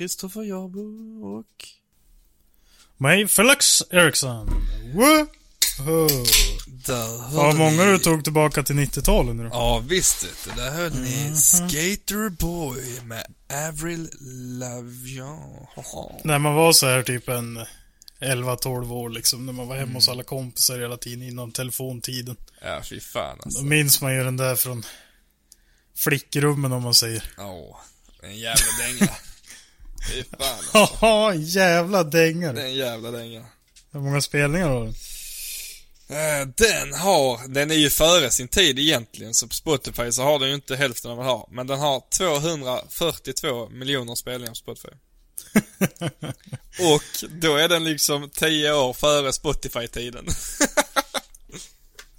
Kristoffer 0.00 0.42
Jarbo 0.42 0.80
och... 1.38 1.68
Mig, 2.96 3.28
Felix 3.28 3.82
Eriksson. 3.90 4.46
Woho! 4.94 5.26
Där 6.66 7.34
Vad 7.34 7.56
många 7.56 7.84
ni... 7.84 7.90
du 7.92 7.98
tog 7.98 8.24
tillbaka 8.24 8.62
till 8.62 8.76
90-talet 8.76 9.36
nu 9.36 9.42
då. 9.42 9.48
Ja, 9.52 9.78
visst 9.78 10.20
du. 10.44 10.50
Där 10.52 10.70
hörde 10.70 10.98
ni 11.00 11.24
Mhm. 11.28 11.36
Skater 11.36 12.28
Boy 12.28 13.00
med 13.04 13.26
Avril 13.68 14.08
Lavigne. 14.58 15.66
När 16.24 16.38
man 16.38 16.54
var 16.54 16.72
så 16.72 16.86
här 16.86 17.02
typ 17.02 17.28
en 17.28 17.58
11-12 18.20 18.92
år 18.92 19.10
liksom. 19.10 19.46
När 19.46 19.52
man 19.52 19.68
var 19.68 19.76
hemma 19.76 19.92
hos 19.94 20.08
alla 20.08 20.22
kompisar 20.22 20.78
hela 20.80 20.96
tiden 20.96 21.22
innan 21.22 21.52
telefontiden. 21.52 22.36
Ja, 22.62 22.82
fy 22.84 23.00
fan 23.00 23.36
Då 23.38 23.44
alltså. 23.44 23.62
minns 23.62 24.00
man 24.00 24.14
ju 24.14 24.24
den 24.24 24.36
där 24.36 24.56
från 24.56 24.82
flickrummen 25.96 26.72
om 26.72 26.82
man 26.82 26.94
säger. 26.94 27.24
Ja, 27.36 27.80
en 28.22 28.38
jävla 28.38 28.66
dänga. 28.86 29.12
Fy 30.08 30.24
fan. 30.38 30.58
Haha, 31.00 31.34
jävla 31.34 32.04
Det 32.04 32.10
dängare. 32.26 32.60
är 32.62 32.66
en 32.66 32.74
jävla 32.74 33.10
dänga. 33.10 33.44
Hur 33.92 34.00
många 34.00 34.20
spelningar 34.20 34.68
har 34.68 34.80
den? 34.84 34.94
Eh, 36.08 36.46
Den 36.56 36.94
har, 36.94 37.48
den 37.48 37.70
är 37.70 37.74
ju 37.74 37.90
före 37.90 38.30
sin 38.30 38.48
tid 38.48 38.78
egentligen, 38.78 39.34
så 39.34 39.48
på 39.48 39.54
Spotify 39.54 40.12
så 40.12 40.22
har 40.22 40.38
den 40.38 40.48
ju 40.48 40.54
inte 40.54 40.76
hälften 40.76 41.10
av 41.10 41.16
vad 41.16 41.26
den 41.26 41.30
har. 41.34 41.48
Men 41.50 41.66
den 41.66 41.78
har 41.80 42.02
242 42.18 43.68
miljoner 43.68 44.14
spelningar 44.14 44.50
på 44.50 44.54
Spotify. 44.54 44.88
Och 46.94 47.30
då 47.30 47.56
är 47.56 47.68
den 47.68 47.84
liksom 47.84 48.30
10 48.30 48.72
år 48.72 48.92
före 48.92 49.32
Spotify-tiden. 49.32 50.26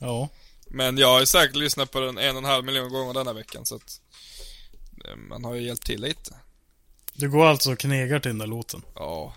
Ja. 0.04 0.30
Men 0.68 0.98
jag 0.98 1.08
har 1.08 1.20
ju 1.20 1.26
säkert 1.26 1.56
lyssnat 1.56 1.92
på 1.92 2.00
den 2.00 2.18
en 2.18 2.32
och 2.36 2.42
en 2.42 2.46
halv 2.50 2.66
miljon 2.66 2.90
gånger 2.90 3.14
denna 3.14 3.34
veckan 3.34 3.66
så 3.66 3.76
att 3.76 4.00
eh, 5.08 5.16
man 5.16 5.44
har 5.46 5.56
ju 5.56 5.62
hjälpt 5.68 5.86
till 5.86 6.02
lite. 6.02 6.34
Du 7.14 7.30
går 7.30 7.46
alltså 7.46 7.72
och 7.72 7.80
knegar 7.80 8.20
till 8.20 8.30
den 8.30 8.38
där 8.38 8.48
låten. 8.48 8.82
Ja. 8.96 9.36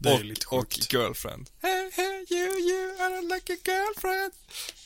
Det 0.00 0.08
är 0.08 0.12
och, 0.14 0.18
ju 0.20 0.24
lite 0.24 0.46
och 0.46 0.74
sjukt. 0.74 0.92
girlfriend. 0.92 1.50
Hey, 1.62 1.90
hey, 1.96 2.24
you, 2.30 2.58
you, 2.60 2.94
I 2.96 3.00
don't 3.00 3.34
like 3.34 3.52
a 3.52 3.56
girlfriend. 3.64 4.32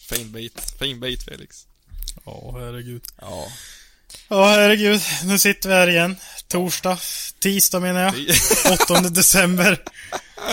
Fin 0.09 0.33
bit, 0.33 0.61
fin 0.79 1.01
bit 1.01 1.23
Felix. 1.25 1.67
Ja, 2.25 2.51
herregud. 2.59 3.03
Ja. 3.21 3.47
Ja, 4.29 4.45
herregud. 4.49 5.01
Nu 5.25 5.39
sitter 5.39 5.69
vi 5.69 5.75
här 5.75 5.89
igen. 5.91 6.17
Torsdag. 6.49 6.99
Tisdag 7.39 7.81
menar 7.81 8.01
jag. 8.01 8.15
8 8.83 9.01
december. 9.11 9.83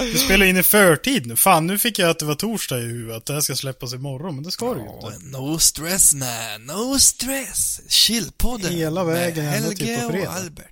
Vi 0.02 0.18
spelar 0.18 0.46
in 0.46 0.58
i 0.58 0.64
förtid 0.64 1.26
nu. 1.26 1.36
Fan, 1.36 1.68
nu 1.68 1.80
fick 1.80 2.00
jag 2.00 2.10
att 2.10 2.20
det 2.20 2.26
var 2.26 2.36
torsdag 2.36 2.80
i 2.80 2.82
huvudet. 2.82 3.18
Att 3.18 3.26
det 3.26 3.34
här 3.34 3.42
ska 3.42 3.56
släppas 3.56 3.94
imorgon, 3.94 4.36
men 4.36 4.44
det 4.44 4.52
ska 4.52 4.74
det 4.74 4.80
ju 4.80 4.86
Ja, 4.86 5.12
inte. 5.16 5.26
no 5.38 5.60
stress 5.60 6.14
man, 6.14 6.66
no 6.66 7.00
stress. 7.00 7.82
Chillpodden. 7.90 8.74
Hela 8.74 9.04
vägen 9.04 9.46
ända 9.46 9.60
Helge 9.60 9.76
till 9.86 9.98
på 10.00 10.06
och 10.06 10.12
fredag. 10.12 10.30
Albert. 10.32 10.66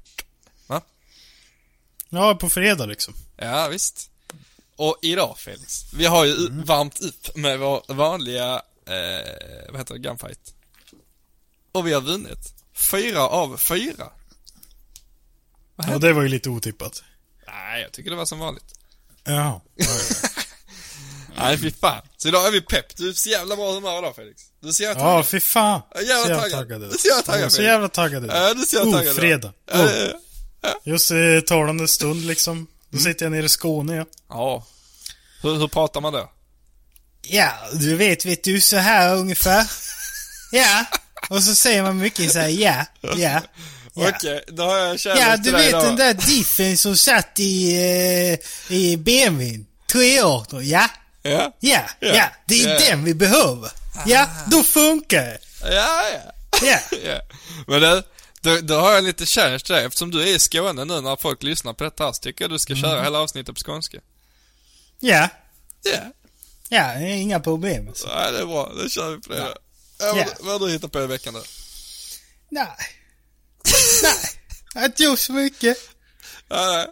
Ja, 2.13 2.35
på 2.35 2.50
fredag 2.50 2.85
liksom. 2.85 3.13
Ja, 3.38 3.68
visst. 3.68 4.09
Och 4.75 4.97
idag 5.01 5.38
Felix, 5.38 5.94
vi 5.94 6.06
har 6.06 6.25
ju 6.25 6.34
Mm. 6.47 6.63
varmt 6.66 7.01
upp 7.01 7.35
med 7.35 7.59
vår 7.59 7.84
vanliga, 7.94 8.53
eh, 8.88 9.69
vad 9.72 9.78
heter 9.79 9.94
det, 9.94 10.00
gunfight. 10.00 10.53
Och 11.72 11.88
vi 11.88 11.94
har 11.94 12.01
vunnit. 12.01 12.53
Fyra 12.91 13.28
av 13.28 13.57
fyra. 13.57 14.09
Ja, 15.75 15.97
det 15.97 16.13
var 16.13 16.22
ju 16.22 16.28
lite 16.28 16.50
otippat. 16.50 17.03
Nej, 17.47 17.81
jag 17.81 17.91
tycker 17.91 18.09
det 18.09 18.16
var 18.16 18.25
som 18.25 18.40
vanligt. 18.40 18.74
Ja. 19.24 19.62
Nej, 21.38 21.57
fy 21.57 21.71
fan. 21.71 22.01
Så 22.18 22.27
idag 22.27 22.48
är 22.48 22.51
vi 22.51 22.62
pepp. 22.62 22.95
Du 22.98 23.09
är 23.09 23.13
så 23.13 23.30
jävla 23.30 23.56
bra 23.56 23.71
humör 23.74 23.98
idag 24.00 24.16
Felix. 24.16 24.42
Du 24.59 24.68
är 24.68 24.71
så 24.71 24.83
jävla 24.83 25.01
Ja, 25.01 25.07
taggad. 25.09 25.27
fy 25.27 25.39
fan. 25.39 25.81
Jag 25.94 26.04
jävla 26.04 26.36
taggad. 26.36 26.51
taggad. 26.51 26.81
Du 26.81 26.98
så 26.98 27.07
jävla 27.07 27.24
taggad, 27.24 27.44
Ja, 27.45 27.50
Så 27.50 27.56
Felix. 27.56 27.68
jävla 27.71 27.89
taggad. 27.89 28.25
Ja, 28.25 28.54
du 28.54 28.66
så 28.66 28.75
jävla 28.75 28.92
Oh, 28.92 28.98
taggad. 28.98 29.16
fredag. 29.16 29.54
Ja, 29.71 29.83
Oh. 29.83 30.12
Just 30.86 31.12
i 31.12 31.42
talande 31.48 31.88
stund 31.88 32.25
liksom. 32.25 32.68
Då 32.89 32.98
Mm. 32.98 33.04
sitter 33.13 33.25
jag 33.25 33.31
nere 33.31 33.45
i 33.45 33.50
Skåne 33.50 33.95
ja. 33.95 34.06
Ja. 34.30 34.65
Hur, 35.42 35.56
hur 35.56 35.68
pratar 35.68 36.01
man 36.01 36.13
då? 36.13 36.31
Ja, 37.21 37.51
du 37.74 37.95
vet, 37.95 38.25
vet 38.25 38.44
du, 38.44 38.62
så 38.62 38.77
här 38.77 39.15
ungefär. 39.15 39.68
Ja. 40.51 40.86
Och 41.30 41.44
så 41.44 41.56
säger 41.56 41.83
man 41.83 41.98
mycket 41.98 42.31
så 42.31 42.39
här, 42.39 42.48
ja, 42.48 42.86
ja. 43.01 43.42
Ja, 43.95 44.10
Okej, 44.10 44.44
då 44.48 44.63
har 44.63 44.77
jag 44.77 45.00
kärlek 45.00 45.24
ja 45.24 45.38
du 45.38 45.51
dig 45.51 45.62
vet 45.62 45.69
idag. 45.69 45.83
den 45.83 45.95
där 45.95 46.13
diffen 46.13 46.77
som 46.77 46.98
satt 46.98 47.39
i, 47.39 47.74
eh, 48.69 48.74
i 48.77 48.98
BMWn. 48.98 49.66
318, 49.92 50.68
ja. 50.69 50.88
Ja? 51.21 51.54
Ja, 51.59 51.81
Ja. 52.00 52.07
ja, 52.16 52.25
det 52.45 52.56
är 52.63 52.69
Ja. 52.69 52.80
den 52.80 53.04
vi 53.04 53.13
behöver. 53.13 53.71
Ja, 54.06 54.27
då 54.51 54.63
funkar 54.63 55.21
det. 55.24 55.38
Ja, 55.62 56.04
ja. 56.13 56.31
Ja. 56.63 56.80
ja. 57.06 57.19
Men 57.68 57.81
du, 57.81 58.04
Då, 58.44 58.57
då 58.62 58.75
har 58.75 58.94
jag 58.94 59.04
lite 59.04 59.25
till 59.25 59.74
dig. 59.75 59.86
Eftersom 59.86 60.12
du 60.12 60.22
är 60.24 60.28
i 60.36 60.40
Skåne 60.40 60.86
nu 60.86 61.01
när 61.01 61.16
folk 61.16 61.44
lyssnar 61.44 61.74
på 61.74 61.84
detta 61.84 62.06
här 62.06 62.12
så 62.12 62.19
tycker 62.22 62.44
jag 62.44 62.51
du 62.51 62.60
ska 62.60 62.75
köra 62.75 63.04
hela 63.04 63.19
avsnittet 63.19 63.56
på 63.56 63.62
skånska. 63.66 63.98
Ja. 65.00 65.30
Ja. 65.84 66.00
Ja, 66.69 67.00
inga 67.00 67.40
problem. 67.40 67.88
Alltså. 67.88 68.07
Nej, 68.07 68.31
det 68.31 68.40
är 68.40 68.45
bra. 68.45 68.72
Då 68.78 68.90
kör 68.90 69.12
vi 69.16 69.22
på 69.22 69.34
det. 69.34 69.40
Ja. 69.40 69.56
Ja, 70.00 70.18
Ja. 70.18 70.25
vad, 70.40 70.62
har 70.62 70.68
du 70.68 70.74
hittat 70.74 70.92
på 70.92 71.01
i 71.01 71.07
veckan 71.07 71.34
då? 71.34 71.42
Nej. 72.50 72.68
Nej. 74.04 74.13
Jag 74.74 74.81
har 74.81 74.86
inte 74.86 75.04
gjort 75.04 75.19
så 75.19 75.34
mycket. 75.34 75.78
Ja, 76.50 76.66
nej. 76.72 76.88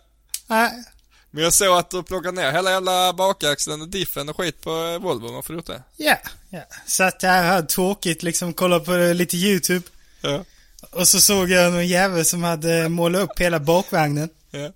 Nej. 0.48 0.84
Men 1.32 1.44
jag 1.44 1.54
såg 1.54 1.78
att 1.78 1.90
du 1.90 2.04
plockar 2.04 2.32
ner 2.32 2.52
hela 2.52 2.72
jävla 2.72 3.14
bakaxeln 3.14 3.82
och 3.82 3.88
diffen 3.88 4.30
och 4.30 4.38
skit 4.38 4.62
på 4.62 5.00
Volvo. 5.00 5.32
Varför 5.32 5.54
gjort 5.54 5.66
det? 5.68 5.84
Ja. 5.98 6.18
ja. 6.50 6.62
Satt 6.86 7.22
här, 7.22 7.44
hade 7.44 7.68
tråkigt, 7.68 8.24
liksom 8.24 8.54
kollade 8.54 8.86
på 8.86 8.92
lite 9.14 9.38
YouTube. 9.38 9.88
Ja. 10.22 10.46
Och 10.92 11.08
så 11.08 11.22
såg 11.22 11.50
jag 11.50 11.74
någon 11.74 11.88
jävel 11.88 12.26
som 12.26 12.44
hade 12.44 12.90
målat 12.90 13.22
upp 13.22 13.40
hela 13.40 13.60
bakvagnen. 13.60 14.30
Ja. 14.52 14.74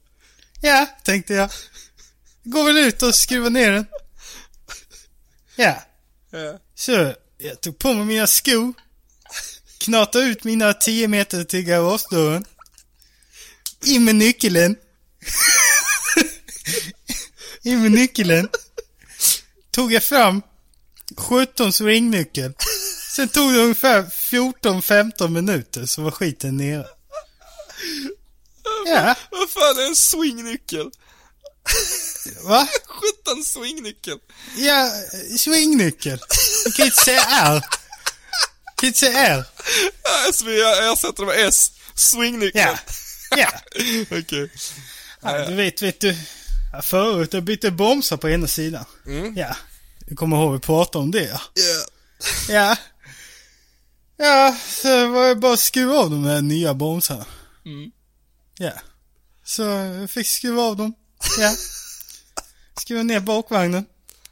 Ja, 0.61 0.85
tänkte 1.03 1.33
jag. 1.33 1.49
Går 2.43 2.63
väl 2.63 2.77
ut 2.77 3.01
och 3.03 3.15
skruvar 3.15 3.49
ner 3.49 3.71
den. 3.71 3.85
Ja. 5.55 5.83
Ja. 6.31 6.59
Så, 6.75 7.13
jag 7.37 7.61
tog 7.61 7.79
på 7.79 7.93
mig 7.93 8.05
mina 8.05 8.27
skor. 8.27 8.73
Knatade 9.77 10.25
ut 10.25 10.43
mina 10.43 10.73
10 10.73 11.07
meter 11.07 11.43
till 11.43 11.61
garagedörren. 11.61 12.45
In 13.85 14.05
med 14.05 14.15
nyckeln. 14.15 14.75
In 17.61 17.81
med 17.81 17.91
nyckeln. 17.91 18.49
Tog 19.71 19.93
jag 19.93 20.03
fram 20.03 20.41
17 21.17 21.71
ringnyckel. 21.71 22.53
Sen 23.15 23.29
tog 23.29 23.53
det 23.53 23.59
ungefär 23.59 24.03
14-15 24.03 25.27
minuter 25.27 25.85
så 25.85 26.01
var 26.01 26.11
skiten 26.11 26.57
nere. 26.57 26.85
Ja, 28.85 29.15
Vad 29.31 29.49
fan 29.49 29.79
är 29.79 29.87
en 29.87 29.95
swingnyckel? 29.95 30.91
va? 32.43 32.67
17 33.25 33.43
swingnyckel. 33.43 34.17
Ja, 34.57 34.91
swingnyckel. 35.37 36.19
Du 36.65 36.71
kan 36.71 36.85
inte 36.85 37.01
säga 37.01 37.21
R. 37.21 37.61
Du 38.65 38.79
kan 38.79 38.87
inte 38.87 38.99
säga 38.99 39.19
R. 39.19 39.43
Ja, 40.03 40.33
så 40.33 40.45
vi 40.45 40.61
ersätter 40.61 41.25
med 41.25 41.47
S. 41.47 41.71
Swingnyckel. 41.95 42.61
Ja. 42.61 42.77
Ja. 43.37 43.49
Okej. 44.19 44.51
ja 45.21 45.47
du 45.47 45.55
vet, 45.55 45.81
vet 45.81 46.01
du. 46.01 46.15
Förut 46.83 47.33
jag 47.33 47.43
bytte 47.43 47.71
bromsar 47.71 48.17
på 48.17 48.29
ena 48.29 48.47
sidan. 48.47 48.85
Ja. 49.35 49.55
Du 50.07 50.15
kommer 50.15 50.37
ihåg 50.37 50.53
vi 50.53 50.59
pratade 50.59 51.03
om 51.03 51.11
det 51.11 51.23
ja. 51.23 51.41
Ja. 51.53 51.85
Ja. 52.53 52.75
Ja, 54.17 54.57
så 54.67 55.07
var 55.07 55.27
det 55.27 55.35
bara 55.35 55.53
att 55.53 55.59
skruva 55.59 55.95
av 55.95 56.09
de 56.09 56.23
där 56.23 56.41
nya 56.41 56.73
bromsarna. 56.73 57.25
Ja. 58.57 58.71
Så 59.43 59.61
jag 59.61 60.09
fick 60.09 60.27
skruva 60.27 60.61
av 60.61 60.77
dem. 60.77 60.93
Ja. 61.39 61.55
Skruva 62.81 63.03
ner 63.03 63.19
bakvagnen. 63.19 63.85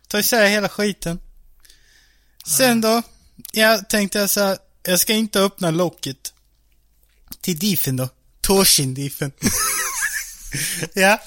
Ta 0.07 0.19
isär 0.19 0.47
hela 0.47 0.69
skiten. 0.69 1.19
Sen 2.45 2.81
då, 2.81 3.01
ja, 3.51 3.77
tänkte 3.77 4.19
jag 4.19 4.29
så 4.29 4.39
här, 4.39 4.57
jag 4.83 4.99
ska 4.99 5.13
inte 5.13 5.39
öppna 5.39 5.71
locket. 5.71 6.33
Till 7.41 7.59
diffen 7.59 7.95
då. 7.95 8.09
Torsin-diffen. 8.41 9.31
ja. 10.93 11.21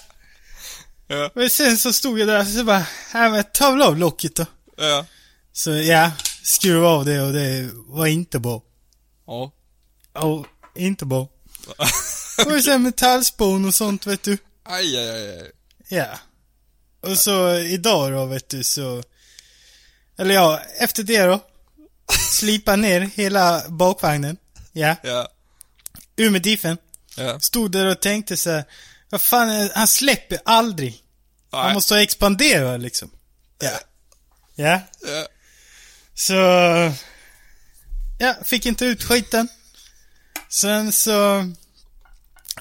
Ja. 1.07 1.31
Men 1.35 1.51
sen 1.51 1.79
så 1.79 1.93
stod 1.93 2.19
jag 2.19 2.29
där 2.29 2.45
så 2.45 2.65
bara, 2.65 2.87
ja 3.13 3.29
men 3.29 3.45
ta 3.53 3.71
väl 3.71 3.83
av 3.83 3.99
locket 3.99 4.37
då. 4.37 4.47
Ja. 4.77 5.07
Så 5.53 5.71
ja, 5.71 6.13
skruva 6.47 6.89
av 6.89 7.05
det 7.05 7.21
och 7.21 7.33
det 7.33 7.71
var 7.75 8.07
inte 8.07 8.39
bra. 8.39 8.63
Ja. 9.27 9.53
Ja, 10.13 10.45
inte 10.75 11.07
bra. 11.07 11.29
Och 12.47 12.65
sen 12.65 12.83
metallspån 12.83 13.65
och 13.65 13.75
sånt 13.75 14.07
vet 14.07 14.23
du. 14.23 14.39
Aj, 14.65 14.99
aj, 14.99 15.11
aj, 15.11 15.41
aj. 15.41 15.53
Ja. 15.89 16.19
Och 17.01 17.19
så 17.19 17.59
idag 17.59 18.13
då 18.13 18.25
vet 18.25 18.49
du 18.49 18.65
så... 18.65 19.03
Eller 20.19 20.35
ja, 20.35 20.61
efter 20.81 21.03
det 21.03 21.23
då. 21.23 21.41
Slipa 22.31 22.77
ner 22.77 23.01
hela 23.01 23.69
bakvagnen. 23.69 24.37
Ja. 24.73 24.97
Ja. 25.03 25.29
Ur 26.17 26.31
med 26.31 26.43
diffen. 26.43 26.79
Ja. 27.17 27.41
Stod 27.41 27.73
där 27.73 27.87
och 27.87 28.01
tänkte 28.01 28.37
så 28.37 28.51
här, 28.51 28.65
Vad 29.11 29.21
fan, 29.21 29.71
han 29.75 29.87
släpper 29.87 30.39
aldrig. 30.45 31.03
Han 31.51 31.65
Nej. 31.65 31.75
måste 31.75 31.99
expandera 31.99 32.77
liksom. 32.77 33.11
Ja. 33.59 33.79
Ja. 34.55 34.81
Ja. 35.07 35.27
Så... 36.19 36.35
Ja, 38.19 38.37
fick 38.45 38.67
inte 38.67 38.85
ut 38.85 39.05
skiten. 39.05 39.49
Sen 40.49 40.93
så... 40.93 41.45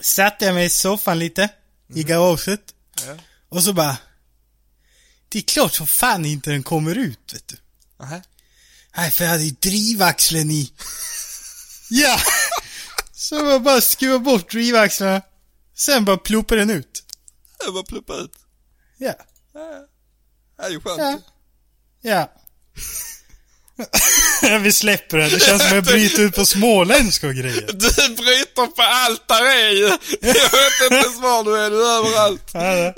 Satte 0.02 0.46
jag 0.46 0.54
mig 0.54 0.66
i 0.66 0.70
soffan 0.70 1.20
lite. 1.20 1.50
I 1.96 2.04
garaget. 2.04 2.62
Ja. 3.06 3.18
Och 3.50 3.64
så 3.64 3.74
bara... 3.74 3.98
Det 5.30 5.38
är 5.38 5.44
klart 5.44 5.74
som 5.74 5.88
fan 5.88 6.26
inte 6.26 6.52
den 6.52 6.64
kommer 6.64 6.98
ut, 6.98 7.34
vet 7.34 7.48
du. 7.48 7.58
Nähä. 8.00 8.22
Nej, 8.98 9.12
för 9.12 9.24
jag 9.24 9.32
hade 9.32 9.44
ju 9.44 9.52
drivaxeln 9.52 10.52
i. 10.52 10.72
ja! 11.90 12.20
Så 13.14 13.36
jag 13.36 13.64
bara 13.64 13.82
skruva 13.82 14.20
bort 14.20 14.52
drivaxlarna. 14.52 15.22
Sen 15.76 16.06
bara 16.06 16.18
ploppa 16.18 16.56
den 16.56 16.70
ut. 16.70 17.04
Jag 17.60 17.74
bara 17.74 17.84
pluppa 17.84 18.16
ut. 18.16 18.32
Ja. 18.98 19.14
Det 20.58 20.64
är 20.64 20.70
ju 20.70 20.82
skönt. 20.82 21.00
Ja. 21.00 21.22
Ja. 22.02 22.32
Vi 24.62 24.72
släpper 24.72 25.18
det. 25.18 25.30
Det 25.30 25.40
känns 25.40 25.62
som 25.62 25.68
att 25.70 25.76
jag 25.76 25.84
bryter 25.84 26.22
ut 26.24 26.36
på 26.36 26.46
småländska 26.46 27.28
och 27.28 27.34
grejer. 27.36 27.66
Du 27.68 28.16
bryter 28.16 28.66
på 28.68 28.82
allt 28.82 29.28
där 29.28 29.46
är 29.46 29.70
ju. 29.72 29.84
Jag 30.22 30.34
vet 30.34 30.82
inte 30.92 30.96
ens 30.96 31.20
var 31.22 31.44
du 31.44 31.58
är, 31.60 31.70
du 31.70 31.86
är 31.88 31.98
överallt. 32.00 32.50
Ja, 32.54 32.94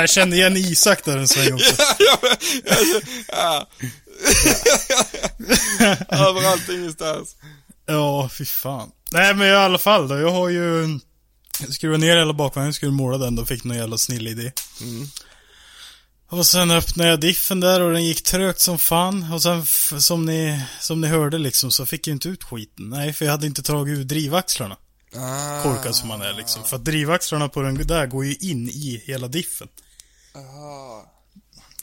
Jag 0.00 0.10
kände 0.10 0.36
igen 0.36 0.56
Isak 0.56 1.04
där 1.04 1.18
en 1.18 1.28
sväng 1.28 1.54
också. 1.54 1.74
Ja, 1.98 2.18
ja. 3.28 3.66
Överallt, 6.08 6.68
ingenstans. 6.68 7.36
Ja, 7.86 8.30
fy 8.38 8.44
fan. 8.44 8.90
Nej, 9.10 9.34
men 9.34 9.48
i 9.48 9.52
alla 9.52 9.78
fall 9.78 10.08
då. 10.08 10.18
Jag 10.18 10.30
har 10.30 10.48
ju 10.48 10.98
skruvat 11.70 12.00
ner 12.00 12.16
hela 12.16 12.32
bakvagnen, 12.32 12.74
skulle 12.74 12.92
måla 12.92 13.18
den 13.18 13.36
då, 13.36 13.46
fick 13.46 13.64
någon 13.64 13.76
jävla 13.76 13.98
snill 13.98 14.28
idé. 14.28 14.52
Och 16.32 16.46
sen 16.46 16.70
öppnade 16.70 17.10
jag 17.10 17.20
diffen 17.20 17.60
där 17.60 17.80
och 17.80 17.92
den 17.92 18.04
gick 18.04 18.22
trögt 18.22 18.60
som 18.60 18.78
fan. 18.78 19.32
Och 19.32 19.42
sen, 19.42 19.66
som 20.02 20.24
ni, 20.24 20.62
som 20.80 21.00
ni 21.00 21.06
hörde 21.08 21.38
liksom, 21.38 21.70
så 21.70 21.86
fick 21.86 22.06
jag 22.06 22.14
inte 22.14 22.28
ut 22.28 22.44
skiten. 22.44 22.90
Nej, 22.90 23.12
för 23.12 23.24
jag 23.24 23.32
hade 23.32 23.46
inte 23.46 23.62
tagit 23.62 23.98
ur 23.98 24.04
drivaxlarna. 24.04 24.76
Ah. 25.16 25.62
Korkad 25.62 25.94
som 25.96 26.08
man 26.08 26.22
är 26.22 26.32
liksom. 26.32 26.64
För 26.64 26.76
att 26.76 26.84
drivaxlarna 26.84 27.48
på 27.48 27.62
den 27.62 27.86
där 27.86 28.06
går 28.06 28.24
ju 28.24 28.34
in 28.34 28.68
i 28.68 29.02
hela 29.06 29.28
diffen. 29.28 29.68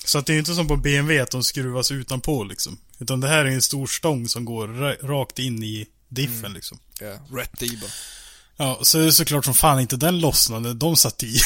Så 0.06 0.18
att 0.18 0.26
det 0.26 0.32
är 0.32 0.34
ju 0.34 0.40
inte 0.40 0.54
som 0.54 0.68
på 0.68 0.76
BMW 0.76 1.20
att 1.24 1.32
de 1.32 1.44
skruvas 1.44 1.92
utanpå 1.92 2.44
liksom. 2.44 2.78
Utan 3.00 3.20
det 3.20 3.28
här 3.28 3.46
är 3.46 3.50
en 3.50 3.62
stor 3.62 3.88
stång 3.88 4.28
som 4.28 4.46
går 4.46 4.68
ra- 4.68 5.08
rakt 5.08 5.40
in 5.40 5.64
i 5.64 5.88
diffen 6.08 6.54
liksom. 6.54 6.80
Ja, 7.00 7.38
rätt 7.38 7.64
i 7.64 7.78
bara. 7.78 7.92
Ja, 8.62 8.80
så 8.82 9.00
är 9.00 9.06
det 9.06 9.12
såklart 9.12 9.46
som 9.46 9.54
fan 9.54 9.80
inte 9.80 9.98
den 9.98 10.20
lossnade, 10.20 10.74
de 10.74 10.96
satt 10.98 11.24
i. 11.24 11.40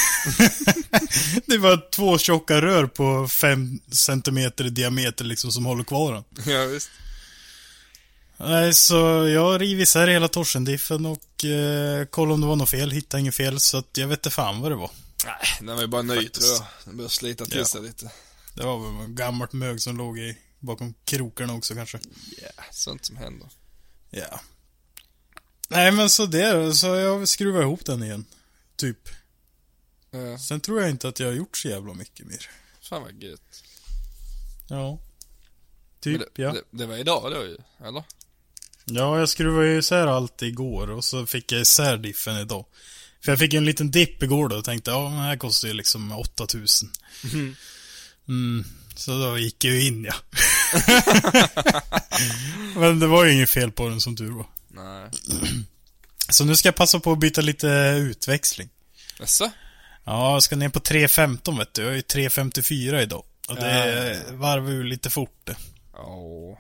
det 1.46 1.58
var 1.58 1.90
två 1.92 2.18
tjocka 2.18 2.62
rör 2.62 2.86
på 2.88 3.28
fem 3.28 3.80
centimeter 3.92 4.66
i 4.66 4.70
diameter 4.70 5.26
liksom 5.26 5.52
som 5.52 5.66
håller 5.66 5.84
kvar 5.84 6.14
den. 6.14 6.54
Ja, 6.54 6.66
visst. 6.66 6.90
Nej, 8.38 8.74
så 8.74 8.96
jag 9.28 9.62
riv 9.62 9.82
isär 9.82 10.08
hela 10.08 10.28
torsendiffen 10.28 11.06
och 11.06 11.46
eh, 11.46 12.06
kollade 12.06 12.34
om 12.34 12.42
det 12.42 12.48
var 12.48 12.56
något 12.56 12.70
fel. 12.70 12.92
Hittade 12.92 13.22
inget 13.22 13.36
fel, 13.36 13.60
så 13.60 13.78
att 13.78 13.98
jag 13.98 14.08
vet 14.08 14.20
inte 14.20 14.30
fan 14.30 14.62
vad 14.62 14.72
det 14.72 14.76
var. 14.76 14.92
Nej, 15.26 15.36
den 15.68 15.76
var 15.76 15.82
ju 15.82 15.88
bara 15.88 16.04
Faktiskt. 16.08 16.34
tror 16.34 16.52
jag. 16.54 16.66
Den 16.86 16.98
börjar 16.98 17.10
slita 17.10 17.46
till 17.46 17.58
Ja. 17.58 17.66
sig 17.66 17.82
lite. 17.82 18.12
Det 18.54 18.64
var 18.64 19.00
väl 19.02 19.08
gammalt 19.10 19.54
mög 19.54 19.82
som 19.82 19.98
låg 19.98 20.20
i, 20.20 20.38
bakom 20.60 20.94
krokarna 21.06 21.54
också 21.54 21.74
kanske. 21.76 22.00
Ja, 22.42 22.64
sånt 22.72 23.06
som 23.06 23.18
händer. 23.18 23.48
Ja. 24.10 24.40
Nej 25.68 25.92
men 25.92 26.10
så 26.10 26.26
det 26.26 26.52
då, 26.52 26.74
så 26.74 26.88
jag 26.88 27.28
skruvar 27.28 27.62
ihop 27.62 27.86
den 27.86 28.04
igen. 28.04 28.26
Typ. 28.76 29.10
Ja, 30.12 30.38
Sen 30.38 30.60
tror 30.60 30.82
jag 30.82 30.90
inte 30.90 31.08
att 31.08 31.20
jag 31.20 31.28
har 31.28 31.34
gjort 31.34 31.58
så 31.58 31.68
jävla 31.68 31.94
mycket 31.94 32.26
mer. 32.26 32.50
fan 32.82 33.02
vad 33.02 33.24
gött. 33.24 33.64
Ja. 34.70 35.00
Typ, 36.00 36.22
det, 36.36 36.42
ja. 36.42 36.52
det, 36.54 36.62
det 36.72 36.86
var 36.86 36.98
idag 36.98 37.32
då 37.32 37.44
ju, 37.44 37.58
eller? 37.88 38.04
Ja, 38.86 39.20
jag 39.20 39.30
skruvade 39.30 39.68
ju 39.68 39.80
isär 39.80 40.08
allt 40.08 40.42
igår 40.42 40.90
och 40.90 41.06
så 41.06 41.26
fick 41.26 41.52
jag 41.52 41.62
isär 41.62 41.98
diffen 41.98 42.38
idag. 42.38 42.66
För 43.22 43.32
jag 43.32 43.40
fick 43.40 43.54
en 43.54 43.66
liten 43.66 43.92
dipp 43.92 44.24
igår 44.24 44.50
då 44.50 44.56
och 44.56 44.66
tänkte, 44.66 44.92
ja 44.92 45.04
det 45.04 45.10
här 45.10 45.38
kostar 45.38 45.68
ju 45.68 45.74
liksom 45.74 46.12
8000. 46.12 46.90
Mm. 48.28 48.66
Så 48.96 49.20
då 49.20 49.38
gick 49.38 49.64
jag 49.64 49.74
ju 49.74 49.88
in 49.88 50.04
ja. 50.04 50.14
men 52.80 53.00
det 53.00 53.08
var 53.08 53.26
ju 53.26 53.34
inget 53.34 53.50
fel 53.50 53.72
på 53.72 53.90
den 53.90 54.02
som 54.02 54.16
tur 54.16 54.32
var. 54.32 54.46
Nej. 54.74 55.10
Så 56.30 56.46
nu 56.46 56.56
ska 56.56 56.68
jag 56.68 56.76
passa 56.76 57.00
på 57.00 57.12
att 57.12 57.20
byta 57.20 57.42
lite 57.42 57.68
utväxling. 58.00 58.70
Jaså? 59.20 59.52
Ja, 60.04 60.34
jag 60.34 60.44
ska 60.44 60.56
ner 60.56 60.70
på 60.70 60.80
3.15 60.80 61.58
vet 61.58 61.74
du. 61.74 61.82
Jag 61.82 61.92
är 61.92 61.96
ju 61.96 62.02
3.54 62.02 63.02
idag. 63.02 63.24
Och 63.48 63.56
det 63.56 64.24
ja, 64.28 64.36
varvar 64.36 64.72
ju 64.72 64.84
lite 64.84 65.10
fort 65.10 65.40
det. 65.44 65.56
Åh. 65.94 66.58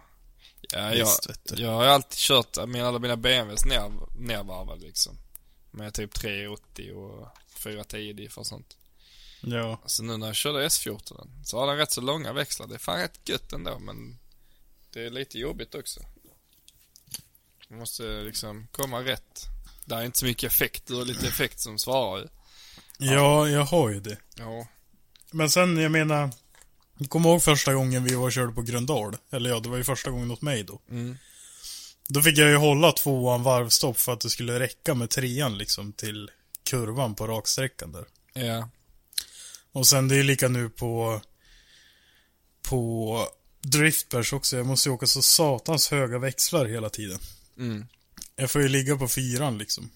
Ja, 0.61 0.95
jag, 0.95 1.05
Visst, 1.05 1.29
jag 1.55 1.71
har 1.71 1.85
alltid 1.85 2.17
kört 2.17 2.57
alla 2.57 2.99
mina 2.99 3.17
BMWs 3.17 3.65
ner, 3.65 3.91
nervarvade 4.19 4.85
liksom. 4.85 5.17
Med 5.71 5.93
typ 5.93 6.13
380 6.13 6.93
och 6.93 7.27
410 7.63 8.13
diff 8.13 8.37
och 8.37 8.47
sånt. 8.47 8.77
Ja. 9.41 9.81
Så 9.85 10.03
nu 10.03 10.17
när 10.17 10.27
jag 10.27 10.35
körde 10.35 10.67
S14 10.67 11.43
så 11.43 11.59
har 11.59 11.67
den 11.67 11.77
rätt 11.77 11.91
så 11.91 12.01
långa 12.01 12.33
växlar. 12.33 12.67
Det 12.67 12.75
är 12.75 12.79
fan 12.79 12.99
rätt 12.99 13.29
gött 13.29 13.53
ändå 13.53 13.79
men 13.79 14.17
det 14.93 15.05
är 15.05 15.09
lite 15.09 15.39
jobbigt 15.39 15.75
också. 15.75 15.99
Man 17.73 17.79
måste 17.79 18.03
liksom 18.03 18.67
komma 18.71 18.99
rätt. 18.99 19.45
Det 19.85 19.95
är 19.95 20.03
inte 20.03 20.19
så 20.19 20.25
mycket 20.25 20.51
effekt. 20.51 20.87
Du 20.87 20.95
har 20.95 21.05
lite 21.05 21.27
effekt 21.27 21.59
som 21.59 21.79
svarar 21.79 22.21
ju. 22.21 22.27
Ja, 22.97 23.49
jag 23.49 23.65
har 23.65 23.89
ju 23.89 23.99
det. 23.99 24.17
Ja. 24.35 24.67
Men 25.31 25.49
sen, 25.49 25.77
jag 25.77 25.91
menar. 25.91 26.29
Jag 26.97 27.09
kommer 27.09 27.29
ihåg 27.29 27.43
första 27.43 27.73
gången 27.73 28.03
vi 28.03 28.15
var 28.15 28.25
och 28.25 28.31
körde 28.31 28.53
på 28.53 28.61
Gröndal. 28.61 29.17
Eller 29.31 29.49
ja, 29.49 29.59
det 29.59 29.69
var 29.69 29.77
ju 29.77 29.83
första 29.83 30.11
gången 30.11 30.31
åt 30.31 30.41
mig 30.41 30.63
då. 30.63 30.81
Mm. 30.89 31.17
Då 32.07 32.21
fick 32.21 32.37
jag 32.37 32.49
ju 32.49 32.55
hålla 32.55 32.91
tvåan 32.91 33.43
varvstopp 33.43 33.99
för 33.99 34.13
att 34.13 34.21
det 34.21 34.29
skulle 34.29 34.59
räcka 34.59 34.93
med 34.93 35.09
trean 35.09 35.57
liksom 35.57 35.93
till 35.93 36.31
kurvan 36.63 37.15
på 37.15 37.27
raksträckan 37.27 37.91
där. 37.91 38.05
Ja. 38.33 38.69
Och 39.71 39.87
sen 39.87 40.07
det 40.07 40.15
är 40.15 40.17
ju 40.17 40.23
lika 40.23 40.47
nu 40.47 40.69
på 40.69 41.21
på 42.61 43.27
driftbärs 43.61 44.33
också. 44.33 44.57
Jag 44.57 44.65
måste 44.65 44.89
ju 44.89 44.93
åka 44.93 45.07
så 45.07 45.21
satans 45.21 45.91
höga 45.91 46.19
växlar 46.19 46.65
hela 46.65 46.89
tiden. 46.89 47.19
Mm. 47.57 47.85
Jag 48.35 48.51
får 48.51 48.61
ju 48.61 48.67
ligga 48.67 48.97
på 48.97 49.07
fyran 49.07 49.57
liksom. 49.57 49.89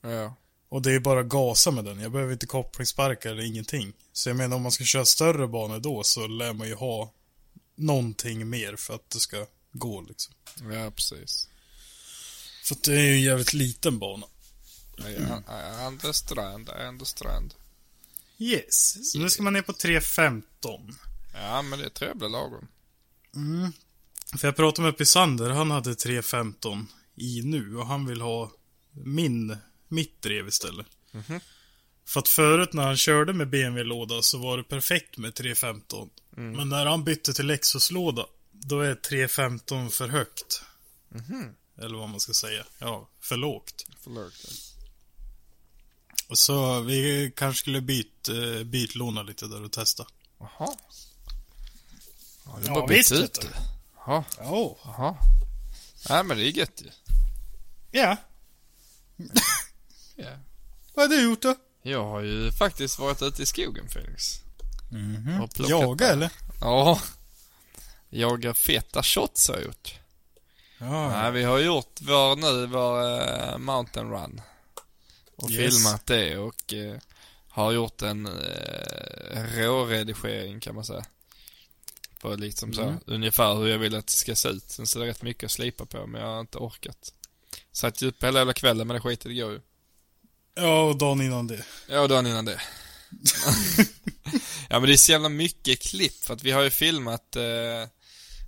Ja. 0.00 0.34
Och 0.68 0.82
det 0.82 0.92
är 0.92 1.00
bara 1.00 1.22
gasa 1.22 1.70
med 1.70 1.84
den. 1.84 2.00
Jag 2.00 2.12
behöver 2.12 2.32
inte 2.32 2.46
kopplingssparkar 2.46 3.30
eller 3.30 3.42
ingenting. 3.42 3.92
Så 4.12 4.28
jag 4.28 4.36
menar 4.36 4.56
om 4.56 4.62
man 4.62 4.72
ska 4.72 4.84
köra 4.84 5.04
större 5.04 5.48
banor 5.48 5.78
då 5.78 6.02
så 6.04 6.26
lär 6.26 6.52
man 6.52 6.68
ju 6.68 6.74
ha 6.74 7.12
någonting 7.74 8.50
mer 8.50 8.76
för 8.76 8.94
att 8.94 9.10
det 9.10 9.20
ska 9.20 9.46
gå 9.72 10.00
liksom. 10.00 10.34
Ja, 10.72 10.90
precis. 10.90 11.48
För 12.64 12.74
att 12.74 12.82
det 12.82 12.94
är 12.94 13.06
ju 13.06 13.12
en 13.12 13.22
jävligt 13.22 13.52
liten 13.52 13.98
bana. 13.98 14.26
Ja, 14.96 15.04
I 15.04 15.86
understand, 15.86 16.70
I 16.80 16.82
understand. 16.86 17.54
Yes. 18.38 19.10
Så 19.12 19.18
nu 19.18 19.30
ska 19.30 19.42
man 19.42 19.52
ner 19.52 19.62
på 19.62 19.72
3.15. 19.72 20.94
Ja, 21.34 21.62
men 21.62 21.78
det 21.78 22.00
jag 22.00 22.18
blir 22.18 22.28
lagom. 22.28 22.68
För 24.38 24.48
jag 24.48 24.56
pratade 24.56 24.86
med 24.86 24.98
Pisander, 24.98 25.50
han 25.50 25.70
hade 25.70 25.90
3.15 25.90 26.86
i 27.14 27.42
nu 27.42 27.76
och 27.76 27.86
han 27.86 28.06
vill 28.06 28.20
ha 28.20 28.52
min, 28.92 29.56
mitt 29.88 30.22
drev 30.22 30.48
istället. 30.48 30.86
För 32.06 32.20
att 32.20 32.28
förut 32.28 32.72
när 32.72 32.82
han 32.82 32.96
körde 32.96 33.32
med 33.32 33.50
BMW-låda 33.50 34.22
så 34.22 34.38
var 34.38 34.56
det 34.56 34.64
perfekt 34.64 35.18
med 35.18 35.32
3.15. 35.32 36.08
Men 36.30 36.68
när 36.68 36.86
han 36.86 37.04
bytte 37.04 37.32
till 37.32 37.46
Lexus-låda, 37.46 38.26
då 38.52 38.80
är 38.80 38.94
3.15 38.94 39.90
för 39.90 40.08
högt. 40.08 40.62
Eller 41.78 41.98
vad 41.98 42.08
man 42.08 42.20
ska 42.20 42.32
säga. 42.32 42.64
Ja, 42.78 43.08
för 43.20 43.36
lågt. 43.36 43.86
Förlåt. 44.00 44.32
Så 46.32 46.80
vi 46.80 47.32
kanske 47.36 47.60
skulle 47.60 47.80
byt, 47.80 48.28
bytlåna 48.64 49.22
lite 49.22 49.46
där 49.46 49.64
och 49.64 49.72
testa. 49.72 50.06
Jaha. 50.38 50.76
Ja, 52.44 52.58
det 52.60 52.64
är 52.64 52.68
Ja, 52.68 52.74
bara 52.74 52.86
byta 52.86 53.14
vet 53.14 53.24
ut 53.24 53.40
det. 53.40 53.75
Jaha. 54.06 54.24
Ja. 54.38 54.76
Jaha. 54.84 55.16
Nej, 56.08 56.24
men 56.24 56.36
det 56.36 56.42
är 56.42 56.50
gött 56.58 56.82
ju. 56.84 56.90
Ja. 57.90 58.16
Ja. 60.18 60.30
Vad 60.94 61.10
har 61.10 61.16
du 61.16 61.22
gjort 61.24 61.42
då? 61.42 61.54
Jag 61.82 62.04
har 62.04 62.20
ju 62.20 62.52
faktiskt 62.52 62.98
varit 62.98 63.22
ute 63.22 63.42
i 63.42 63.46
skogen, 63.46 63.88
Felix. 63.88 64.40
Och 65.42 65.50
plockat 65.54 65.70
Jaga 65.70 66.08
eller? 66.08 66.30
Ja. 66.60 67.00
Jaga 68.10 68.54
feta 68.54 69.02
shots 69.02 69.48
har 69.48 69.54
jag 69.56 69.64
gjort. 69.64 69.94
Ja. 70.78 71.08
Nej, 71.10 71.32
vi 71.32 71.42
har 71.42 71.58
gjort 71.58 72.00
vår 72.00 72.36
nu, 72.36 72.66
vår 72.66 73.20
eh, 73.20 73.58
mountain 73.58 74.10
run. 74.10 74.40
Och 75.36 75.50
Yes. 75.50 75.74
filmat 75.74 76.06
det 76.06 76.36
och 76.38 76.72
eh, 76.74 76.98
har 77.48 77.72
gjort 77.72 78.02
en 78.02 78.26
uh, 78.26 79.56
råredigering 79.56 80.60
kan 80.60 80.74
man 80.74 80.84
säga. 80.84 81.04
På 82.20 82.34
liksom 82.36 82.72
så, 82.72 82.82
Mm. 82.82 82.98
ungefär 83.06 83.54
hur 83.54 83.66
jag 83.66 83.78
vill 83.78 83.94
att 83.94 84.06
det 84.06 84.12
ska 84.12 84.36
se 84.36 84.48
ut. 84.48 84.70
Sen 84.70 84.86
så 84.86 84.98
är 85.00 85.04
det 85.04 85.10
rätt 85.10 85.22
mycket 85.22 85.44
att 85.44 85.50
slipa 85.50 85.86
på 85.86 86.06
men 86.06 86.20
jag 86.20 86.28
har 86.28 86.40
inte 86.40 86.58
orkat. 86.58 87.12
Satt 87.72 88.02
ju 88.02 88.06
uppe 88.08 88.26
hela 88.26 88.38
jävla 88.38 88.52
kvällen 88.52 88.86
men 88.86 88.94
det 88.94 89.00
skiter 89.00 89.28
det 89.28 89.34
går 89.34 89.52
ju. 89.52 89.60
Ja, 90.54 90.82
och 90.82 90.96
dagen 90.98 91.20
innan 91.20 91.46
det. 91.46 91.64
Ja, 91.88 92.00
och 92.00 92.08
dagen 92.08 92.26
innan 92.26 92.44
det. 92.44 92.60
ja, 94.68 94.80
men 94.80 94.82
det 94.82 94.92
är 94.92 94.96
så 94.96 95.12
jävla 95.12 95.28
mycket 95.28 95.82
klipp 95.82 96.24
för 96.24 96.34
att 96.34 96.42
vi 96.42 96.50
har 96.50 96.62
ju 96.62 96.70
filmat, 96.70 97.36
eh, 97.36 97.42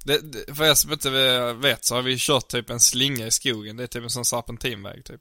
det, 0.04 0.18
det, 0.22 0.54
för 0.54 0.64
er 0.64 0.74
som 0.74 0.92
inte 0.92 1.10
vet 1.52 1.84
så 1.84 1.94
har 1.94 2.02
vi 2.02 2.16
kört 2.18 2.48
typ 2.48 2.70
en 2.70 2.80
slinga 2.80 3.26
i 3.26 3.30
skogen. 3.30 3.76
Det 3.76 3.82
är 3.82 3.86
typ 3.86 4.02
en 4.02 4.10
sån 4.10 4.24
serpentinväg 4.24 5.04
typ. 5.04 5.20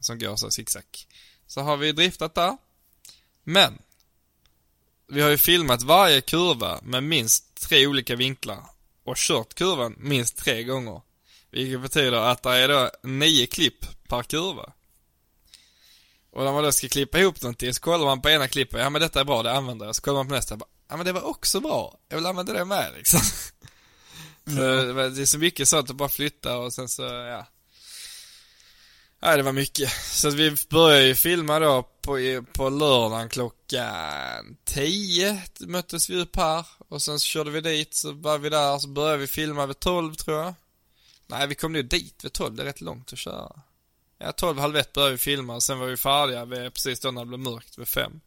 Som 0.00 0.18
går 0.18 0.36
så 0.36 0.50
zigzag. 0.50 0.84
Så 1.46 1.60
har 1.60 1.76
vi 1.76 1.92
driftat 1.92 2.34
där. 2.34 2.56
Men, 3.44 3.78
vi 5.12 5.20
har 5.20 5.30
ju 5.30 5.38
filmat 5.38 5.82
varje 5.82 6.20
kurva 6.20 6.80
med 6.82 7.02
minst 7.02 7.54
tre 7.54 7.86
olika 7.86 8.16
vinklar 8.16 8.62
och 9.04 9.16
kört 9.16 9.54
kurvan 9.54 9.94
minst 9.98 10.36
tre 10.36 10.62
gånger. 10.62 11.00
Vilket 11.50 11.80
betyder 11.80 12.12
att 12.12 12.42
det 12.42 12.50
är 12.50 12.68
då 12.68 12.90
nio 13.02 13.46
klipp 13.46 14.08
per 14.08 14.22
kurva. 14.22 14.72
Och 16.30 16.44
när 16.44 16.52
man 16.52 16.64
då 16.64 16.72
ska 16.72 16.88
klippa 16.88 17.18
ihop 17.18 17.42
någonting 17.42 17.74
så 17.74 17.80
kollar 17.80 18.06
man 18.06 18.22
på 18.22 18.30
ena 18.30 18.48
klippet, 18.48 18.80
ja 18.80 18.90
men 18.90 19.00
detta 19.02 19.20
är 19.20 19.24
bra, 19.24 19.42
det 19.42 19.52
använder 19.52 19.86
jag. 19.86 19.96
Så 19.96 20.02
kollar 20.02 20.18
man 20.18 20.28
på 20.28 20.34
nästa, 20.34 20.58
ja 20.88 20.96
men 20.96 21.06
det 21.06 21.12
var 21.12 21.22
också 21.22 21.60
bra, 21.60 21.98
jag 22.08 22.16
vill 22.16 22.26
använda 22.26 22.52
det 22.52 22.64
med 22.64 22.92
liksom. 22.96 23.20
Så 24.44 24.60
det 24.92 25.22
är 25.22 25.26
så 25.26 25.38
mycket 25.38 25.68
sånt 25.68 25.90
att 25.90 25.96
bara 25.96 26.08
flytta 26.08 26.58
och 26.58 26.72
sen 26.72 26.88
så, 26.88 27.02
ja. 27.02 27.46
Nej, 29.22 29.36
det 29.36 29.42
var 29.42 29.52
mycket. 29.52 29.90
Så 29.92 30.28
att 30.28 30.34
vi 30.34 30.56
började 30.70 31.06
ju 31.06 31.14
filma 31.14 31.58
då 31.58 31.82
på, 32.02 32.44
på 32.52 32.70
lördagen 32.70 33.28
klockan 33.28 33.61
10 34.64 35.42
möttes 35.60 36.10
vi 36.10 36.16
upp 36.16 36.36
här. 36.36 36.66
Och 36.88 37.02
sen 37.02 37.20
så 37.20 37.24
körde 37.24 37.50
vi 37.50 37.60
dit, 37.60 37.94
så 37.94 38.12
var 38.12 38.38
vi 38.38 38.48
där, 38.48 38.78
så 38.78 38.88
började 38.88 39.18
vi 39.18 39.26
filma 39.26 39.66
vid 39.66 39.80
12 39.80 40.14
tror 40.14 40.38
jag. 40.38 40.54
Nej, 41.26 41.46
vi 41.46 41.54
kom 41.54 41.72
nog 41.72 41.84
dit 41.84 42.24
vid 42.24 42.32
12, 42.32 42.54
det 42.54 42.62
är 42.62 42.66
rätt 42.66 42.80
långt 42.80 43.12
att 43.12 43.18
köra. 43.18 43.52
Ja, 44.18 44.32
12, 44.32 44.58
halv 44.58 44.76
ett 44.76 44.92
började 44.92 45.12
vi 45.12 45.18
filma 45.18 45.54
och 45.54 45.62
sen 45.62 45.78
var 45.78 45.86
vi 45.86 45.96
färdiga 45.96 46.44
vid, 46.44 46.74
precis 46.74 47.00
då 47.00 47.10
när 47.10 47.20
det 47.20 47.26
blev 47.26 47.40
mörkt 47.40 47.78
vid 47.78 47.88
5. 47.88 48.20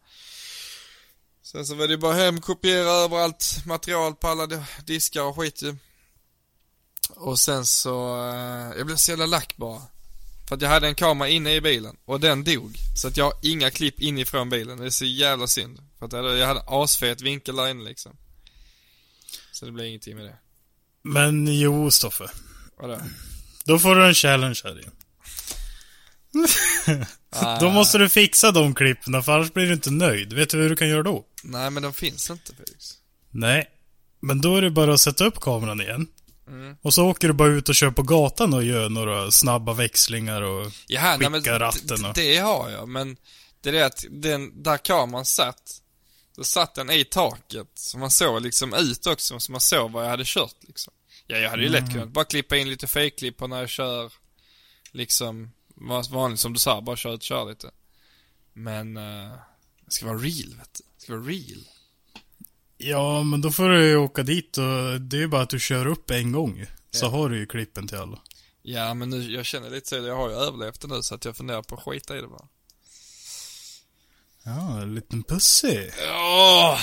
Sen 1.42 1.66
så 1.66 1.76
var 1.76 1.88
det 1.88 1.98
bara 1.98 2.14
hem, 2.14 2.42
kopiera 2.42 2.90
överallt 2.90 3.56
material 3.66 4.16
på 4.16 4.28
alla 4.28 4.48
diskar 4.86 5.22
och 5.22 5.36
skit 5.36 5.62
ju. 5.62 5.76
Och 7.10 7.40
sen 7.40 7.66
så, 7.66 8.18
eh, 8.30 8.78
jag 8.78 8.86
blev 8.86 8.96
så 8.96 9.12
jävla 9.12 9.26
lack 9.26 9.58
bara. 9.58 9.82
För 10.48 10.56
att 10.56 10.62
jag 10.62 10.70
hade 10.70 10.88
en 10.88 10.96
kamera 10.96 11.30
inne 11.30 11.54
i 11.56 11.62
bilen 11.62 11.98
och 12.06 12.20
den 12.20 12.44
dog. 12.44 12.78
Så 12.96 13.08
att 13.08 13.18
jag 13.18 13.26
har 13.26 13.34
inga 13.42 13.72
klipp 13.72 14.02
inifrån 14.02 14.50
bilen. 14.50 14.78
Det 14.78 14.86
är 14.86 14.90
så 14.90 15.06
jävla 15.06 15.48
synd. 15.48 15.80
För 16.00 16.06
att 16.06 16.14
jag 16.14 16.24
hade, 16.24 16.38
jag 16.38 16.48
hade 16.48 16.64
asfet 16.68 17.22
vinkel 17.22 17.56
där 17.56 17.68
inne 17.68 17.84
liksom. 17.84 18.18
Så 19.52 19.66
det 19.66 19.72
blev 19.72 19.88
ingenting 19.88 20.16
med 20.16 20.26
det. 20.26 20.36
Men 21.04 21.60
jo, 21.60 21.92
Stoffe. 21.92 22.30
Vadå? 22.78 23.00
Då 23.66 23.80
får 23.80 23.96
du 23.96 24.08
en 24.08 24.14
challenge 24.14 24.62
här 24.64 24.80
igen. 24.80 24.92
Då 27.60 27.70
måste 27.70 27.98
du 27.98 28.10
fixa 28.10 28.52
de 28.52 28.76
klippen, 28.76 29.24
för 29.24 29.32
annars 29.32 29.54
blir 29.54 29.66
du 29.66 29.74
inte 29.74 29.92
nöjd. 29.92 30.34
Vet 30.34 30.50
du 30.50 30.58
hur 30.58 30.70
du 30.70 30.76
kan 30.76 30.90
göra 30.90 31.04
då? 31.04 31.26
Nej 31.44 31.70
men 31.70 31.84
de 31.84 31.94
finns 31.94 32.30
inte 32.30 32.56
Felix. 32.56 32.94
Nej. 33.32 33.70
Men 34.20 34.42
då 34.42 34.58
är 34.58 34.62
det 34.62 34.72
bara 34.72 34.94
att 34.94 35.02
sätta 35.02 35.26
upp 35.26 35.40
kameran 35.40 35.82
igen. 35.82 36.08
Mm. 36.48 36.78
Och 36.82 36.94
så 36.94 37.06
åker 37.06 37.28
du 37.28 37.34
bara 37.34 37.50
ut 37.50 37.70
och 37.70 37.76
kör 37.76 37.92
på 37.92 38.04
gatan 38.04 38.54
och 38.54 38.64
gör 38.64 38.90
några 38.90 39.32
snabba 39.32 39.74
växlingar 39.74 40.42
och 40.42 40.72
Jaha, 40.88 41.18
nej, 41.18 41.30
men 41.30 41.42
skickar 41.42 41.60
ratten 41.60 42.06
och... 42.06 42.14
det 42.14 42.38
har 42.38 42.70
jag, 42.70 42.88
men 42.90 43.18
det 43.62 43.70
är 43.70 43.74
det 43.74 43.86
att 43.86 44.06
den, 44.10 44.64
där 44.64 44.78
kameran 44.78 45.26
satt, 45.26 45.82
då 46.36 46.44
satt 46.44 46.76
den 46.76 46.90
i 46.92 47.06
taket, 47.06 47.68
så 47.74 47.98
man 47.98 48.12
såg 48.12 48.42
liksom 48.42 48.74
ut 48.74 49.08
också, 49.08 49.40
så 49.40 49.52
man 49.52 49.62
såg 49.62 49.92
vad 49.92 50.06
jag 50.06 50.10
hade 50.10 50.24
kört 50.26 50.56
liksom. 50.62 50.94
Ja, 51.28 51.38
jag 51.38 51.50
hade 51.50 51.62
ju 51.64 51.68
Mm. 51.68 51.84
lätt 51.84 51.94
kunnat 51.94 52.10
bara 52.10 52.26
klippa 52.26 52.58
in 52.58 52.70
lite 52.70 52.88
fejkklipp 52.88 53.38
på 53.38 53.48
när 53.48 53.60
jag 53.60 53.70
kör, 53.70 54.12
liksom, 54.92 55.52
vanligt 56.12 56.40
som 56.40 56.54
du 56.54 56.60
sa, 56.60 56.82
bara 56.82 56.96
kör 56.96 57.14
ut 57.14 57.20
och 57.20 57.24
kör 57.24 57.46
lite. 57.50 57.72
Men, 58.54 58.98
uh, 58.98 59.32
det 59.86 59.92
ska 59.92 60.06
vara 60.06 60.18
real, 60.18 60.56
vet 60.58 60.74
du. 60.74 60.84
Det 60.98 61.04
ska 61.04 61.14
vara 61.14 61.24
real. 61.24 61.64
Ja, 62.78 63.24
men 63.24 63.42
då 63.42 63.52
får 63.52 63.70
du 63.70 63.88
ju 63.90 63.98
åka 63.98 64.24
dit 64.24 64.58
och 64.58 65.02
det 65.02 65.18
är 65.18 65.22
ju 65.22 65.28
bara 65.28 65.42
att 65.42 65.50
du 65.50 65.60
kör 65.60 65.86
upp 65.88 66.12
en 66.12 66.32
gång. 66.32 66.66
Så 66.92 67.06
Ja. 67.06 67.10
har 67.10 67.30
du 67.30 67.38
ju 67.38 67.46
klippen 67.46 67.88
till 67.88 67.98
alla. 67.98 68.20
Ja, 68.62 68.94
men 68.94 69.10
nu, 69.10 69.32
jag 69.32 69.46
känner 69.46 69.70
lite 69.70 69.90
så, 69.90 69.96
jag 69.96 70.16
har 70.16 70.30
ju 70.30 70.36
överlevt 70.36 70.82
det 70.82 70.88
nu, 70.88 71.02
så 71.04 71.16
att 71.16 71.26
jag 71.26 71.38
funderar 71.38 71.62
på 71.62 71.76
att 71.76 71.84
skita 71.84 72.18
i 72.18 72.22
det 72.22 72.28
bara. 72.28 72.48
Ja, 74.44 74.82
en 74.82 74.96
liten 74.96 75.24
pussy. 75.24 75.90
Ja, 76.08 76.80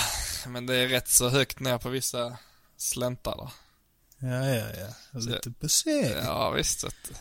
men 0.48 0.66
det 0.66 0.76
är 0.76 0.88
rätt 0.88 1.08
så 1.08 1.28
högt 1.28 1.60
ner 1.60 1.78
på 1.78 1.88
vissa 1.88 2.36
släntar 2.76 3.36
där. 3.36 3.50
Ja, 4.30 4.48
ja, 4.48 4.66
ja. 5.12 5.18
Liten 5.20 5.54
pussy. 5.54 5.90
Ja, 6.24 6.50
visst 6.50 6.80
du. 6.80 7.14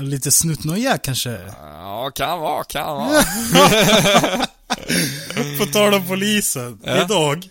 Lite 0.00 0.32
snuttnoja 0.32 0.98
kanske. 0.98 1.30
Ja, 1.62 2.10
kan 2.14 2.40
vara, 2.40 2.64
kan 2.64 2.96
vara. 2.96 3.22
På 5.58 5.66
tal 5.66 5.94
om 5.94 6.06
polisen. 6.06 6.80
Ja. 6.84 7.04
Idag. 7.04 7.48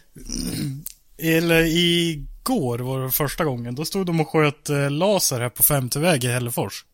Eller 1.17 1.61
igår 1.63 2.79
var 2.79 3.01
det 3.01 3.11
första 3.11 3.45
gången. 3.45 3.75
Då 3.75 3.85
stod 3.85 4.05
de 4.05 4.19
och 4.19 4.29
sköt 4.29 4.69
eh, 4.69 4.91
laser 4.91 5.39
här 5.39 5.49
på 5.49 5.63
femte 5.63 5.99
väg 5.99 6.23
i 6.23 6.27
Hällefors. 6.27 6.85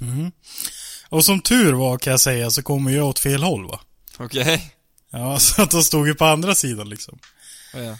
Mhm. 0.00 0.32
Och 1.08 1.24
som 1.24 1.40
tur 1.40 1.72
var 1.72 1.98
kan 1.98 2.10
jag 2.10 2.20
säga 2.20 2.50
så 2.50 2.62
kommer 2.62 2.90
jag 2.90 3.06
åt 3.06 3.18
fel 3.18 3.42
håll 3.42 3.66
va. 3.66 3.80
Okej. 4.18 4.74
Ja, 5.10 5.38
så 5.38 5.62
att 5.62 5.70
de 5.70 5.82
stod 5.82 6.06
ju 6.06 6.14
på 6.14 6.24
andra 6.24 6.54
sidan 6.54 6.88
liksom. 6.88 7.18
Ja. 7.74 7.96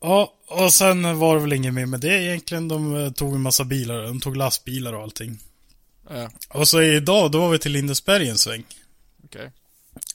Ja, 0.00 0.34
och 0.46 0.74
sen 0.74 1.18
var 1.18 1.34
det 1.34 1.40
väl 1.40 1.52
inget 1.52 1.74
mer 1.74 1.86
med 1.86 2.00
det 2.00 2.22
egentligen. 2.22 2.68
De 2.68 2.96
eh, 2.96 3.12
tog 3.12 3.34
en 3.34 3.40
massa 3.40 3.64
bilar, 3.64 4.02
de 4.02 4.20
tog 4.20 4.36
lastbilar 4.36 4.92
och 4.92 5.02
allting. 5.02 5.38
Ja. 6.10 6.30
Och 6.48 6.68
så 6.68 6.82
idag, 6.82 7.30
då 7.30 7.40
var 7.40 7.50
vi 7.50 7.58
till 7.58 7.72
Lindesberg 7.72 8.28
en 8.28 8.38
sväng. 8.38 8.64
Okej. 9.24 9.52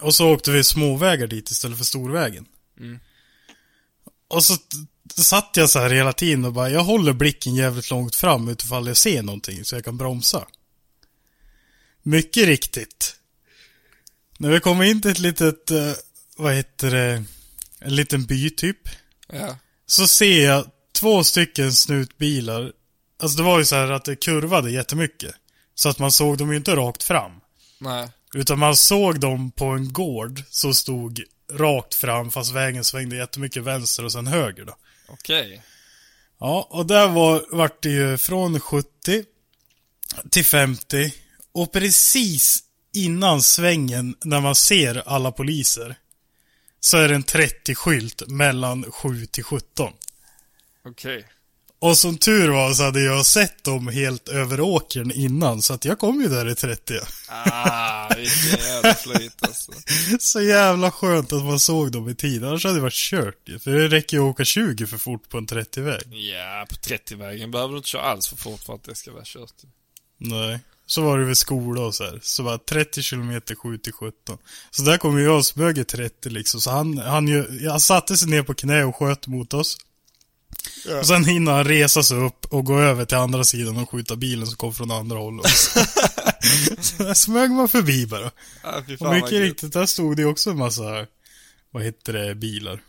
Och 0.02 0.16
så 0.16 0.34
åkte 0.34 0.52
vi 0.52 0.64
småvägar 0.64 1.28
dit 1.28 1.50
istället 1.50 1.78
för 1.78 1.86
storvägen. 1.86 2.46
Mm. 2.80 3.00
Och 4.28 4.44
så 4.44 4.58
satt 5.16 5.58
jag 5.58 5.70
så 5.70 5.80
här 5.80 5.90
hela 5.90 6.14
tiden 6.14 6.46
och 6.46 6.54
bara, 6.54 6.70
jag 6.70 6.84
håller 6.84 7.14
blicken 7.14 7.56
jävligt 7.56 7.90
långt 7.90 8.16
fram 8.16 8.48
utifall 8.50 8.88
jag 8.88 8.98
ser 8.98 9.24
någonting 9.24 9.66
så 9.66 9.76
jag 9.76 9.86
kan 9.86 9.98
bromsa. 9.98 10.48
Mycket 12.04 12.46
riktigt. 12.46 13.16
När 14.38 14.50
vi 14.50 14.60
kommer 14.60 14.84
in 14.84 15.02
till 15.02 15.12
ett 15.12 15.20
litet, 15.20 15.72
eh, 15.72 15.94
vad 16.38 16.54
heter 16.54 16.92
det, 16.92 17.24
en 17.80 17.96
liten 17.96 18.26
by 18.26 18.50
typ. 18.50 18.90
Ja. 19.28 19.58
Så 19.86 20.08
ser 20.08 20.46
jag 20.46 20.66
två 21.00 21.24
stycken 21.24 21.74
snutbilar. 21.74 22.72
Alltså 23.20 23.38
det 23.38 23.44
var 23.44 23.60
ju 23.60 23.66
så 23.66 23.76
här 23.76 23.92
att 23.92 24.06
det 24.06 24.16
kurvade 24.16 24.72
jättemycket. 24.72 25.36
Så 25.76 25.90
att 25.90 26.00
man 26.00 26.12
såg 26.12 26.38
dem 26.38 26.52
ju 26.52 26.58
inte 26.58 26.76
rakt 26.76 27.04
fram. 27.04 27.32
Nej. 27.80 28.10
Utan 28.34 28.60
man 28.60 28.76
såg 28.76 29.20
dem 29.20 29.52
på 29.52 29.66
en 29.66 29.94
gård 29.94 30.44
som 30.50 30.74
stod 30.74 31.24
rakt 31.52 31.96
fram 31.96 32.32
fast 32.32 32.52
vägen 32.52 32.84
svängde 32.84 33.16
jättemycket 33.16 33.64
vänster 33.64 34.06
och 34.06 34.12
sen 34.12 34.28
höger 34.28 34.66
då. 34.66 34.76
Okej. 35.08 35.62
Ja, 36.40 36.68
och 36.72 36.86
där 36.86 37.08
var, 37.08 37.46
vart 37.52 37.84
det 37.84 37.90
ju 37.90 38.18
från 38.18 38.60
70 38.60 39.26
till 40.30 40.46
50 40.46 41.14
och 41.52 41.72
precis 41.72 42.64
innan 42.94 43.42
svängen 43.42 44.16
när 44.24 44.42
man 44.42 44.56
ser 44.56 45.04
alla 45.06 45.32
poliser 45.32 45.96
så 46.86 46.98
är 46.98 47.08
det 47.08 47.16
en 47.16 47.24
30-skylt 47.24 48.28
mellan 48.28 48.92
7 48.92 49.26
till 49.26 49.44
17. 49.44 49.94
Okej. 50.86 51.26
Och 51.80 51.98
som 51.98 52.18
tur 52.18 52.50
var 52.50 52.74
så 52.74 52.84
hade 52.84 53.02
jag 53.02 53.26
sett 53.26 53.64
dem 53.64 53.88
helt 53.88 54.30
över 54.30 54.60
åkern 54.60 55.12
innan 55.12 55.62
så 55.62 55.74
att 55.74 55.86
jag 55.86 56.00
kom 56.00 56.22
ju 56.22 56.28
där 56.28 56.50
i 56.50 56.56
30. 56.56 56.94
Ah, 57.28 58.16
vilken 58.16 58.60
jävla 58.68 58.94
flyt 58.94 59.44
alltså. 59.44 59.72
Så 60.20 60.42
jävla 60.42 60.92
skönt 60.92 61.34
att 61.34 61.44
man 61.44 61.60
såg 61.60 61.92
dem 61.92 62.10
i 62.10 62.16
tid. 62.16 62.44
Annars 62.44 62.64
hade 62.66 62.76
det 62.76 62.82
varit 62.82 62.94
kört 62.94 63.42
ju. 63.46 63.60
För 63.60 63.72
det 63.72 63.88
räcker 63.88 64.18
ju 64.18 64.24
att 64.24 64.30
åka 64.32 64.46
20 64.46 64.88
för 64.88 64.98
fort 64.98 65.30
på 65.30 65.38
en 65.38 65.48
30-väg. 65.48 66.04
Ja, 66.10 66.66
på 66.70 66.76
30-vägen 66.76 67.52
behöver 67.52 67.72
du 67.72 67.78
inte 67.78 67.90
köra 67.90 68.02
alls 68.02 68.28
för 68.28 68.36
fort 68.36 68.62
för 68.64 68.74
att 68.74 68.84
det 68.84 68.96
ska 68.96 69.12
vara 69.12 69.24
kört. 69.26 69.54
Nej. 70.18 70.60
Så 70.86 71.02
var 71.02 71.20
det 71.20 71.26
vid 71.26 71.38
skola 71.38 71.82
och 71.82 71.96
så 71.96 72.04
här. 72.04 72.20
Så 72.24 72.44
var 72.44 72.58
30 72.58 73.04
km 73.04 73.42
7 73.58 73.78
till 73.78 73.94
17. 73.94 74.38
Så 74.72 74.82
där 74.82 74.98
kom 74.98 75.20
jag 75.20 75.38
och 75.38 75.46
smög 75.46 75.78
i 75.78 75.84
30 75.84 76.30
liksom. 76.30 76.62
Så 76.62 76.72
han, 76.72 76.98
han 76.98 77.28
ju, 77.28 77.70
han 77.70 77.80
satte 77.80 78.18
sig 78.18 78.30
ner 78.30 78.44
på 78.44 78.54
knä 78.54 78.84
och 78.84 78.96
sköt 78.96 79.28
mot 79.28 79.54
oss. 79.54 79.78
Och 81.00 81.08
sen 81.08 81.26
hinner 81.26 81.52
han 81.52 81.64
resa 81.64 82.04
sig 82.04 82.18
upp 82.18 82.46
och 82.46 82.66
gå 82.66 82.80
över 82.80 83.06
till 83.06 83.18
andra 83.18 83.44
sidan 83.44 83.78
och 83.78 83.90
skjuta 83.90 84.16
bilen 84.16 84.48
som 84.48 84.56
kom 84.56 84.74
från 84.74 84.92
andra 84.92 85.18
hållet. 85.18 85.52
så 86.82 87.04
där 87.04 87.14
smög 87.14 87.52
man 87.52 87.70
förbi 87.70 88.06
bara. 88.06 88.32
Fy 88.88 88.96
Och 88.96 89.14
mycket 89.14 89.32
riktigt, 89.32 89.74
där 89.74 89.86
stod 89.86 90.18
det 90.18 90.26
också 90.26 90.50
en 90.50 90.58
massa, 90.58 91.06
vad 91.72 91.84
heter 91.84 92.14
det, 92.14 92.36
bilar. 92.36 92.80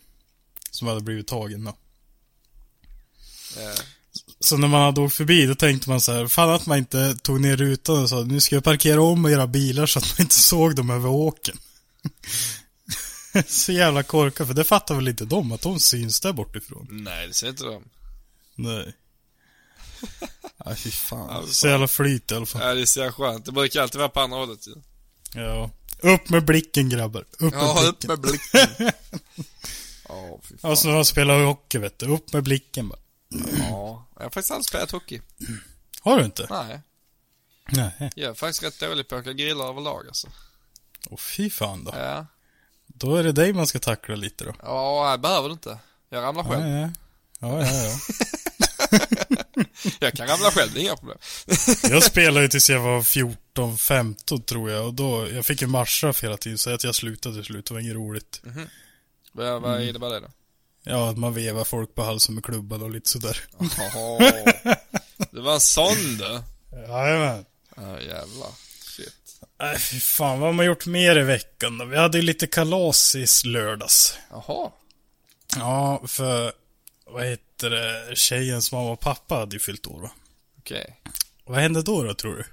Som 0.70 0.88
hade 0.88 1.00
blivit 1.00 1.26
tagna. 1.26 1.74
Ja. 3.56 3.74
Så 4.46 4.56
när 4.56 4.68
man 4.68 4.82
hade 4.82 5.00
åkt 5.00 5.14
förbi, 5.14 5.46
då 5.46 5.54
tänkte 5.54 5.88
man 5.88 6.00
så 6.00 6.12
här, 6.12 6.26
fan 6.26 6.50
att 6.50 6.66
man 6.66 6.78
inte 6.78 7.14
tog 7.22 7.40
ner 7.40 7.56
rutan 7.56 8.02
och 8.02 8.08
sa, 8.08 8.20
nu 8.22 8.40
ska 8.40 8.54
jag 8.56 8.64
parkera 8.64 9.02
om 9.02 9.26
era 9.26 9.46
bilar 9.46 9.86
så 9.86 9.98
att 9.98 10.04
man 10.18 10.24
inte 10.24 10.34
såg 10.38 10.74
dem 10.76 10.90
över 10.90 11.08
åken. 11.08 11.56
så 13.46 13.72
jävla 13.72 14.02
korkat, 14.02 14.46
för 14.46 14.54
det 14.54 14.64
fattar 14.64 14.94
väl 14.94 15.08
inte 15.08 15.24
de, 15.24 15.52
att 15.52 15.60
de 15.60 15.80
syns 15.80 16.20
där 16.20 16.32
bortifrån. 16.32 16.86
Nej, 16.90 17.26
det 17.28 17.34
ser 17.34 17.48
inte 17.48 17.64
de. 17.64 17.82
Nej. 18.54 18.92
Nej, 20.66 20.76
fy 20.76 20.90
fan. 20.90 21.28
Ja, 21.30 21.42
Så 21.52 21.66
jävla 21.68 21.88
flyt 21.88 22.32
i 22.32 22.34
alla 22.34 22.46
fall. 22.46 22.62
Ja, 22.62 22.74
det 22.74 22.80
är 22.80 22.86
så 22.86 22.98
jävla 23.00 23.12
skönt. 23.12 23.44
Det 23.44 23.52
brukar 23.52 23.82
alltid 23.82 23.98
vara 23.98 24.08
på 24.08 24.20
andra 24.20 24.38
hållet 24.38 24.66
ju. 24.68 24.74
Ja. 25.40 25.70
Upp 26.00 26.28
med 26.28 26.44
blicken 26.44 26.88
grabbar. 26.88 27.24
Upp 27.38 27.40
med 27.54 27.62
Ja, 27.62 27.82
upp 27.88 27.98
blicken. 27.98 28.08
med 28.08 28.20
blicken. 28.20 28.92
Ja, 30.08 30.40
fy 30.42 30.58
fan. 30.58 30.70
Ja, 30.70 30.76
så 30.76 30.88
när 30.88 30.94
man 30.94 31.04
spelar 31.04 31.44
hockey 31.44 31.78
vet 31.78 31.98
du. 31.98 32.06
Upp 32.06 32.32
med 32.32 32.42
blicken 32.42 32.88
bara. 32.88 32.98
Ja, 33.58 34.05
jag 34.16 34.22
har 34.22 34.30
faktiskt 34.30 34.50
aldrig 34.50 34.64
spelat 34.66 34.90
hockey. 34.90 35.20
Har 36.00 36.18
du 36.18 36.24
inte? 36.24 36.46
Nej, 36.50 36.80
Nej. 37.68 38.10
jag 38.14 38.30
är 38.30 38.34
faktiskt 38.34 38.62
rätt 38.62 38.80
dålig 38.80 39.08
på 39.08 39.14
att 39.14 39.20
åka 39.20 39.32
grillar 39.32 39.68
överlag 39.68 40.06
alltså. 40.06 40.28
Åh 41.10 41.18
fy 41.18 41.50
fan 41.50 41.84
då. 41.84 41.92
Ja. 41.96 42.26
Då 42.86 43.16
är 43.16 43.24
det 43.24 43.32
dig 43.32 43.52
man 43.52 43.66
ska 43.66 43.78
tackla 43.78 44.14
lite 44.16 44.44
då. 44.44 44.54
Ja, 44.62 45.10
jag 45.10 45.20
behöver 45.20 45.48
det 45.48 45.52
inte. 45.52 45.78
Jag 46.08 46.22
ramlar 46.22 46.44
Ja, 46.44 46.50
själv. 46.50 46.66
ja. 46.66 46.90
Ja, 47.38 47.66
ja, 47.66 47.72
ja. 47.84 47.98
Jag 50.00 50.12
kan 50.12 50.26
ramla 50.28 50.50
själv, 50.50 50.72
det 50.74 50.80
är 50.80 50.82
inga 50.82 50.96
problem. 50.96 51.18
Jag 51.90 52.02
spelade 52.02 52.42
ju 52.42 52.48
tills 52.48 52.70
jag 52.70 52.80
var 52.80 53.02
14, 53.02 53.78
15 53.78 54.42
tror 54.42 54.70
jag. 54.70 54.86
Och 54.86 54.94
då, 54.94 55.28
jag 55.32 55.44
fick 55.46 55.60
ju 55.62 55.66
matchstraff 55.66 56.24
hela 56.24 56.36
tiden. 56.36 56.58
Så 56.58 56.70
att 56.74 56.84
jag 56.84 56.94
slutade 56.94 57.34
till 57.34 57.44
slut. 57.44 57.66
Det 57.66 57.74
var 57.74 57.80
inget 57.80 57.94
roligt. 57.94 58.42
Vad, 59.32 59.62
vad 59.62 59.82
innebär 59.82 60.08
det 60.10 60.20
då? 60.20 60.28
Ja, 60.88 61.10
att 61.10 61.18
man 61.18 61.34
vevar 61.34 61.64
folk 61.64 61.94
på 61.94 62.02
halsen 62.02 62.34
med 62.34 62.44
klubban 62.44 62.82
och 62.82 62.90
lite 62.90 63.10
sådär. 63.10 63.40
Jaha. 63.58 64.18
Det 65.30 65.40
var 65.40 65.54
en 65.54 65.60
sån 65.60 66.16
du. 66.18 66.42
Jajamän. 66.88 67.44
Ja, 67.76 68.00
jävlar. 68.00 68.50
Shit. 68.80 69.40
Nej, 69.58 69.78
fy 69.78 70.00
fan. 70.00 70.40
Vad 70.40 70.48
har 70.48 70.52
man 70.52 70.66
gjort 70.66 70.86
mer 70.86 71.18
i 71.18 71.22
veckan 71.22 71.78
då? 71.78 71.84
Vi 71.84 71.96
hade 71.96 72.18
ju 72.18 72.22
lite 72.22 72.46
kalas 72.46 73.14
i 73.14 73.26
lördags. 73.48 74.18
Jaha. 74.30 74.70
Ja, 75.56 76.02
för 76.06 76.52
vad 77.06 77.24
heter 77.24 77.70
det? 77.70 78.16
Tjejens 78.16 78.72
mamma 78.72 78.90
och 78.90 79.00
pappa 79.00 79.34
hade 79.34 79.56
ju 79.56 79.60
fyllt 79.60 79.86
år 79.86 80.00
va? 80.00 80.10
Okej. 80.58 81.00
Vad 81.44 81.58
hände 81.58 81.82
då 81.82 82.02
då 82.02 82.14
tror 82.14 82.34
du? 82.34 82.44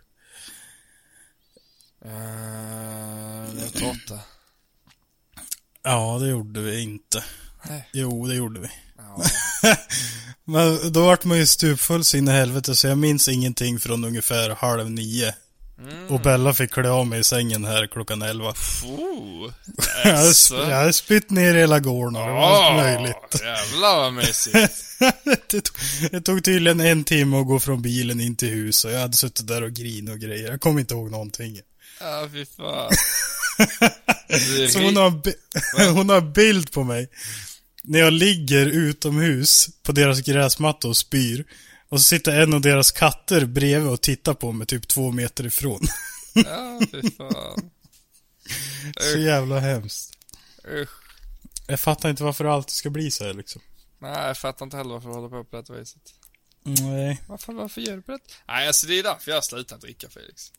Uh, 2.10 3.62
jag 3.62 3.74
tror 3.74 3.89
åtta. 3.89 4.19
Ja, 5.84 6.17
det 6.22 6.28
gjorde 6.28 6.62
vi 6.62 6.82
inte. 6.82 7.24
Nej. 7.69 7.89
Jo, 7.93 8.28
det 8.28 8.36
gjorde 8.36 8.60
vi. 8.60 8.67
Ja. 8.97 9.23
Men 10.45 10.91
då 10.91 11.06
vart 11.06 11.23
man 11.23 11.38
ju 11.38 11.45
stupfull 11.45 12.04
så 12.04 12.17
in 12.17 12.28
i 12.28 12.32
helvete 12.32 12.76
så 12.76 12.88
jag 12.88 12.97
minns 12.97 13.28
ingenting 13.28 13.80
från 13.80 14.06
ungefär 14.06 14.49
halv 14.49 14.91
nio. 14.91 15.34
Och 16.10 16.21
Bella 16.21 16.54
fick 16.54 16.71
klä 16.71 16.89
av 16.89 17.08
mig 17.08 17.19
i 17.19 17.23
sängen 17.23 17.65
här 17.65 17.88
klockan 17.88 18.21
elva. 18.21 18.49
Oh. 18.86 19.52
Jag 20.52 20.76
hade, 20.76 20.93
spytt 20.93 21.30
ner 21.30 21.54
hela 21.54 21.80
gården 21.80 22.15
och 22.15 22.21
allt 22.21 22.76
möjligt. 22.76 23.41
Jävlar 23.41 23.97
vad 23.97 24.13
mysigt. 24.13 24.73
det, 25.47 25.62
tog, 25.62 25.78
det 26.12 26.21
tog 26.21 26.43
tydligen 26.43 26.80
en 26.80 27.04
timme 27.04 27.38
att 27.38 27.47
gå 27.47 27.60
från 27.60 27.82
bilen 27.82 28.19
in 28.19 28.36
till 28.36 28.49
hus 28.49 28.86
och 28.86 28.91
jag 28.91 28.99
hade 28.99 29.17
suttit 29.17 29.47
där 29.47 29.62
och 29.62 29.71
grinat 29.71 30.13
och 30.13 30.19
grejer. 30.19 30.49
Jag 30.49 30.62
kommer 30.62 30.80
inte 30.80 30.93
ihåg 30.93 31.12
någonting. 31.12 31.60
Ja, 31.99 32.30
fy 32.34 32.45
fan. 32.45 32.91
Så 34.69 34.80
hon 34.80 34.97
har, 34.97 35.12
hon 35.93 36.10
har 36.10 36.21
bild 36.21 36.71
på 36.71 36.84
mig. 36.84 37.10
När 37.84 38.00
jag 38.00 38.13
ligger 38.13 38.65
utomhus 38.65 39.69
på 39.84 39.91
deras 39.91 40.22
gräsmatta 40.22 40.88
och 40.88 40.98
spyr. 40.98 41.46
Och 41.89 42.00
så 42.00 42.04
sitter 42.04 42.41
en 42.41 42.54
av 42.54 42.62
deras 42.62 42.91
katter 42.91 43.46
bredvid 43.46 43.91
och 43.91 44.02
tittar 44.02 44.34
på 44.34 44.52
mig 44.52 44.67
typ 44.67 44.88
två 44.88 45.12
meter 45.12 45.46
ifrån. 45.46 45.82
Ja, 46.34 46.82
fy 46.91 47.12
fan. 47.12 47.72
så 49.13 49.19
jävla 49.19 49.60
hemskt. 49.60 50.17
Usch. 50.67 51.04
Jag 51.67 51.80
fattar 51.80 52.10
inte 52.10 52.24
varför 52.24 52.43
det 52.43 52.52
alltid 52.52 52.72
ska 52.72 52.89
bli 52.89 53.12
så 53.12 53.24
här 53.24 53.34
liksom. 53.34 53.62
Nej, 54.00 54.28
jag 54.28 54.38
fattar 54.38 54.65
inte 54.65 54.78
heller 54.78 54.93
varför 54.93 55.10
jag 55.10 55.15
håller 55.15 55.30
på 55.30 55.43
på 55.43 55.62
det 55.62 55.80
viset. 55.80 56.13
Nej. 56.63 57.22
Varför, 57.28 57.54
varför 57.54 57.82
gör 57.82 57.96
du 57.96 58.02
på 58.02 58.12
det? 58.12 58.19
Nej, 58.48 58.67
alltså 58.67 58.88
det 58.88 59.00
är 59.00 59.04
därför 59.04 59.32
jag 59.32 59.38
har 59.38 59.41
slutat 59.41 59.82
dricka, 59.82 60.10
Felix. 60.10 60.52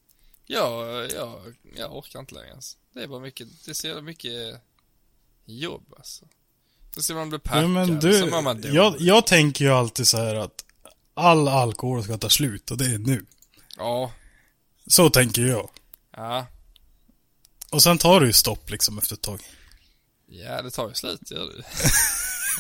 Jag, 0.46 1.10
jag, 1.12 1.54
jag 1.76 1.96
orkar 1.96 2.20
inte 2.20 2.34
längre 2.34 2.54
alltså. 2.54 2.78
Det 2.92 3.02
är 3.02 3.08
bara 3.08 3.20
mycket, 3.20 3.48
det 3.64 3.70
är 3.70 3.74
så 3.74 3.86
jävla 3.86 4.02
mycket 4.02 4.60
jobb 5.44 5.94
alltså. 5.96 6.28
Så 6.94 7.02
ser 7.02 7.14
man 7.14 7.28
bli 7.28 7.38
packad, 7.38 7.70
men 7.70 8.00
så 8.00 8.06
du, 8.08 8.30
mår 8.30 8.42
man 8.42 8.56
dåligt. 8.60 8.74
jag, 8.74 8.94
jag 9.00 9.26
tänker 9.26 9.64
ju 9.64 9.70
alltid 9.70 10.08
så 10.08 10.16
här 10.16 10.34
att 10.34 10.64
all 11.14 11.48
alkohol 11.48 12.04
ska 12.04 12.18
ta 12.18 12.28
slut 12.28 12.70
och 12.70 12.76
det 12.78 12.84
är 12.84 12.98
nu. 12.98 13.26
Ja, 13.76 14.12
Så 14.86 15.10
tänker 15.10 15.42
jag. 15.42 15.70
ja. 16.16 16.46
Och 17.70 17.82
sen 17.82 17.98
tar 17.98 18.20
det 18.20 18.26
ju 18.26 18.32
stopp 18.32 18.70
liksom 18.70 18.98
efter 18.98 19.14
ett 19.14 19.22
tag. 19.22 19.40
Ja, 20.26 20.62
det 20.62 20.70
tar 20.70 20.88
ju 20.88 20.94
slut, 20.94 21.30
gör 21.30 21.46
det. 21.46 21.64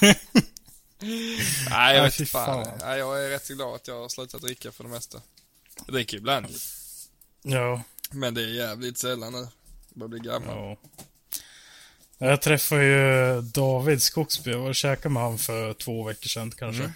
Nej, 1.70 1.94
jag 1.96 2.02
Nej, 2.02 2.02
vet 2.18 2.28
fan. 2.30 2.64
fan. 2.64 2.78
Nej, 2.80 2.98
jag 2.98 3.24
är 3.24 3.28
rätt 3.30 3.46
så 3.46 3.54
glad 3.54 3.74
att 3.74 3.88
jag 3.88 4.00
har 4.00 4.08
slutat 4.08 4.40
dricka 4.42 4.72
för 4.72 4.84
det 4.84 4.90
mesta. 4.90 5.20
Jag 5.86 5.94
dricker 5.94 6.16
ibland. 6.16 6.46
Ja. 7.42 7.82
Men 8.10 8.34
det 8.34 8.42
är 8.42 8.46
jävligt 8.54 8.98
sällan 8.98 9.32
nu. 9.32 9.38
Jag 9.38 9.48
börjar 9.98 10.08
bli 10.08 10.18
gammal. 10.20 10.48
Ja. 10.56 10.76
Jag 12.24 12.42
träffade 12.42 12.84
ju 12.84 13.40
David 13.40 14.02
Skogsby. 14.02 14.50
Jag 14.50 14.58
var 14.58 14.68
och 14.68 14.74
käkade 14.74 15.12
med 15.12 15.22
han 15.22 15.38
för 15.38 15.72
två 15.72 16.04
veckor 16.04 16.28
sedan 16.28 16.52
kanske. 16.58 16.82
Mm. 16.82 16.94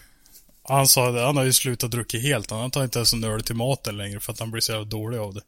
Han 0.62 0.88
sa 0.88 1.10
det, 1.10 1.20
han 1.20 1.36
har 1.36 1.44
ju 1.44 1.52
slutat 1.52 1.90
dricka 1.90 2.18
helt. 2.18 2.50
Han 2.50 2.70
tar 2.70 2.84
inte 2.84 2.98
ens 2.98 3.12
en 3.12 3.24
öl 3.24 3.42
till 3.42 3.54
maten 3.54 3.96
längre 3.96 4.20
för 4.20 4.32
att 4.32 4.40
han 4.40 4.50
blir 4.50 4.60
så 4.60 4.72
jävla 4.72 4.84
dålig 4.84 5.18
av 5.18 5.34
det. 5.34 5.40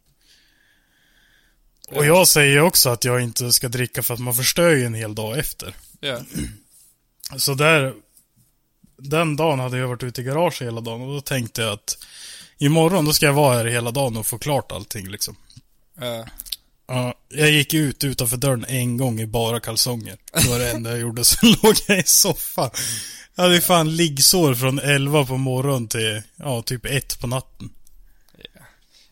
Och 1.88 2.06
jag 2.06 2.28
säger 2.28 2.52
ju 2.52 2.60
också 2.60 2.90
att 2.90 3.04
jag 3.04 3.20
inte 3.20 3.52
ska 3.52 3.68
dricka 3.68 4.02
för 4.02 4.14
att 4.14 4.20
man 4.20 4.34
förstör 4.34 4.70
ju 4.70 4.84
en 4.84 4.94
hel 4.94 5.14
dag 5.14 5.38
efter. 5.38 5.74
Ja. 6.00 6.20
Så 7.36 7.54
där, 7.54 7.94
den 8.96 9.36
dagen 9.36 9.58
hade 9.58 9.78
jag 9.78 9.88
varit 9.88 10.02
ute 10.02 10.20
i 10.20 10.24
garaget 10.24 10.62
hela 10.62 10.80
dagen 10.80 11.02
och 11.02 11.14
då 11.14 11.20
tänkte 11.20 11.62
jag 11.62 11.72
att 11.72 11.98
imorgon 12.58 13.04
då 13.04 13.12
ska 13.12 13.26
jag 13.26 13.32
vara 13.32 13.56
här 13.56 13.64
hela 13.64 13.90
dagen 13.90 14.16
och 14.16 14.26
få 14.26 14.38
klart 14.38 14.72
allting 14.72 15.08
liksom. 15.08 15.36
Ja. 16.00 16.26
Ja, 16.92 17.14
jag 17.28 17.50
gick 17.50 17.74
ut 17.74 18.04
utanför 18.04 18.36
dörren 18.36 18.64
en 18.68 18.96
gång 18.96 19.20
i 19.20 19.26
bara 19.26 19.60
kalsonger. 19.60 20.18
Det 20.32 20.48
var 20.48 20.58
det 20.58 20.70
enda 20.70 20.90
jag 20.90 21.00
gjorde. 21.00 21.24
Sen 21.24 21.48
låg 21.62 21.74
jag 21.88 21.98
i 21.98 22.02
soffan. 22.02 22.70
Jag 23.34 23.42
hade 23.42 23.60
fan 23.60 23.96
liggsår 23.96 24.54
från 24.54 24.78
11 24.78 25.26
på 25.26 25.36
morgonen 25.36 25.88
till, 25.88 26.22
ja, 26.36 26.62
typ 26.62 26.86
1 26.86 27.20
på 27.20 27.26
natten. 27.26 27.70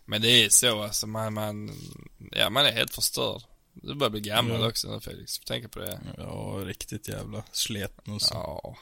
Men 0.05 0.23
det 0.23 0.29
är 0.29 0.49
så 0.49 0.83
alltså, 0.83 1.07
man, 1.07 1.35
man, 1.35 1.71
ja 2.33 2.51
man 2.51 2.67
är 2.67 2.73
helt 2.73 2.95
förstörd. 2.95 3.43
Du 3.75 3.95
börjar 3.95 4.11
bli 4.11 4.21
gammal 4.21 4.61
Ja. 4.61 4.69
också 4.69 5.01
Felix, 5.01 5.41
tänk 5.47 5.73
på 5.73 5.79
det. 5.79 6.01
Ja, 6.17 6.61
riktigt 6.65 7.09
jävla 7.09 7.43
sleten 7.53 8.15
och 8.15 8.23
så. 8.23 8.35
Ja. 8.35 8.77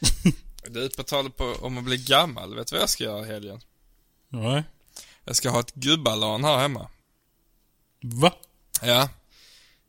Du, 0.68 0.88
på 0.88 1.02
tal 1.02 1.30
om 1.60 1.78
att 1.78 1.84
bli 1.84 1.96
gammal, 1.96 2.54
vet 2.54 2.66
du 2.66 2.76
vad 2.76 2.82
jag 2.82 2.90
ska 2.90 3.04
göra 3.04 3.26
i 3.26 3.28
helgen? 3.28 3.60
Nej. 4.28 4.62
Jag 5.24 5.36
ska 5.36 5.50
ha 5.50 5.60
ett 5.60 5.74
gubbalan 5.74 6.44
här 6.44 6.58
hemma. 6.58 6.88
Va? 8.02 8.32
Ja. 8.82 9.08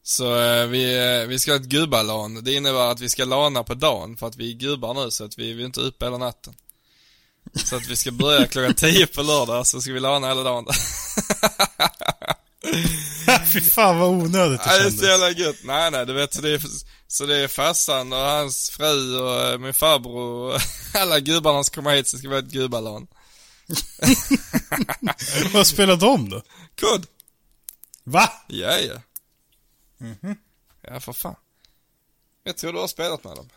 Så 0.04 0.40
eh, 0.42 0.66
vi, 0.68 0.98
eh, 1.22 1.28
vi 1.28 1.40
ska 1.40 1.52
ha 1.52 1.56
ett 1.60 1.66
gubbalan. 1.66 2.44
Det 2.44 2.54
innebär 2.54 2.92
att 2.92 3.00
vi 3.00 3.10
ska 3.10 3.26
lana 3.26 3.64
på 3.64 3.74
dagen 3.74 4.18
för 4.18 4.28
att 4.28 4.36
vi 4.36 4.52
är 4.52 4.56
gubbar 4.56 4.94
nu 4.94 5.12
så 5.12 5.26
att 5.26 5.38
vi, 5.38 5.52
är 5.52 5.66
inte 5.66 5.80
uppe 5.80 6.06
hela 6.06 6.18
natten. 6.18 6.54
Så 7.66 7.76
att 7.76 7.88
vi 7.88 7.96
ska 7.96 8.12
börja 8.12 8.48
klockan 8.48 8.74
10 8.78 9.08
på 9.08 9.22
lördag 9.22 9.68
så 9.68 9.82
ska 9.82 9.94
vi 9.94 10.00
lana 10.00 10.28
hela 10.28 10.44
dagen. 10.44 10.66
Fy 13.54 13.62
fan 13.62 14.00
vad 14.00 14.10
onödigt 14.10 14.64
det 14.64 14.70
det 14.70 14.76
är 14.76 14.84
så 14.84 14.90
kändes. 14.90 15.04
jävla 15.04 15.30
gött. 15.32 15.56
Nej, 15.64 15.92
nej, 15.92 16.06
du 16.06 16.14
vet 16.14 16.34
så 16.34 16.42
det 16.42 16.50
är, 16.50 16.62
så 17.08 17.26
det 17.26 17.38
är 17.38 17.48
farsan 17.48 18.14
och 18.14 18.20
hans 18.20 18.70
fru 18.70 19.20
och 19.20 19.42
eh, 19.42 19.58
min 19.58 19.74
farbror 19.74 20.54
och 20.54 20.62
alla 20.94 21.20
gubbarna 21.20 21.64
som 21.64 21.74
kommer 21.74 21.96
hit 21.96 22.08
så 22.08 22.18
ska 22.18 22.28
vi 22.28 22.34
ha 22.36 22.40
ett 22.40 22.52
gubbalan. 22.52 23.08
Vad 25.54 25.68
spelar 25.68 25.96
de 25.96 26.30
då? 26.30 26.42
Kod! 26.82 27.06
Va? 28.04 28.32
Ja, 28.48 28.78
ja. 28.78 29.02
Ja, 30.82 31.00
för 31.00 31.14
fan. 31.14 31.36
Jag 32.44 32.58
tror 32.58 32.74
du 32.74 32.80
har 32.80 32.88
spelat 32.88 33.24
med 33.24 33.36
dem. 33.36 33.50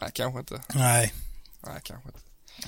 Nej, 0.00 0.10
kanske 0.14 0.40
inte. 0.40 0.62
Nej, 0.74 1.14
Nej, 1.60 1.80
kanske 1.82 2.08
inte. 2.08 2.20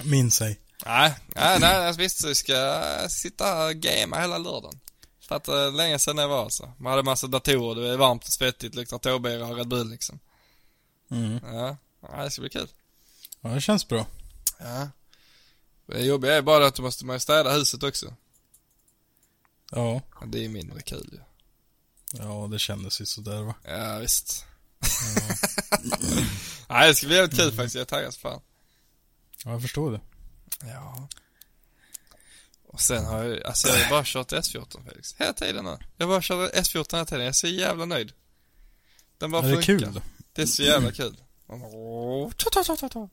minns 0.08 0.40
ej. 0.40 0.60
Nej, 0.86 1.14
nej, 1.26 1.60
nej, 1.60 1.92
visst 1.96 2.20
så 2.20 2.34
ska 2.34 3.08
sitta 3.08 3.44
här 3.44 3.68
och 3.68 3.74
gamea 3.76 4.20
hela 4.20 4.38
lördagen. 4.38 4.80
För 5.20 5.36
att 5.36 5.48
uh, 5.48 5.72
länge 5.72 5.98
sedan 5.98 6.18
jag 6.18 6.28
var 6.28 6.44
alltså. 6.44 6.72
Man 6.78 6.90
hade 6.90 7.02
massa 7.02 7.26
datorer, 7.26 7.82
det 7.82 7.92
är 7.92 7.96
varmt 7.96 8.24
och 8.24 8.32
svettigt, 8.32 8.74
luktar 8.74 8.98
tåbira 8.98 9.46
och 9.46 9.56
Red 9.56 9.68
Bull 9.68 9.90
liksom. 9.90 10.18
Mm. 11.10 11.40
Ja, 11.42 11.76
det 12.22 12.30
ska 12.30 12.40
bli 12.40 12.50
kul. 12.50 12.68
Ja, 13.40 13.48
det 13.48 13.60
känns 13.60 13.88
bra. 13.88 14.06
Ja. 14.58 14.88
Det 15.86 16.02
jobbiga 16.02 16.34
är 16.34 16.42
bara 16.42 16.66
att 16.66 16.74
du 16.74 16.82
måste 16.82 17.06
man 17.06 17.20
städa 17.20 17.52
huset 17.52 17.82
också. 17.82 18.14
Ja. 19.74 20.00
Ja, 20.20 20.26
det 20.26 20.44
är 20.44 20.48
mindre 20.48 20.80
kul 20.82 21.08
ju. 21.12 21.18
Ja, 22.18 22.48
det 22.50 22.58
kändes 22.58 23.00
ju 23.00 23.06
sådär 23.06 23.42
va. 23.42 23.54
Ja, 23.64 23.98
visst. 23.98 24.44
Nej, 26.68 26.88
det 26.88 26.94
ska 26.94 27.06
bli 27.06 27.16
jävligt 27.16 27.38
kul 27.38 27.52
faktiskt. 27.52 27.74
Jag 27.74 27.82
är 27.82 27.86
taggad 27.86 28.14
fan. 28.14 28.40
Ja, 29.44 29.50
jag 29.50 29.62
förstår 29.62 29.92
det. 29.92 30.00
Ja. 30.60 31.08
Och 32.68 32.80
sen 32.80 33.04
har 33.04 33.24
jag, 33.24 33.42
alltså 33.42 33.68
jag 33.68 33.76
har 33.84 33.90
bara 33.90 34.02
kört 34.04 34.32
S14 34.32 34.88
Felix. 34.88 35.14
Hela 35.18 35.32
tiden 35.32 35.64
nu. 35.64 35.78
Jag 35.96 36.08
bara 36.08 36.22
kör 36.22 36.48
S14 36.48 36.92
hela 36.94 37.04
tiden. 37.04 37.20
Jag 37.20 37.28
är 37.28 37.32
så 37.32 37.46
jävla 37.46 37.84
nöjd. 37.84 38.12
Den 39.18 39.30
bara 39.30 39.42
Ja, 39.42 39.48
det 39.56 39.58
är 39.58 39.62
funkar. 39.62 39.86
kul. 39.92 40.00
Det 40.32 40.42
är 40.42 40.46
så 40.46 40.62
jävla 40.62 40.92
kul. 40.92 41.16
Man 41.48 41.60
bara, 41.60 41.70
åh, 41.70 42.30
ta, 42.36 42.50
ta, 42.50 42.64
ta, 42.64 42.76
ta, 42.76 42.88
ta. 42.88 43.08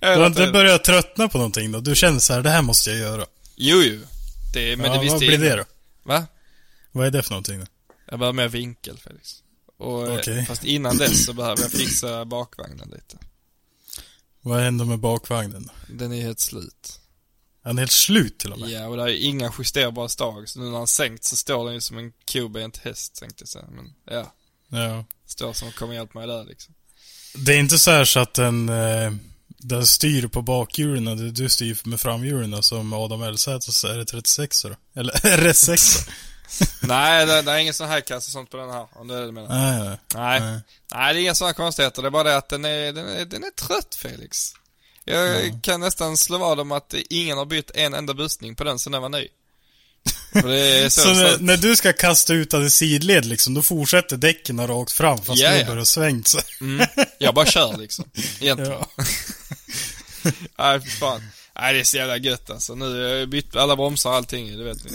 Du 0.00 0.06
har 0.06 0.26
inte 0.26 0.50
börjat 0.52 0.84
tröttna 0.84 1.28
på 1.28 1.38
någonting 1.38 1.72
då? 1.72 1.80
Du 1.80 1.96
känner 1.96 2.18
så 2.18 2.32
här, 2.32 2.42
det 2.42 2.50
här 2.50 2.62
måste 2.62 2.90
jag 2.90 2.98
göra. 2.98 3.26
Jo, 3.56 3.82
jo. 3.82 4.00
Det, 4.52 4.76
men 4.76 4.86
ja, 4.86 4.92
det 4.92 5.00
visste 5.00 5.12
vad 5.14 5.26
blir 5.26 5.38
det 5.38 5.56
då? 5.56 5.64
Va? 6.02 6.26
Vad 6.92 7.06
är 7.06 7.10
det 7.10 7.22
för 7.22 7.30
någonting 7.30 7.60
då? 7.60 7.66
Jag 8.10 8.18
behöver 8.18 8.32
mer 8.36 8.48
vinkel 8.48 8.98
Felix. 8.98 9.42
Och, 9.78 10.08
eh, 10.08 10.14
Okej. 10.18 10.46
Fast 10.46 10.64
innan 10.64 10.96
dess 10.98 11.24
så 11.26 11.32
behöver 11.32 11.62
jag 11.62 11.70
fixa 11.70 12.24
bakvagnen 12.24 12.88
lite. 12.90 13.18
Vad 14.40 14.60
händer 14.60 14.84
med 14.84 14.98
bakvagnen 14.98 15.62
då? 15.62 15.94
Den 15.94 16.12
är 16.12 16.22
helt 16.22 16.40
slut. 16.40 17.00
Är 17.62 17.68
den 17.68 17.78
helt 17.78 17.90
slut 17.90 18.38
till 18.38 18.52
och 18.52 18.60
med? 18.60 18.70
Ja, 18.70 18.86
och 18.86 18.96
det 18.96 19.02
är 19.02 19.08
inga 19.24 19.52
justerbara 19.58 20.08
stag. 20.08 20.48
Så 20.48 20.58
nu 20.60 20.64
när 20.70 20.78
han 20.78 20.86
sänkt 20.86 21.24
så 21.24 21.36
står 21.36 21.64
den 21.64 21.74
ju 21.74 21.80
som 21.80 21.98
en 21.98 22.12
kobent 22.32 22.76
häst 22.76 23.14
tänkte 23.14 23.42
jag 23.42 23.48
säga. 23.48 23.64
Men 23.70 23.92
ja, 24.04 24.34
Ja. 24.68 25.04
står 25.26 25.52
som 25.52 25.72
kommer 25.72 25.94
hjälpa 25.94 26.18
mig 26.18 26.28
där 26.28 26.44
liksom. 26.44 26.74
Det 27.34 27.54
är 27.54 27.58
inte 27.58 27.78
så 27.78 27.90
här 27.90 28.04
så 28.04 28.20
att 28.20 28.34
den, 28.34 28.68
eh, 28.68 29.12
den 29.62 29.86
styr 29.86 30.26
på 30.26 30.42
bakhjulen 30.42 31.08
och 31.08 31.16
du- 31.16 31.30
du 31.30 31.48
styr 31.48 31.78
med 31.84 32.00
framhjulen 32.00 32.62
som 32.62 32.92
Adam 32.92 33.22
Elsäters 33.22 33.84
R36 33.84 34.68
då? 34.68 35.00
Eller 35.00 35.12
RS6? 35.14 36.08
Nej, 36.80 37.26
det, 37.26 37.42
det 37.42 37.52
är 37.52 37.58
ingen 37.58 37.74
sån 37.74 37.88
här 37.88 38.00
kass 38.00 38.26
och 38.26 38.32
sånt 38.32 38.50
på 38.50 38.56
den 38.56 38.70
här. 38.70 38.86
Om 38.92 39.08
det 39.08 39.14
är 39.14 39.20
det 39.20 39.26
du 39.26 39.32
menar. 39.32 39.48
Nej, 39.48 39.78
nej. 39.88 39.98
Nej. 40.14 40.40
Nej. 40.40 40.60
Nej, 40.94 41.14
det 41.14 41.20
är 41.20 41.22
inga 41.22 41.34
sådana 41.34 41.54
konstigheter. 41.54 42.02
Det 42.02 42.08
är 42.08 42.10
bara 42.10 42.22
det 42.24 42.36
att 42.36 42.48
den 42.48 42.64
är, 42.64 42.92
den 42.92 43.08
är, 43.08 43.24
den 43.24 43.44
är 43.44 43.50
trött 43.50 43.94
Felix. 43.94 44.52
Jag 45.04 45.58
kan 45.62 45.80
nästan 45.80 46.16
slå 46.16 46.38
vad 46.38 46.60
om 46.60 46.72
att 46.72 46.94
ingen 47.10 47.38
har 47.38 47.44
bytt 47.46 47.70
en 47.74 47.94
enda 47.94 48.14
bussning 48.14 48.54
på 48.54 48.64
den 48.64 48.78
sen 48.78 48.92
den 48.92 49.02
var 49.02 49.08
ny. 49.08 49.28
Det 50.32 50.58
är 50.58 50.88
så, 50.88 51.00
Så 51.04 51.08
när, 51.14 51.30
så 51.36 51.42
när 51.42 51.56
du 51.56 51.76
ska 51.76 51.92
kasta 51.92 52.32
ut 52.34 52.54
av 52.54 52.60
det 52.60 52.70
sidled 52.70 53.24
liksom, 53.24 53.54
då 53.54 53.62
fortsätter 53.62 54.16
däcken 54.16 54.66
rakt 54.66 54.92
fram 54.92 55.18
fast 55.18 55.38
du 55.40 55.44
ja. 55.46 55.64
börjar 55.66 55.84
svängt 55.84 56.26
sig. 56.28 56.42
mm, 56.60 56.86
jag 57.18 57.34
bara 57.34 57.46
kör 57.46 57.76
liksom. 57.78 58.04
Egentligen. 58.40 58.72
Ja. 58.96 59.04
Nej, 60.58 60.80
för 60.80 60.90
fan. 60.90 61.20
Nej, 61.54 61.74
det 61.74 61.80
är 61.80 61.84
så 61.84 61.96
jävla 61.96 62.16
gött 62.16 62.50
alltså. 62.50 62.74
Nu 62.74 62.84
har 63.02 63.08
jag 63.08 63.28
bytt 63.28 63.56
alla 63.56 63.76
bromsar 63.76 64.10
och 64.10 64.16
allting, 64.16 64.56
det 64.58 64.64
vet 64.64 64.84
ni. 64.84 64.90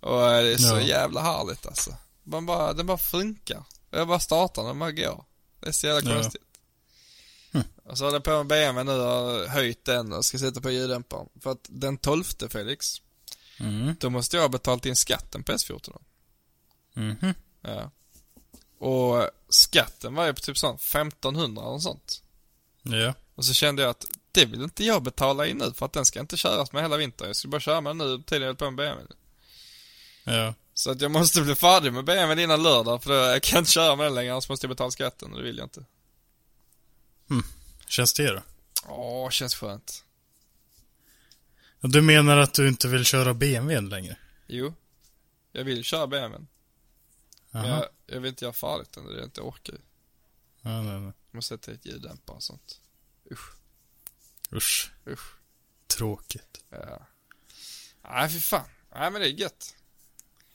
Och 0.00 0.30
eh, 0.32 0.42
det 0.42 0.52
är 0.52 0.56
så 0.56 0.74
Ja. 0.74 0.80
jävla 0.80 1.20
härligt 1.22 1.66
alltså. 1.66 1.94
Man 2.24 2.46
bara, 2.46 2.72
den 2.72 2.86
bara 2.86 2.98
funkar. 2.98 3.64
Jag 3.90 4.08
bara 4.08 4.20
startar 4.20 4.64
den, 4.64 4.78
bara 4.78 4.92
går. 4.92 5.24
Det 5.60 5.68
är 5.68 5.72
så 5.72 5.86
jävla 5.86 6.10
Ja. 6.10 6.16
Hm. 6.16 6.22
konstigt. 6.22 6.42
Och 7.84 7.98
så 7.98 8.04
håller 8.04 8.16
jag 8.16 8.24
på 8.24 8.30
med 8.36 8.46
BMW 8.46 8.92
nu 8.92 9.00
och 9.00 9.48
höjt 9.50 9.84
den 9.84 10.12
och 10.12 10.24
ska 10.24 10.38
sätta 10.38 10.60
på 10.60 10.70
ljuddämparen. 10.70 11.28
För 11.42 11.52
att 11.52 11.66
den 11.68 11.96
12 11.98 12.24
Felix, 12.50 13.02
Mm. 13.60 13.96
då 14.00 14.10
måste 14.10 14.36
jag 14.36 14.42
ha 14.42 14.48
betalt 14.48 14.86
in 14.86 14.96
skatten 14.96 15.42
på 15.42 15.52
S14. 15.52 15.80
då. 15.84 16.00
Mhm. 17.00 17.34
Ja. 17.62 17.90
Och 18.86 19.30
skatten 19.48 20.14
var 20.14 20.26
ju 20.26 20.34
på 20.34 20.40
typ 20.40 20.58
sån 20.58 20.74
1500 20.78 21.62
eller 21.62 21.72
något 21.72 21.82
sånt. 21.82 22.22
Ja. 22.82 23.14
Och 23.34 23.44
så 23.44 23.54
kände 23.54 23.82
jag 23.82 23.90
att 23.90 24.04
det 24.32 24.44
vill 24.44 24.62
inte 24.62 24.84
jag 24.84 25.02
betala 25.02 25.46
in 25.46 25.58
nu 25.58 25.72
för 25.72 25.86
att 25.86 25.92
den 25.92 26.04
ska 26.04 26.20
inte 26.20 26.36
köras 26.36 26.72
med 26.72 26.82
hela 26.82 26.96
vintern. 26.96 27.26
Jag 27.26 27.36
ska 27.36 27.48
bara 27.48 27.60
köra 27.60 27.80
med 27.80 27.90
den 27.90 27.98
nu 27.98 28.22
tiden 28.22 28.42
jag 28.42 28.48
höll 28.48 28.56
på 28.56 28.70
med 28.70 28.76
BMW. 28.76 29.14
Ja. 30.24 30.54
Så 30.74 30.90
att 30.90 31.00
jag 31.00 31.10
måste 31.10 31.42
bli 31.42 31.54
färdig 31.54 31.92
med 31.92 32.04
BMW 32.04 32.42
innan 32.42 32.62
lördag 32.62 33.02
för 33.02 33.10
då, 33.10 33.16
jag 33.16 33.42
kan 33.42 33.58
inte 33.58 33.70
köra 33.70 33.96
med 33.96 34.06
den 34.06 34.14
längre 34.14 34.32
annars 34.32 34.48
måste 34.48 34.64
jag 34.64 34.70
betala 34.70 34.90
skatten 34.90 35.32
och 35.32 35.38
det 35.38 35.44
vill 35.44 35.58
jag 35.58 35.64
inte. 35.66 35.84
Känns 37.88 38.12
det 38.12 38.32
då? 38.32 38.42
Åh, 38.86 39.30
känns 39.30 39.54
skönt. 39.54 40.04
Du 41.80 42.02
menar 42.02 42.36
att 42.36 42.54
du 42.54 42.68
inte 42.68 42.88
vill 42.88 43.04
köra 43.04 43.34
BMWn 43.34 43.88
längre? 43.88 44.16
Jo. 44.46 44.74
Jag 45.52 45.64
vill 45.64 45.84
köra 45.84 46.06
BMW. 46.06 46.46
Men 47.50 47.64
Jaha. 47.64 47.68
jag, 47.68 48.14
jag 48.14 48.20
vill 48.20 48.28
inte 48.28 48.44
göra 48.44 48.52
farligt 48.52 48.92
den, 48.92 49.04
det 49.04 49.10
är 49.10 49.14
det 49.14 49.20
jag 49.20 49.26
inte 49.26 49.40
orkar. 49.40 49.74
Ja, 50.62 50.82
nej, 50.82 51.00
nej. 51.00 51.12
Jag 51.30 51.36
måste 51.36 51.54
sätta 51.54 51.72
ett 51.72 51.86
ljuddämpare 51.86 52.36
och 52.36 52.42
sånt. 52.42 52.80
Usch, 53.32 53.52
Usch. 54.52 54.90
usch. 55.06 55.34
Tråkigt. 55.86 56.64
Ja. 56.70 57.06
Nej, 58.10 58.28
fy 58.30 58.40
fan. 58.40 58.68
Nej, 58.94 59.10
men 59.10 59.20
det 59.20 59.28
är 59.28 59.32
gött. 59.32 59.74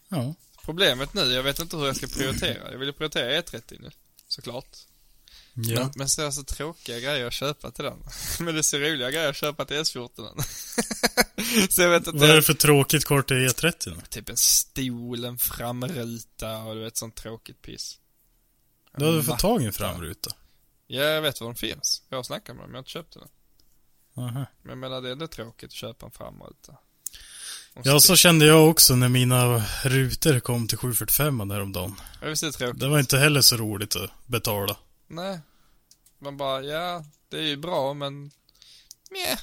Ja. 0.09 0.35
Problemet 0.65 1.13
nu, 1.13 1.21
jag 1.21 1.43
vet 1.43 1.59
inte 1.59 1.77
hur 1.77 1.85
jag 1.85 1.95
ska 1.95 2.07
prioritera. 2.07 2.71
Jag 2.71 2.77
vill 2.79 2.87
ju 2.87 2.93
prioritera 2.93 3.41
E30 3.41 3.81
nu, 3.81 3.91
såklart. 4.27 4.77
Ja. 5.53 5.79
Men, 5.79 5.91
men 5.95 6.09
så 6.09 6.21
är 6.21 6.25
det 6.25 6.31
så 6.31 6.43
tråkiga 6.43 6.99
grejer 6.99 7.27
att 7.27 7.33
köpa 7.33 7.71
till 7.71 7.83
den. 7.83 7.97
Men 8.39 8.53
det 8.53 8.59
är 8.59 8.63
så 8.63 8.77
roliga 8.77 9.11
grejer 9.11 9.29
att 9.29 9.35
köpa 9.35 9.65
till 9.65 9.77
S14. 9.77 10.41
så 11.69 11.81
jag 11.81 11.89
vet 11.89 12.07
Vad 12.07 12.23
är 12.23 12.27
det 12.27 12.35
inte. 12.35 12.45
för 12.45 12.53
tråkigt 12.53 13.05
kort 13.05 13.31
i 13.31 13.33
E30 13.33 13.89
då? 13.95 14.01
Typ 14.09 14.29
en 14.29 14.37
stol, 14.37 15.25
en 15.25 15.37
framruta 15.37 16.57
och 16.57 16.75
du 16.75 16.81
vet 16.81 16.97
sånt 16.97 17.15
tråkigt 17.15 17.61
piss. 17.61 17.99
Då 18.97 19.05
hade 19.05 19.17
du 19.17 19.23
fått 19.23 19.39
tag 19.39 19.61
i 19.61 19.65
en 19.65 19.73
framruta. 19.73 20.31
Ja, 20.87 21.01
jag 21.01 21.21
vet 21.21 21.41
var 21.41 21.47
de 21.47 21.55
finns. 21.55 22.03
Jag 22.09 22.17
har 22.17 22.23
snackat 22.23 22.55
med 22.55 22.63
dem, 22.63 22.69
jag 22.71 22.75
har 22.75 22.79
inte 22.79 22.89
köpt 22.91 23.13
den. 23.13 23.27
Aha. 24.17 24.45
Men 24.61 24.69
jag 24.69 24.77
menar, 24.77 25.01
det 25.01 25.07
är 25.07 25.11
ändå 25.11 25.27
tråkigt 25.27 25.67
att 25.69 25.73
köpa 25.73 26.05
en 26.05 26.11
framruta. 26.11 26.77
Ja, 27.83 27.99
så 27.99 28.15
kände 28.15 28.45
jag 28.45 28.69
också 28.69 28.95
när 28.95 29.09
mina 29.09 29.65
rutor 29.83 30.39
kom 30.39 30.67
till 30.67 30.77
745 30.77 31.49
häromdagen. 31.51 31.95
Ja, 32.21 32.27
visst 32.27 32.43
är 32.43 32.47
det 32.47 32.53
tråkigt? 32.53 32.79
Det 32.79 32.87
var 32.87 32.99
inte 32.99 33.17
heller 33.17 33.41
så 33.41 33.57
roligt 33.57 33.95
att 33.95 34.11
betala. 34.25 34.77
Nej. 35.07 35.39
Man 36.19 36.37
bara, 36.37 36.63
ja, 36.63 37.05
det 37.29 37.37
är 37.37 37.43
ju 37.43 37.57
bra 37.57 37.93
men... 37.93 38.31
Mjä. 39.11 39.37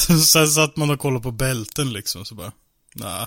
Sen 0.24 0.48
satt 0.48 0.76
man 0.76 0.90
och 0.90 0.98
kollade 0.98 1.22
på 1.22 1.30
bälten 1.30 1.92
liksom, 1.92 2.24
så 2.24 2.34
bara, 2.34 2.52
nej, 2.94 3.26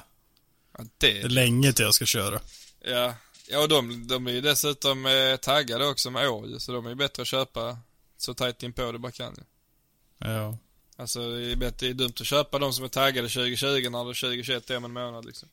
Ja, 0.78 0.84
det 0.98 1.19
är 1.19 1.24
det... 1.24 1.30
länge 1.30 1.74
till 1.74 1.86
jag 1.86 1.93
ska 1.93 2.06
köra. 2.06 2.39
Ja. 2.80 3.13
Ja, 3.48 3.62
och 3.62 3.69
de, 3.69 4.08
de 4.08 4.28
är 4.28 4.32
ju 4.32 4.41
dessutom 4.41 5.06
eh, 5.06 5.36
taggade 5.36 5.88
också 5.88 6.12
med 6.12 6.30
år 6.30 6.48
ju, 6.48 6.60
så 6.60 6.71
de 6.71 6.86
är 6.86 6.89
ju 6.89 6.95
bättre 6.95 7.21
att 7.21 7.28
köpa 7.28 7.78
så 8.17 8.34
tajt 8.34 8.63
in 8.63 8.74
på 8.74 8.91
det 8.91 9.00
bara 9.00 9.12
kan 9.12 9.34
ju. 9.38 9.43
Ja. 10.19 10.58
Alltså 10.97 11.30
det 11.30 11.51
är, 11.51 11.56
bättre, 11.56 11.88
det 11.88 11.91
är 11.91 11.93
dumt 11.93 12.13
att 12.19 12.25
köpa 12.28 12.60
de 12.60 12.73
som 12.73 12.84
är 12.86 12.89
taggade 12.89 13.30
2020 13.30 13.65
när 13.65 13.80
det 14.06 14.12
är 14.12 14.21
2021 14.21 14.69
är 14.69 14.78
om 14.78 14.86
en 14.86 14.93
månad 14.93 15.25
liksom. 15.25 15.49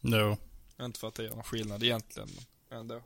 Jo. 0.00 0.36
Inte 0.80 1.00
för 1.00 1.08
att 1.08 1.14
det 1.14 1.22
gör 1.22 1.30
någon 1.30 1.42
skillnad 1.44 1.82
egentligen, 1.82 2.28
men 2.68 2.78
ändå. 2.78 3.02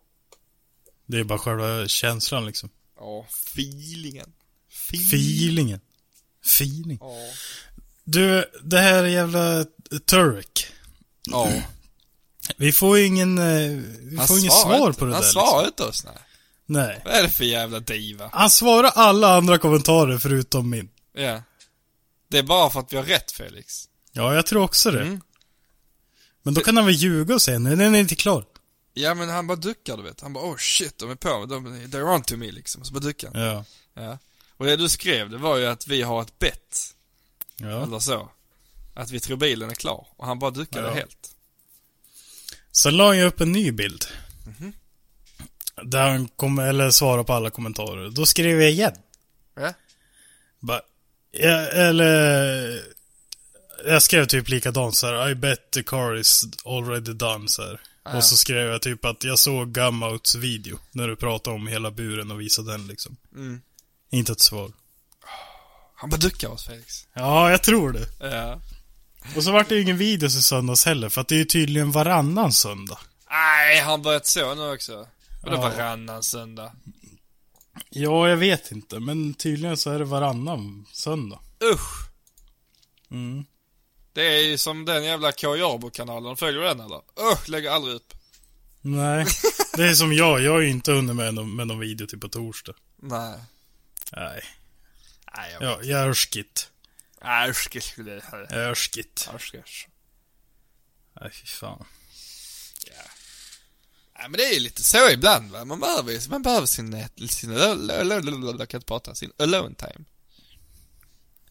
Det 1.07 1.19
är 1.19 1.25
bara 1.25 1.39
själva 1.39 1.89
känslan 1.89 2.47
liksom. 2.47 2.71
Ja, 2.97 3.27
feelingen. 3.55 4.33
Feel. 4.69 5.03
Feelingen. 5.03 5.81
Feeling. 6.45 6.99
Ja. 7.01 7.17
Du, 8.05 8.45
det 8.63 8.79
här 8.79 9.05
jävla 9.05 9.65
Turek. 10.05 10.67
Ja. 11.23 11.63
Vi 12.57 12.73
får 12.73 12.99
ingen, 12.99 13.39
eh, 13.39 13.71
vi 14.03 14.17
får 14.17 14.39
inget 14.39 14.53
svar 14.53 14.87
inte. 14.87 14.99
på 14.99 15.05
det 15.05 15.13
Han 15.13 15.23
där. 15.23 15.29
svarar 15.29 15.63
liksom. 15.67 15.67
inte 15.67 15.85
oss, 15.85 16.05
nej. 16.05 16.15
Nej. 16.67 17.03
Vad 17.05 17.15
är 17.15 17.23
det 17.23 17.29
för 17.29 17.45
jävla 17.45 17.81
diva? 17.81 18.31
Han 18.33 18.51
svarar 18.51 18.91
alla 18.95 19.37
andra 19.37 19.59
kommentarer 19.59 20.19
förutom 20.19 20.71
min. 20.71 20.89
Ja. 21.13 21.43
Det 22.29 22.39
är 22.39 22.43
bara 22.43 22.71
för 22.71 22.81
att 22.81 22.93
vi 22.93 22.97
har 22.97 23.05
rätt, 23.05 23.33
Felix. 23.33 23.89
Ja, 24.13 24.35
jag 24.35 24.47
tror 24.47 24.63
också 24.63 24.91
det. 24.91 25.03
Mm. 25.03 25.21
Men 26.43 26.55
då 26.55 26.61
kan 26.61 26.77
han 26.77 26.87
väl 26.87 26.95
ljuga 26.95 27.35
och 27.35 27.43
säga, 27.43 27.59
nej 27.59 27.77
den 27.77 27.95
är 27.95 27.99
inte 27.99 28.15
klar. 28.15 28.45
Ja, 28.95 29.15
men 29.15 29.29
han 29.29 29.47
bara 29.47 29.57
duckar, 29.57 29.97
du 29.97 30.03
vet. 30.03 30.21
Han 30.21 30.33
bara, 30.33 30.45
oh 30.45 30.57
shit, 30.57 30.99
de 30.99 31.11
är 31.11 31.15
på, 31.15 31.47
de, 31.47 31.67
they're 31.87 32.15
on 32.15 32.23
to 32.23 32.37
me, 32.37 32.51
liksom. 32.53 32.85
Så 32.85 32.93
bara 32.93 33.01
duckar 33.01 33.31
han. 33.35 33.43
Ja. 33.43 33.65
Ja. 33.95 34.19
Och 34.57 34.67
det 34.67 34.77
du 34.77 34.89
skrev, 34.89 35.31
det 35.31 35.39
var 35.39 35.57
ju 35.57 35.67
att 35.67 35.87
vi 35.87 36.03
har 36.03 36.23
ett 36.23 36.39
bett. 36.39 36.95
Ja. 37.57 37.83
Eller 37.83 37.99
så. 37.99 38.31
Att 38.95 39.11
vi 39.11 39.21
tror 39.21 39.37
bilen 39.37 39.71
är 39.71 39.75
klar. 39.75 40.07
Och 40.17 40.27
han 40.27 40.39
bara 40.39 40.51
duckade 40.51 40.89
Ja. 40.89 40.95
helt. 40.95 41.31
Sen 42.73 42.97
la 42.97 43.15
ju 43.15 43.23
upp 43.23 43.41
en 43.41 43.53
ny 43.53 43.73
bild. 43.73 44.05
Mhm. 44.47 44.73
Där 45.83 46.09
han 46.09 46.29
kom, 46.29 46.59
eller 46.59 46.91
svarade 46.91 47.25
på 47.25 47.33
alla 47.33 47.51
kommentarer. 47.51 48.11
Då 48.11 48.27
skrev 48.27 48.63
jag 48.63 48.71
igen. 48.71 48.95
Ja. 49.57 49.73
Bara, 50.61 50.81
ja, 51.33 51.59
eller... 51.59 52.97
Jag 53.87 54.03
skrev 54.03 54.27
typ 54.27 54.49
likadant 54.49 54.97
så 54.97 55.07
här. 55.07 55.31
I 55.31 55.35
bet 55.35 55.71
the 55.71 55.83
car 55.83 56.17
is 56.17 56.45
already 56.65 57.13
done 57.13 57.49
så 57.49 57.63
här. 57.63 57.81
Ja. 58.05 58.17
Och 58.17 58.25
så 58.25 58.37
skrev 58.37 58.69
jag 58.71 58.83
typ 58.83 59.05
att 59.05 59.25
jag 59.25 59.39
såg 59.39 59.73
Gummouts 59.73 60.35
video. 60.35 60.79
När 60.93 61.09
du 61.09 61.17
pratade 61.17 61.57
om 61.57 61.67
hela 61.67 61.91
buren 61.91 62.31
och 62.31 62.41
visade 62.41 62.73
den 62.73 62.87
liksom. 62.87 63.17
Mm. 63.35 63.61
Inte 64.11 64.33
ett 64.33 64.41
svar. 64.41 64.73
Han 65.95 66.11
bara 66.11 66.17
duckar 66.17 66.49
oss, 66.49 66.67
Felix. 66.67 67.07
Ja, 67.15 67.51
jag 67.51 67.63
tror 67.63 67.93
det. 67.93 68.09
Ja. 68.31 68.61
Och 69.37 69.45
så 69.45 69.53
vart 69.53 69.69
det 69.69 69.75
ju 69.75 69.83
ingen 69.83 69.99
video 69.99 70.27
i 70.27 70.31
söndags 70.31 70.85
heller. 70.85 71.09
För 71.09 71.21
att 71.21 71.29
det 71.29 71.35
är 71.35 71.39
ju 71.39 71.45
tydligen 71.45 71.93
varannan 71.93 72.53
söndag. 72.53 72.99
Nej, 73.31 73.81
han 73.81 74.03
börjat 74.03 74.27
så 74.27 74.55
nu 74.55 74.73
också. 74.73 75.07
Vadå 75.47 75.57
Ja. 75.57 75.69
varannan 75.69 76.23
söndag? 76.23 76.73
Ja, 77.91 78.29
jag 78.29 78.37
vet 78.37 78.73
inte. 78.73 79.01
Men 79.01 79.35
tydligen 79.35 79.77
så 79.77 79.91
är 79.91 79.99
det 79.99 80.05
varannan 80.05 80.87
söndag. 80.93 81.41
Usch! 81.75 82.09
Mm. 83.11 83.45
Det 84.13 84.23
är 84.23 84.43
ju 84.47 84.59
som 84.59 84.85
den 84.85 85.05
jävla 85.05 85.33
K. 85.33 85.57
Jarbo-kanalen. 85.57 86.37
Följer 86.37 86.61
du 86.61 86.67
den 86.69 86.81
eller? 86.81 87.01
Usch, 87.33 87.49
lägger 87.49 87.71
aldrig 87.71 87.95
upp. 87.95 88.13
Nej. 88.81 89.27
Det 89.77 89.89
är 89.89 89.95
som 89.95 90.13
jag. 90.13 90.41
Jag 90.41 90.53
har 90.53 90.61
ju 90.61 90.69
inte 90.69 90.93
hunnit 90.93 91.17
med 91.17 91.35
någon, 91.35 91.57
med 91.57 91.67
någon 91.67 91.79
video 91.81 92.07
till 92.07 92.21
på 92.21 92.29
torsdag. 92.29 92.75
Nej. 92.97 93.39
Nej. 94.13 94.43
Nej, 95.37 95.53
jag... 95.53 95.63
Ja, 95.63 95.79
jag 95.83 96.01
är 96.01 96.15
skit. 96.15 96.71
Det 97.21 97.81
skulle 97.83 98.11
jag... 98.33 98.53
Är 98.53 98.75
skit. 98.75 99.31
Usch, 99.35 99.55
usch. 99.55 99.89
Nej, 101.21 101.31
fy 101.33 101.47
fan. 101.47 101.85
Nej, 104.19 104.29
men 104.29 104.33
det 104.39 104.45
är 104.45 104.55
ju 104.55 104.61
lite 104.61 104.85
så 104.85 105.11
ibland 105.11 105.51
va. 105.51 105.65
Man 105.65 105.81
behöver 105.81 106.13
ju- 106.13 106.21
man 106.31 106.43
behöver 106.43 106.67
sin, 106.67 107.05
sin, 107.29 107.51
jag 107.53 108.69
kan 108.69 108.79
inte 108.79 108.87
prata, 108.87 109.15
sin 109.15 109.33
alone 109.39 109.75
time. 109.75 110.05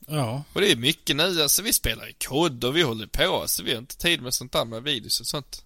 Ja. 0.08 0.43
Och 0.54 0.62
det 0.62 0.71
är 0.71 0.75
mycket 0.75 1.15
nu, 1.15 1.41
alltså 1.41 1.62
vi 1.62 1.73
spelar 1.73 2.10
i 2.10 2.13
kod 2.13 2.63
och 2.63 2.75
vi 2.75 2.82
håller 2.82 3.08
på, 3.08 3.43
så 3.47 3.63
vi 3.63 3.71
har 3.71 3.78
inte 3.80 3.97
tid 3.97 4.21
med 4.21 4.34
sånt 4.34 4.51
där 4.51 4.65
med 4.65 4.84
videos 4.84 5.19
och 5.19 5.28
sånt. 5.28 5.65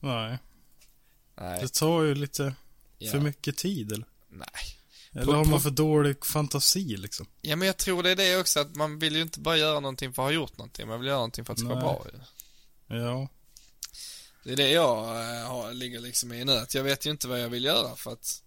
Nej. 0.00 0.38
Nej. 1.40 1.60
Det 1.62 1.72
tar 1.72 2.02
ju 2.02 2.14
lite 2.14 2.54
Ja. 2.98 3.10
för 3.10 3.20
mycket 3.20 3.56
tid 3.56 3.92
eller? 3.92 4.06
Nej. 4.28 4.46
Eller 5.12 5.24
På- 5.24 5.32
har 5.32 5.44
man 5.44 5.60
för 5.60 5.70
dålig 5.70 6.26
fantasi 6.26 6.96
liksom? 6.96 7.26
Ja 7.40 7.56
men 7.56 7.66
jag 7.66 7.76
tror 7.76 8.02
det 8.02 8.10
är 8.10 8.16
det 8.16 8.36
också 8.40 8.60
att 8.60 8.74
man 8.76 8.98
vill 8.98 9.16
ju 9.16 9.22
inte 9.22 9.40
bara 9.40 9.56
göra 9.56 9.80
någonting 9.80 10.12
för 10.12 10.22
att 10.22 10.26
ha 10.28 10.32
gjort 10.32 10.58
någonting, 10.58 10.88
man 10.88 11.00
vill 11.00 11.06
göra 11.06 11.16
någonting 11.16 11.44
för 11.44 11.52
att 11.52 11.56
det 11.58 11.64
ska 11.64 11.74
vara 11.74 11.80
bra 11.80 12.06
ju. 12.12 12.96
Ja. 12.96 13.28
Det 14.44 14.52
är 14.52 14.56
det 14.56 14.70
jag 14.70 14.98
eh, 14.98 15.48
har, 15.48 15.72
ligger 15.72 16.00
liksom 16.00 16.32
i 16.32 16.44
nu, 16.44 16.52
att 16.52 16.74
jag 16.74 16.82
vet 16.82 17.06
ju 17.06 17.10
inte 17.10 17.28
vad 17.28 17.40
jag 17.40 17.48
vill 17.48 17.64
göra 17.64 17.96
för 17.96 18.12
att 18.12 18.42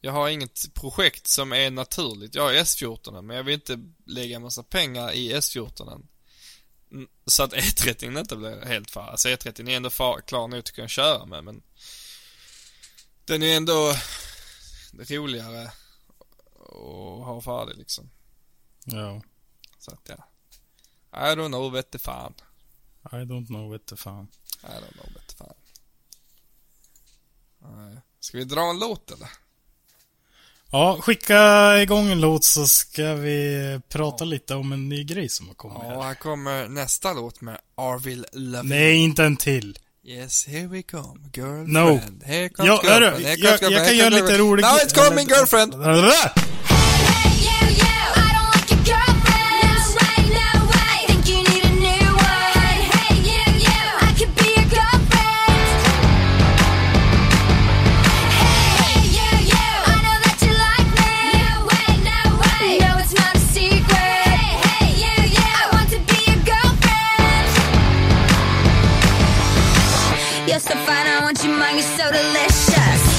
jag 0.00 0.12
har 0.12 0.28
inget 0.28 0.74
projekt 0.74 1.26
som 1.26 1.52
är 1.52 1.70
naturligt. 1.70 2.34
Jag 2.34 2.42
har 2.42 2.52
S14 2.52 3.22
men 3.22 3.36
jag 3.36 3.44
vill 3.44 3.54
inte 3.54 3.78
lägga 4.06 4.36
en 4.36 4.42
massa 4.42 4.62
pengar 4.62 5.12
i 5.12 5.34
S14 5.34 6.02
Mm, 6.92 7.08
så 7.26 7.42
att 7.42 7.52
E30 7.54 8.18
inte 8.18 8.36
blir 8.36 8.64
helt 8.64 8.90
far. 8.90 9.06
Alltså 9.06 9.28
E30 9.28 9.70
är 9.70 9.76
ändå 9.76 9.90
far, 9.90 10.20
klar 10.20 10.48
nu 10.48 10.58
att 10.58 10.70
kunna 10.70 10.88
köra 10.88 11.26
med 11.26 11.44
men 11.44 11.62
den 13.24 13.42
är 13.42 13.56
ändå 13.56 13.94
roligare 14.92 15.62
att 16.58 17.26
ha 17.26 17.40
färdig 17.40 17.76
liksom. 17.76 18.10
Ja. 18.84 19.22
Så 19.78 19.90
att 19.90 20.08
ja. 20.08 20.26
I 21.12 21.34
don't 21.34 21.48
know 21.48 21.72
vette 21.72 21.98
fan. 21.98 22.34
I 23.04 23.16
don't 23.16 23.46
know 23.46 23.70
what 23.70 23.86
the 23.86 23.96
fan. 23.96 24.28
I 24.62 24.66
don't 24.66 24.92
know 24.92 25.06
vette 25.14 25.34
fan. 25.38 25.54
Ska 28.20 28.38
vi 28.38 28.44
dra 28.44 28.60
en 28.70 28.78
låt 28.78 29.10
eller? 29.10 29.28
Ja, 30.72 30.98
skicka 31.00 31.78
igång 31.82 32.10
en 32.10 32.20
låt 32.20 32.44
så 32.44 32.66
ska 32.66 33.14
vi 33.14 33.80
prata 33.88 34.24
lite 34.24 34.54
om 34.54 34.72
en 34.72 34.88
ny 34.88 35.04
grej 35.04 35.28
som 35.28 35.48
har 35.48 35.54
kommit 35.54 35.78
Ja, 35.82 35.88
här. 35.88 36.02
här 36.02 36.14
kommer 36.14 36.68
nästa 36.68 37.12
låt 37.12 37.40
med 37.40 37.58
Arvil 37.74 38.26
Love. 38.32 38.62
Nej, 38.68 38.96
inte 38.96 39.24
en 39.24 39.36
till. 39.36 39.78
Yes, 40.04 40.46
here 40.46 40.66
we 40.66 40.82
come, 40.82 41.20
girlfriend. 41.34 41.68
No. 41.68 42.00
Here 42.24 42.48
comes 42.48 42.66
Ja, 42.68 42.80
girlfriend. 42.84 43.26
Here 43.26 43.34
jag, 43.34 43.38
jag 43.38 43.70
girlfriend. 43.72 43.86
kan 43.86 43.96
göra 43.96 44.08
lite 44.10 44.38
rolig... 44.38 44.62
Now 44.62 44.70
it's 44.72 45.08
coming 45.08 45.26
girlfriend! 45.28 45.74
You're 70.50 70.58
so 70.58 70.74
fine, 70.74 71.06
I 71.06 71.20
want 71.22 71.44
you 71.44 71.50
mine, 71.50 71.76
you're 71.76 71.84
so 71.84 72.10
delicious. 72.10 73.09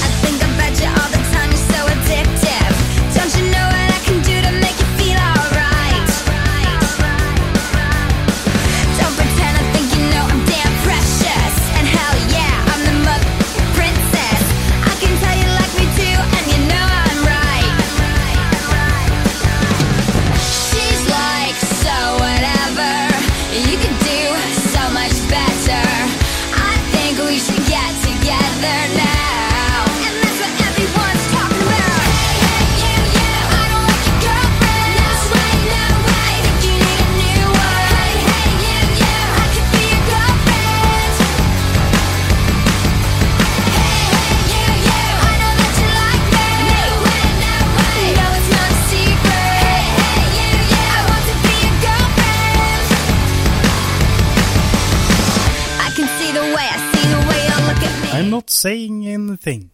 Saying 58.62 59.14
anything. 59.14 59.70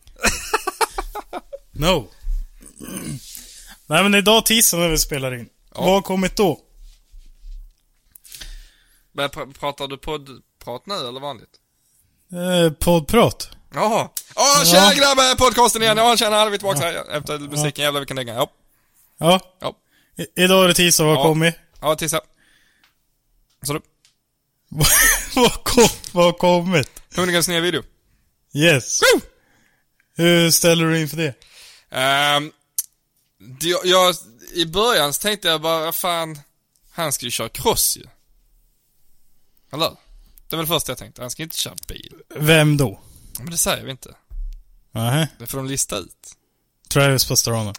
no. 1.72 2.09
Nej 3.87 4.03
men 4.03 4.14
idag 4.14 4.46
tisdag 4.46 4.77
när 4.77 4.88
vi 4.88 4.98
spelar 4.98 5.35
in. 5.35 5.48
Vad 5.74 5.85
har 5.85 6.01
kommit 6.03 6.37
då? 6.37 6.61
Men 9.12 9.29
pr- 9.31 9.59
pratar 9.59 9.88
du 9.88 9.96
poddprat 9.98 10.87
nu 10.87 10.94
eller 10.94 11.20
vanligt? 11.20 11.51
Eh, 12.33 12.72
poddprat. 12.72 13.51
Jaha. 13.74 14.09
Åh, 14.37 14.64
tjena 14.64 14.94
grabbar! 14.94 15.35
Podcasten 15.37 15.83
igen. 15.83 15.96
Ja, 15.96 16.16
tjena, 16.16 16.46
vi 16.48 16.55
är 16.55 16.59
tillbaka 16.59 16.81
här 16.81 17.16
efter 17.18 17.38
musiken. 17.38 17.85
Jävlar 17.85 18.01
vilken 18.01 18.16
dänga. 18.16 18.35
Ja. 18.35 18.51
Ja. 19.18 19.40
Ja. 19.61 19.74
I- 20.16 20.42
idag 20.44 20.64
är 20.64 20.68
det 20.68 20.74
tisdag, 20.74 21.05
vad 21.05 21.16
har 21.16 21.22
Ja. 21.24 21.29
kommit? 21.29 21.55
Ja, 21.81 21.94
tissa. 21.96 22.20
Så 23.62 23.72
du. 23.72 23.81
vad 25.35 25.53
kom, 25.64 25.88
vad 26.12 26.24
har 26.24 26.33
kommit? 26.33 26.90
Hundigans 27.16 27.48
nya 27.48 27.61
video. 27.61 27.83
Yes. 28.54 29.00
Woo! 29.02 29.20
Hur 30.16 30.50
ställer 30.50 30.84
du 30.87 31.00
in 31.00 31.08
för 31.08 31.16
det? 31.16 31.34
Ehm, 31.90 32.52
det- 33.61 33.68
jag, 33.68 33.87
jag, 33.87 34.14
I 34.52 34.66
början 34.66 35.12
så 35.12 35.20
tänkte 35.22 35.48
jag 35.48 35.61
bara, 35.61 35.92
fan, 35.92 36.38
han 36.90 37.12
ska 37.12 37.24
ju 37.24 37.30
köra 37.30 37.48
cross 37.48 37.96
ju. 37.96 38.04
Eller 39.72 39.96
Det 40.48 40.56
var 40.56 40.62
det 40.62 40.68
första 40.68 40.90
jag 40.92 40.98
tänkte. 40.98 41.20
Han 41.22 41.30
ska 41.30 41.42
inte 41.42 41.58
köra 41.58 41.74
bil. 41.88 42.14
Vem 42.37 42.76
då? 42.76 43.00
Men 43.38 43.50
det 43.50 43.56
säger 43.56 43.84
vi 43.84 43.90
inte. 43.90 44.14
Nähä. 44.92 45.28
Det 45.38 45.46
får 45.46 45.58
de 45.58 45.66
lista 45.66 45.96
ut. 45.96 46.34
Travis 46.88 47.24
Pastrana. 47.28 47.74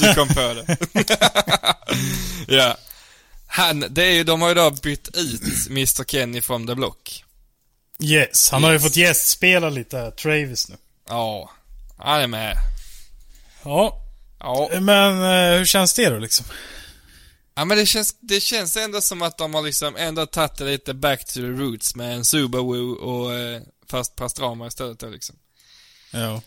Du 0.00 0.14
kom 0.14 0.28
på 0.28 0.54
det. 0.54 0.76
ja. 2.48 2.76
Han, 3.46 3.84
det 3.90 4.04
är 4.04 4.10
ju, 4.12 4.24
de 4.24 4.42
har 4.42 4.48
ju 4.48 4.54
då 4.54 4.70
bytt 4.70 5.08
ut 5.16 5.42
Mr 5.70 6.04
Kenny 6.04 6.40
from 6.42 6.66
the 6.66 6.74
Block. 6.74 7.23
Yes, 8.02 8.50
han 8.50 8.64
har 8.64 8.72
ju 8.72 8.80
fått 8.80 8.96
gästspela 8.96 9.70
lite 9.70 9.98
här, 9.98 10.10
Travis 10.10 10.68
nu. 10.68 10.76
Ja, 11.08 11.50
han 11.98 12.20
är 12.20 12.26
med. 12.26 12.56
Ja. 13.64 14.00
Ja. 14.40 14.68
Men 14.80 15.22
eh, 15.22 15.58
hur 15.58 15.64
känns 15.64 15.94
det 15.94 16.10
då 16.10 16.18
liksom? 16.18 16.46
Ja 17.54 17.64
men 17.64 17.78
det 17.78 17.86
känns, 17.86 18.16
det 18.20 18.40
känns 18.40 18.76
ändå 18.76 19.00
som 19.00 19.22
att 19.22 19.38
de 19.38 19.54
har 19.54 19.62
liksom 19.62 19.96
ändå 19.96 20.26
tagit 20.26 20.56
det 20.58 20.64
lite 20.64 20.94
back 20.94 21.24
to 21.24 21.32
the 21.32 21.40
roots 21.40 21.96
med 21.96 22.14
en 22.14 22.24
Subaru 22.24 22.92
och 22.94 23.34
eh, 23.34 23.62
fast 23.90 24.16
Pastrama 24.16 24.66
istället 24.66 24.98
då 24.98 25.08
liksom. 25.08 25.36
Ja. 26.10 26.42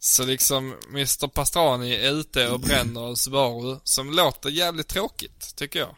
Så 0.00 0.24
liksom 0.24 0.74
Mr 0.90 1.26
Pastrani 1.28 1.94
är 1.94 2.10
ute 2.12 2.48
och 2.48 2.60
bränner 2.60 3.08
en 3.08 3.16
Subaru 3.16 3.76
som 3.84 4.10
låter 4.12 4.50
jävligt 4.50 4.88
tråkigt, 4.88 5.56
tycker 5.56 5.78
jag. 5.78 5.96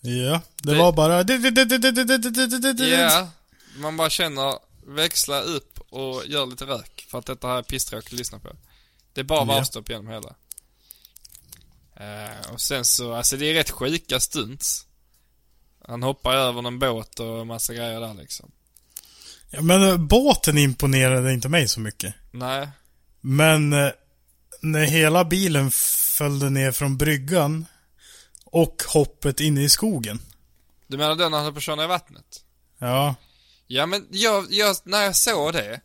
Ja, 0.00 0.40
det, 0.62 0.72
Det- 0.72 0.78
var 0.78 0.92
bara... 0.92 1.16
Ja, 1.18 1.22
man 3.76 3.96
bara 3.96 4.10
känner 4.10 4.58
växla 4.86 5.40
upp 5.40 5.80
och 5.90 6.26
gör 6.26 6.46
lite 6.46 6.64
rök 6.64 7.06
för 7.10 7.18
att 7.18 7.26
detta 7.26 7.48
här 7.48 7.58
är 7.58 7.62
pisstråkigt 7.62 8.12
att 8.12 8.18
lyssna 8.18 8.38
på. 8.38 8.56
Det 9.12 9.20
är 9.20 9.24
bara 9.24 9.44
varvstopp 9.44 9.88
genom 9.88 10.08
hela. 10.08 10.34
Eh, 11.96 12.52
och 12.52 12.60
sen 12.60 12.84
så, 12.84 13.14
alltså 13.14 13.36
det 13.36 13.46
är 13.50 13.54
rätt 13.54 13.70
sjuka 13.70 14.20
stunts. 14.20 14.86
Han 15.88 16.02
hoppar 16.02 16.34
över 16.34 16.62
någon 16.62 16.78
båt 16.78 17.20
och 17.20 17.46
massa 17.46 17.74
grejer 17.74 18.00
där 18.00 18.14
liksom. 18.14 18.50
Ja, 19.50 19.62
men 19.62 19.88
eh, 19.88 19.96
båten 19.96 20.58
imponerade 20.58 21.32
inte 21.32 21.48
mig 21.48 21.68
så 21.68 21.80
mycket. 21.80 22.14
Nej, 22.30 22.68
Men 23.20 23.72
eh, 23.72 23.90
när 24.60 24.84
hela 24.84 25.24
bilen 25.24 25.70
följde 26.16 26.50
ner 26.50 26.72
från 26.72 26.96
bryggan 26.96 27.66
och 28.44 28.82
hoppet 28.88 29.40
inne 29.40 29.62
i 29.62 29.68
skogen. 29.68 30.20
du 30.86 30.96
menar 30.96 31.14
den 31.14 31.32
han 31.32 31.42
höll 31.44 31.52
på 31.52 31.58
att 31.58 31.62
köra 31.62 31.84
i 31.84 31.86
vattnet? 31.86 32.44
Ja. 32.78 33.14
Ja 33.66 33.86
men 33.86 34.06
jag, 34.10 34.46
jag, 34.50 34.76
när 34.84 35.02
jag 35.02 35.16
såg 35.16 35.52
det 35.52 35.80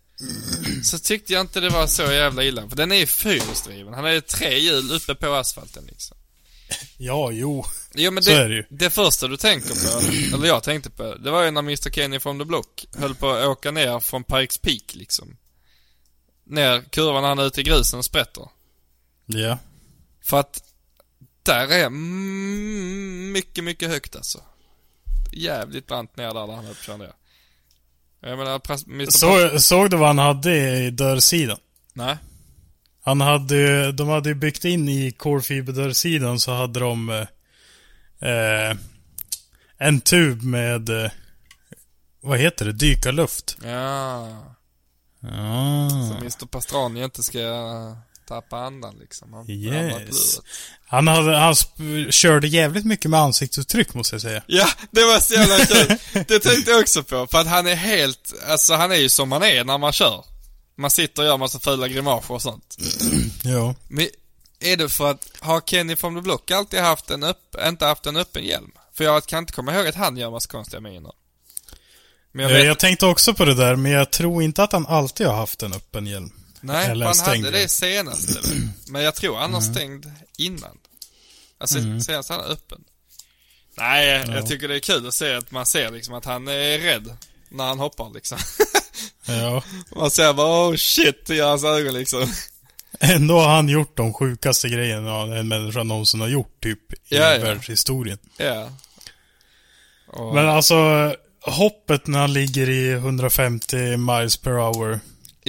så 0.84 1.00
tyckte 1.00 1.34
jag 1.34 1.42
inte 1.42 1.60
det 1.60 1.70
var 1.70 1.88
så 1.88 2.04
jävla 2.04 2.44
illa. 2.44 2.70
För 2.70 2.76
den 2.76 2.92
är 2.92 2.96
ju 2.96 3.06
fyrhjulsdriven. 3.06 3.94
Han 3.94 4.04
hade 4.04 4.22
tre 4.22 4.60
hjul 4.60 4.92
uppe 4.92 5.15
på 5.15 5.34
asfalten 5.34 5.84
liksom. 5.86 6.18
Ja, 6.98 7.32
jo. 7.32 7.65
Jo 7.94 8.12
men 8.12 8.24
Så 8.24 8.30
det, 8.30 8.36
är 8.38 8.50
det 8.50 8.56
ju. 8.56 8.65
det 8.70 8.89
första 8.89 9.28
du 9.28 9.38
tänker 9.38 9.70
på, 9.70 10.36
eller 10.36 10.48
jag 10.48 10.63
tänkte 10.63 10.89
på, 10.89 11.15
det 11.15 11.32
var 11.32 11.44
ju 11.44 11.52
när 11.52 11.62
Mr 11.62 11.89
Kenny 11.89 12.20
from 12.20 12.39
the 12.39 12.46
Block 12.46 12.86
höll 12.98 13.15
på 13.15 13.30
att 13.30 13.46
åka 13.48 13.72
ner 13.72 14.00
från 14.00 14.24
Pikes 14.24 14.58
Peak 14.58 14.84
liksom. 14.96 15.38
Ner 16.44 16.82
kurvan 16.82 17.24
han 17.24 17.39
är 17.39 17.46
ute 17.46 17.62
i 17.62 17.63
grusen 17.63 18.00
och 18.00 18.06
sprätter. 18.06 18.48
Ja. 19.26 19.58
För 20.22 20.39
att 20.39 20.63
där 21.44 21.72
är 21.72 21.89
mycket, 23.32 23.63
mycket 23.63 23.89
högt 23.89 24.15
alltså. 24.15 24.42
Jävligt 25.32 25.88
brant 25.88 26.18
ner 26.18 26.34
där, 26.34 26.48
där 26.48 26.54
han 26.54 26.76
köra 26.86 26.98
ner. 26.98 27.13
Jag 28.22 28.38
menar, 28.38 28.62
Mr. 28.88 29.12
Så, 29.12 29.60
såg 29.60 29.90
du 29.90 29.98
vad 29.98 30.08
han 30.08 30.18
hade 30.18 30.52
i 30.78 30.92
dörrsidan? 30.92 31.58
Nej. 31.94 32.18
Han 33.04 33.22
hade, 33.22 33.92
de 33.92 34.08
hade 34.08 34.36
byggt 34.36 34.66
in 34.66 34.90
i 34.90 35.12
kolfiberdörrsidan 35.12 36.40
så 36.40 36.52
hade 36.52 36.80
de 36.80 37.10
eh, 37.10 38.30
eh, 38.30 38.78
en 39.78 40.02
tub 40.02 40.44
med, 40.44 40.90
eh, 40.90 41.12
vad 42.22 42.40
heter 42.40 42.66
det, 42.66 42.72
dykarluft. 42.72 43.58
Ja. 43.64 44.56
Ah. 45.22 45.90
Så 45.90 46.14
Mr 46.18 46.46
Pastrani 46.46 47.04
inte 47.04 47.24
ska 47.24 47.40
tappa 48.30 48.58
andan 48.58 48.96
liksom. 49.00 49.34
Han 49.34 49.50
Yes. 49.50 50.39
Han, 50.88 51.08
hade, 51.08 51.38
han 51.38 51.56
körde 52.12 52.48
jävligt 52.48 52.86
mycket 52.86 53.12
med 53.12 53.20
ansiktsuttryck 53.20 53.94
måste 53.94 54.15
jag 54.15 54.22
säga. 54.22 54.44
Ja, 54.48 54.68
det 54.92 55.04
var 55.04 55.20
så 55.20 55.34
jävla 55.34 55.65
kul. 55.65 55.98
Det 56.28 56.39
tänkte 56.39 56.72
jag 56.72 56.80
också 56.80 57.04
på. 57.04 57.28
För 57.28 57.38
att 57.38 57.48
han 57.48 57.68
är 57.68 57.76
helt, 57.76 58.34
alltså 58.48 58.74
han 58.74 58.92
är 58.92 58.96
ju 58.96 59.10
som 59.10 59.30
man 59.30 59.44
är 59.44 59.63
när 59.63 59.78
man 59.78 59.92
kör. 59.92 60.24
Man 60.78 60.92
sitter 60.92 61.22
och 61.22 61.28
gör 61.28 61.38
massa 61.38 61.60
fula 61.60 61.88
grimaser 61.88 62.34
och 62.34 62.42
sånt. 62.42 62.78
Ja. 63.44 63.76
Men 63.88 64.08
är 64.60 64.78
det 64.78 64.89
för 64.89 65.12
att, 65.12 65.32
har 65.39 65.62
Kenny 65.62 65.96
from 65.96 66.15
the 66.15 66.22
Block 66.22 66.52
alltid 66.52 66.80
haft 66.80 67.10
en 67.10 67.24
upp, 67.24 67.56
inte 67.68 67.86
haft 67.86 68.06
en 68.06 68.18
öppen 68.18 68.44
hjälm? 68.44 68.72
För 68.94 69.04
jag 69.04 69.26
kan 69.26 69.39
inte 69.39 69.54
komma 69.54 69.76
ihåg 69.76 69.88
att 69.88 69.96
han 69.96 70.18
gör 70.18 70.32
massa 70.32 70.50
konstiga 70.50 70.82
miner. 70.82 71.12
Men 72.32 72.44
jag 72.44 72.52
Jag, 72.52 72.58
vet, 72.58 72.65
jag 72.65 72.80
tänkte 72.80 73.06
också 73.06 73.34
på 73.34 73.46
det 73.46 73.54
där, 73.54 73.76
men 73.76 73.92
jag 73.92 74.12
tror 74.12 74.44
inte 74.44 74.63
att 74.63 74.72
han 74.72 74.86
alltid 74.88 75.28
har 75.28 75.36
haft 75.36 75.63
en 75.63 75.74
öppen 75.74 76.08
hjälm. 76.08 76.32
Nej, 76.62 76.89
eller 76.89 77.06
han 77.06 77.15
stängd 77.15 77.45
hade 77.45 77.58
det 77.60 77.67
senaste 77.67 78.34
väl. 78.34 78.58
Men 78.88 79.04
jag 79.04 79.15
tror 79.15 79.38
han 79.38 79.54
har 79.54 79.62
Mm. 79.62 79.74
stängd 79.74 80.06
innan. 80.38 80.78
Alltså 81.58 81.78
senast 82.02 82.30
han 82.30 82.39
är 82.39 82.52
öppen. 82.52 82.84
Nej, 83.78 84.26
jag 84.28 84.48
tycker 84.48 84.67
det 84.67 84.76
är 84.76 84.80
kul 84.80 85.08
att 85.08 85.13
se 85.13 85.34
att 85.34 85.52
man 85.52 85.65
ser 85.65 85.91
liksom 85.91 86.13
att 86.13 86.26
han 86.26 86.48
är 86.48 86.80
rädd 86.80 87.17
när 87.50 87.63
han 87.65 87.80
hoppar 87.80 88.13
liksom. 88.13 88.38
Ja. 89.26 89.63
Man 89.95 90.12
ser 90.12 90.34
bara 90.34 90.69
oh 90.69 90.76
shit 90.76 91.30
i 91.30 91.39
hans 91.39 91.63
ögon 91.63 91.93
liksom. 91.93 92.34
Ändå 93.00 93.39
har 93.39 93.50
han 93.56 93.69
gjort 93.69 93.98
de 93.98 94.13
sjukaste 94.13 94.69
grejerna 94.69 95.22
en 95.38 95.48
människa 95.48 95.84
någonsin 95.84 96.22
har 96.22 96.28
gjort, 96.28 96.62
typ, 96.63 96.93
i 96.93 96.98
Ja, 97.10 97.34
ja. 97.34 97.39
världshistorien. 97.43 98.17
Ja. 98.38 98.69
Och, 100.08 100.36
Men 100.36 100.50
alltså, 100.50 100.76
hoppet 101.41 102.08
när 102.08 102.19
han 102.19 102.34
ligger 102.34 102.69
i 102.69 102.91
150 102.93 103.98
miles 103.98 104.38
per 104.38 104.52
hour 104.52 105.00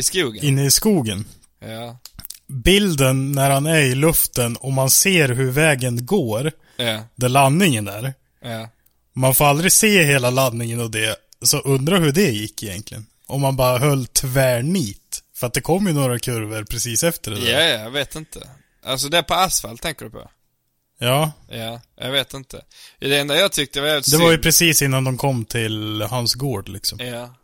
I 0.01 0.03
skogen? 0.03 0.45
inne 0.45 0.65
i 0.67 0.71
skogen. 0.71 1.25
Ja. 1.61 1.99
Bilden 2.47 3.33
när 3.33 3.51
han 3.51 3.67
är 3.67 3.81
i 3.81 3.95
luften 3.95 4.57
och 4.57 4.73
man 4.73 4.91
ser 4.91 5.29
hur 5.29 5.51
vägen 5.51 6.07
går, 6.07 6.53
Ja. 6.77 7.05
där 7.17 7.29
landningen 7.29 7.89
är. 7.89 8.15
Ja. 8.43 8.69
Man 9.13 9.35
får 9.35 9.45
aldrig 9.45 9.73
se 9.73 10.03
hela 10.05 10.31
landningen 10.31 10.81
och 10.81 10.91
det, 10.91 11.17
så 11.43 11.59
undra 11.59 11.99
hur 11.99 12.13
det 12.13 12.31
gick 12.31 12.63
egentligen. 12.63 13.07
Om 13.27 13.41
man 13.41 13.57
bara 13.57 13.79
höll 13.79 14.07
tvärnit. 14.07 15.23
För 15.35 15.47
att 15.47 15.55
det 15.55 15.61
kom 15.61 15.87
ju 15.87 15.93
några 15.93 16.19
kurvor 16.19 16.65
precis 16.65 17.05
efter 17.05 17.31
det 17.31 17.39
Ja, 17.39 17.59
där. 17.59 17.69
ja, 17.69 17.79
jag 17.85 17.91
vet 17.91 18.15
inte. 18.17 18.49
Alltså 18.85 19.09
det 19.09 19.19
är 19.19 19.23
på 19.23 19.35
asfalt 19.35 19.83
tänker 19.83 20.05
du 20.05 20.11
på? 20.11 20.31
Ja, 20.99 21.33
Ja, 21.49 21.81
jag 22.01 22.11
vet 22.11 22.35
inte. 22.35 22.61
Det 22.99 23.19
enda 23.19 23.37
jag 23.37 23.53
tyckte 23.53 23.81
var 23.81 23.87
det 23.89 24.19
var 24.19 24.27
ju 24.31 24.33
synd. 24.33 24.43
precis 24.43 24.83
innan 24.83 25.05
de 25.05 25.17
kom 25.19 25.45
till 25.45 26.03
hans 26.03 26.35
gård 26.35 26.69
liksom. 26.69 26.99
Ja. 27.01 27.35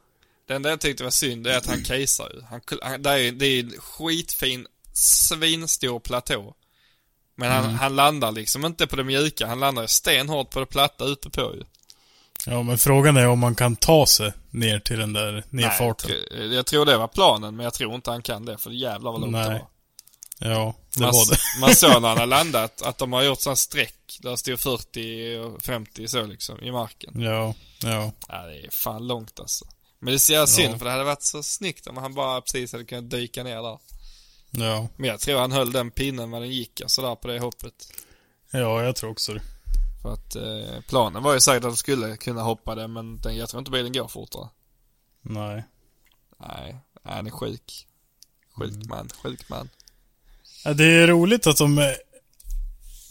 Det 0.47 0.55
enda 0.55 0.69
jag 0.71 0.81
tyckte 0.81 1.05
var 1.05 1.11
synd 1.11 1.47
är 1.47 1.57
att 1.59 1.67
han 1.67 1.83
casear 1.85 2.31
ju. 2.35 2.43
Han, 2.51 2.61
han, 2.83 3.03
det, 3.03 3.11
är, 3.11 3.33
det 3.33 3.47
är 3.47 3.61
en 3.65 3.73
skitfin, 3.79 4.67
svinstor 4.93 6.01
platå. 6.01 6.55
Men 7.39 7.53
han, 7.53 7.75
han 7.75 7.97
landar 7.97 8.33
liksom 8.33 8.65
inte 8.67 8.87
på 8.87 8.97
det 8.97 9.05
mjuka, 9.05 9.47
han 9.47 9.61
landar 9.61 9.83
ju 9.83 9.89
stenhårt 9.89 10.51
på 10.51 10.61
det 10.61 10.67
platta 10.67 11.05
uppe 11.05 11.31
på 11.31 11.55
ju. 11.55 11.63
Ja, 12.47 12.63
men 12.63 12.79
frågan 12.79 13.17
är 13.17 13.27
om 13.29 13.39
man 13.39 13.55
kan 13.55 13.77
ta 13.77 14.07
sig 14.07 14.33
ner 14.51 14.79
till 14.81 14.99
den 14.99 15.13
där 15.13 15.33
Nej, 15.33 15.45
nedfarten. 15.51 16.11
jag, 16.11 16.29
tror- 16.31 16.53
jag 16.55 16.67
tror 16.67 16.85
det 16.87 16.97
var 16.97 17.09
planen, 17.09 17.57
men 17.57 17.65
jag 17.65 17.75
tror 17.75 17.95
inte 17.95 18.11
han 18.11 18.23
kan 18.23 18.45
det, 18.45 18.59
för 18.59 18.71
jävlar 18.71 19.13
vad 19.13 19.21
långt 19.21 19.33
det 19.33 19.49
Nej. 19.49 19.59
var. 19.59 19.69
Ja, 20.51 20.75
det 20.95 21.01
Man, 21.01 21.11
var 21.13 21.31
det. 21.31 21.39
man 21.61 21.75
såg 21.75 22.03
när 22.03 22.09
han 22.09 22.19
har 22.19 22.27
landat 22.37 22.83
att 22.83 22.99
de 22.99 23.13
har 23.13 23.23
gjort 23.23 23.41
sådana 23.41 23.57
streck 23.57 24.19
där 24.23 24.31
det 24.31 24.37
stod 24.37 24.61
40 24.61 25.37
och 25.37 25.63
50 25.63 26.09
så 26.09 26.27
liksom 26.27 26.61
i 26.63 26.73
marken. 26.73 27.21
Ja, 27.23 27.55
ja. 27.83 28.13
Ja, 28.29 28.43
det 28.47 28.67
är 28.67 28.71
fan 28.71 29.07
långt 29.07 29.41
alltså. 29.41 29.65
Men 29.99 30.07
det 30.13 30.17
är 30.17 30.19
så 30.19 30.33
jävla 30.33 30.47
synd 30.47 30.75
Ja. 30.75 30.79
för 30.79 30.85
det 30.85 30.91
hade 30.91 31.05
varit 31.05 31.23
så 31.23 31.43
snyggt 31.43 31.87
om 31.87 31.97
han 31.97 32.15
bara 32.15 32.41
precis 32.41 32.73
hade 32.73 32.85
kunnat 32.85 33.11
dyka 33.11 33.43
ner 33.43 33.63
där. 33.63 33.79
Ja, 34.51 34.89
Men 34.97 35.11
jag 35.11 35.21
tror 35.21 35.39
han 35.41 35.53
höll 35.53 35.73
den 35.73 35.91
pinnen 35.91 36.31
vad 36.31 36.43
den 36.43 36.51
gick 36.51 36.81
alltså 36.81 37.03
där 37.03 37.15
på 37.15 37.29
det 37.29 37.39
hoppet. 37.41 37.93
ja 38.51 38.83
jag 38.83 38.97
tror 38.97 39.11
också 39.11 39.35
det. 39.35 39.43
För 40.03 40.13
att 40.13 40.37
eh, 40.37 40.81
planen 40.89 41.23
var 41.23 41.35
ju 41.35 41.41
säkert 41.41 41.65
att 41.65 41.71
de 41.71 41.77
skulle 41.77 42.17
kunna 42.17 42.43
hoppa 42.43 42.75
det 42.75 42.89
men 42.89 43.21
den, 43.21 43.37
jag 43.37 43.49
tror 43.49 43.59
inte 43.59 43.71
bilen 43.71 43.93
går 43.93 44.09
fortare. 44.09 44.49
Nej. 45.23 45.65
Nej, 46.41 46.77
han 47.03 47.27
är 47.27 47.31
sjuk. 47.31 47.87
Sjuk 48.59 48.75
Mm. 48.75 48.89
man, 48.89 49.09
sjuk 49.23 49.49
man. 49.49 49.71
Ja, 50.65 50.75
det 50.75 50.85
är 50.85 51.07
roligt 51.07 51.47
att 51.47 51.57
de... 51.57 51.95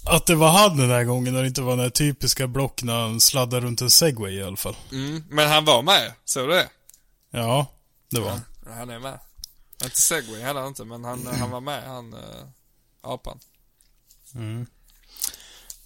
Att 0.08 0.26
det 0.26 0.36
var 0.36 0.50
han 0.50 0.78
den 0.78 0.90
här 0.90 1.04
gången 1.04 1.36
och 1.36 1.42
det 1.42 1.48
inte 1.48 1.62
var 1.62 1.72
den 1.72 1.80
här 1.80 1.90
typiska 1.90 2.48
block 2.48 2.84
när 2.84 3.02
han 3.02 3.20
sladdar 3.22 3.62
runt 3.62 3.82
en 3.82 3.90
segway 3.92 4.34
i 4.34 4.44
alla 4.44 4.58
fall. 4.58 4.76
Mm. 4.92 5.24
Men 5.30 5.50
han 5.50 5.66
var 5.66 5.82
med, 5.82 6.12
såg 6.26 6.48
du 6.50 6.54
det? 6.54 6.68
Ja, 7.32 7.68
det 8.12 8.20
var 8.20 8.30
han. 8.30 8.42
Han 8.78 8.90
är 8.90 9.00
med. 9.00 9.20
Inte 9.84 10.02
segway 10.02 10.42
han 10.42 10.68
inte, 10.68 10.86
men 10.86 11.04
han, 11.04 11.28
han 11.40 11.52
var 11.52 11.62
med, 11.62 11.84
han 11.84 12.14
äh, 12.14 12.20
apan. 13.02 13.40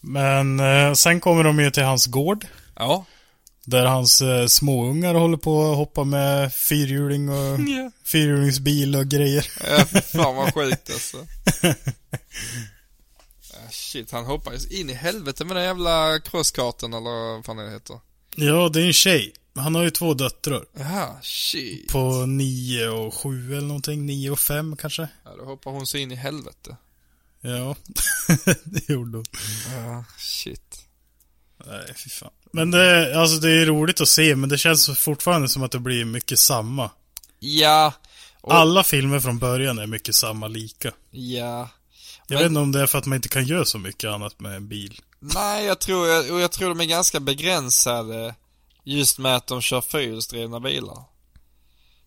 Men 0.02 0.60
eh, 0.60 0.94
sen 0.94 1.20
kommer 1.22 1.44
de 1.44 1.60
ju 1.60 1.72
till 1.72 1.84
hans 1.84 2.06
gård. 2.06 2.48
Ja. 2.76 3.06
Där 3.66 3.86
hans 3.86 4.22
eh, 4.22 4.48
småungar 4.48 5.14
håller 5.14 5.38
på 5.38 5.72
att 5.72 5.78
hoppa 5.78 6.04
med 6.04 6.54
fyrhjuling 6.54 7.30
och 7.30 7.60
Ja. 7.70 7.92
fyrhjulingsbil 8.06 8.96
och 8.96 9.08
grejer. 9.08 9.48
Ja, 9.70 9.86
fan 10.02 10.36
vad 10.36 10.54
sjukt 10.54 10.90
alltså. 10.90 11.18
Ja, 13.90 13.92
shit, 13.92 14.12
han 14.12 14.26
hoppades 14.26 14.72
in 14.72 14.90
i 14.90 14.94
helvete 14.94 15.46
med 15.46 15.56
den 15.56 15.64
jävla 15.64 16.20
crosskarten 16.20 16.94
eller 16.94 17.36
vad 17.36 17.46
fan 17.46 17.58
det 17.58 17.72
heter. 17.72 18.00
Ja, 18.36 18.70
det 18.70 18.82
är 18.82 18.86
en 18.88 18.94
tjej. 18.94 19.34
Han 19.56 19.76
har 19.76 19.84
ju 19.84 19.90
två 19.90 20.14
döttrar. 20.14 20.66
Jaha, 20.74 21.22
shit. 21.22 21.92
På 21.92 22.26
nio 22.26 22.90
och 22.90 23.14
sju 23.14 23.58
eller 23.58 23.68
någonting. 23.68 24.06
Nio 24.06 24.30
och 24.30 24.40
fem 24.40 24.76
kanske. 24.76 25.08
Ja, 25.26 25.36
då 25.38 25.46
hoppar 25.46 25.72
hon 25.72 25.88
sig 25.88 26.02
in 26.02 26.12
i 26.12 26.16
helvete. 26.16 26.78
Ja, 27.42 27.76
det 28.64 28.90
gjorde 28.90 29.18
hon. 29.18 29.26
Ja, 29.76 30.04
shit. 30.18 30.86
Nej, 31.66 31.94
fy 31.96 32.10
fan. 32.10 32.32
Men 32.52 32.72
det, 32.72 33.20
alltså 33.20 33.38
det 33.38 33.52
är 33.52 33.66
roligt 33.66 34.02
att 34.02 34.10
se, 34.10 34.36
men 34.36 34.50
det 34.50 34.58
känns 34.58 35.00
fortfarande 35.00 35.50
som 35.50 35.64
att 35.64 35.72
det 35.72 35.80
blir 35.80 36.06
mycket 36.06 36.40
samma. 36.40 36.90
Ja. 37.40 37.94
Och, 38.42 38.54
Alla 38.54 38.84
filmer 38.84 39.20
från 39.20 39.40
början 39.40 39.80
är 39.80 39.88
mycket 39.88 40.16
samma 40.16 40.48
lika. 40.48 40.92
Ja. 41.12 41.70
Jag 42.30 42.36
Men- 42.36 42.44
vet 42.44 42.50
inte 42.50 42.60
om 42.60 42.72
det 42.72 42.82
är 42.82 42.88
för 42.88 42.98
att 42.98 43.06
man 43.06 43.16
inte 43.16 43.30
kan 43.30 43.46
göra 43.46 43.66
så 43.66 43.78
mycket 43.78 44.10
annat 44.10 44.40
med 44.40 44.56
en 44.56 44.68
bil. 44.68 45.02
Nej, 45.20 45.66
jag 45.66 45.80
tror, 45.80 46.08
jag, 46.08 46.42
jag 46.42 46.52
tror 46.52 46.70
de 46.70 46.80
är 46.82 46.86
ganska 46.86 47.20
begränsade 47.20 48.36
just 48.84 49.18
med 49.20 49.36
att 49.36 49.48
de 49.48 49.62
kör 49.62 49.82
fyrhjulsdrivna 49.82 50.60
bilar. 50.60 51.04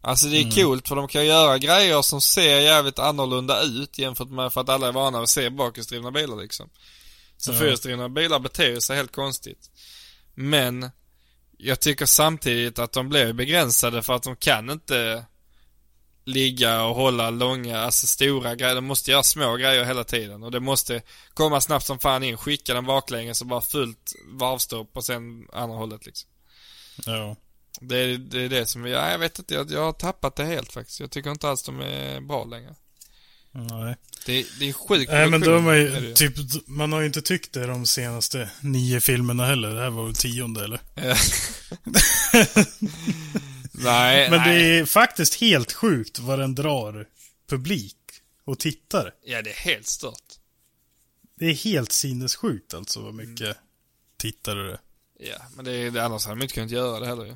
Alltså 0.01 0.27
det 0.27 0.37
är 0.39 0.51
coolt 0.64 0.89
för 0.89 0.97
de 0.97 1.09
kan 1.09 1.27
göra 1.27 1.59
grejer 1.59 2.03
som 2.03 2.20
ser 2.20 2.61
jävligt 2.61 2.99
annorlunda 2.99 3.62
ut 3.62 3.99
jämfört 3.99 4.29
med 4.31 4.53
för 4.53 4.61
att 4.61 4.68
alla 4.68 4.89
är 4.89 4.93
vana 4.93 5.18
att 5.20 5.29
se 5.29 5.51
bakhjulsdrivna 5.51 6.11
bilar 6.11 6.37
liksom. 6.37 6.68
Så 7.37 7.53
Ja. 7.53 7.59
fyrhjulsdrivna 7.59 8.09
bilar 8.09 8.39
beter 8.39 8.81
sig 8.81 8.97
helt 8.97 9.12
konstigt. 9.12 9.70
Men 10.35 10.91
jag 11.57 11.81
tycker 11.81 12.07
samtidigt 12.07 12.79
att 12.79 12.93
de 12.93 13.09
blir 13.09 13.33
begränsade 13.33 14.03
för 14.03 14.12
att 14.14 14.23
de 14.23 14.37
kan 14.37 14.70
inte 14.70 15.25
ligga 16.25 16.85
och 16.85 16.95
hålla 16.95 17.31
långa, 17.31 17.79
alltså 17.79 18.07
stora 18.07 18.55
grejer. 18.55 18.75
De 18.75 18.85
måste 18.85 19.11
göra 19.11 19.23
små 19.23 19.57
grejer 19.57 19.85
hela 19.85 20.05
tiden 20.05 20.43
och 20.43 20.51
det 20.51 20.61
måste 20.61 21.03
komma 21.35 21.61
snabbt 21.61 21.87
som 21.87 21.99
fan 21.99 22.23
in, 22.23 22.37
skicka 22.37 22.75
den 22.75 22.87
baklänges 22.87 23.41
och 23.41 23.47
bara 23.47 23.61
fullt 23.61 24.12
varvstopp 24.27 24.97
och 24.97 25.05
sen 25.05 25.47
andra 25.53 25.77
hållet 25.77 26.07
liksom. 26.07 26.31
Ja. 27.07 27.37
Det 27.81 27.99
är 27.99 28.18
det, 28.18 28.41
är 28.41 28.49
det 28.49 28.66
som, 28.66 28.87
ja, 28.87 29.11
jag 29.11 29.18
vet 29.18 29.39
inte, 29.39 29.55
jag, 29.55 29.70
jag 29.70 29.85
har 29.85 29.93
tappat 29.93 30.37
det 30.37 30.45
helt 30.45 30.73
faktiskt. 30.73 31.01
Jag 31.01 31.11
tycker 31.11 31.31
inte 31.31 31.49
alls 31.49 31.62
de 31.62 31.81
är 31.81 32.20
bra 32.20 32.45
längre. 32.45 32.75
Nej. 33.55 33.97
Det, 34.27 34.47
det 34.59 34.68
är 34.68 34.73
sjukt 34.73 35.12
Nej 35.12 35.31
men 35.31 35.41
då 35.41 35.57
är 35.57 35.61
man 35.61 35.77
ju, 35.77 36.14
typ, 36.14 36.35
man 36.66 36.93
har 36.93 37.01
ju 37.01 37.07
inte 37.07 37.23
tyckt 37.23 37.53
det 37.53 37.66
de 37.66 37.87
senaste 37.87 38.51
nio 38.61 39.01
filmerna 39.01 39.47
heller. 39.47 39.75
Det 39.75 39.81
här 39.81 39.91
var 39.91 40.05
väl 40.05 40.14
tionde 40.14 40.64
eller? 40.64 40.81
Ja. 40.95 41.16
nej, 43.83 44.30
Men 44.30 44.39
nej. 44.41 44.62
det 44.62 44.78
är 44.78 44.85
faktiskt 44.85 45.35
helt 45.35 45.72
sjukt 45.72 46.18
vad 46.18 46.39
den 46.39 46.55
drar 46.55 47.07
publik 47.49 47.97
och 48.45 48.59
tittare. 48.59 49.11
Ja, 49.24 49.43
det 49.43 49.51
är 49.51 49.55
helt 49.55 49.87
stört. 49.87 50.39
Det 51.39 51.47
är 51.47 51.55
helt 51.55 51.93
sinnessjukt 51.93 52.74
alltså 52.74 53.01
vad 53.01 53.14
mycket 53.14 53.57
tittare 54.16 54.62
det 54.62 54.72
är. 54.72 54.78
Ja, 55.18 55.37
men 55.57 55.64
det 55.64 55.72
är, 55.72 55.91
det, 55.91 56.05
annars 56.05 56.24
hade 56.26 56.37
de 56.41 56.43
inte 56.43 56.55
kunnat 56.55 56.70
göra 56.70 57.01
det 57.01 57.07
heller 57.07 57.24
ju. 57.24 57.35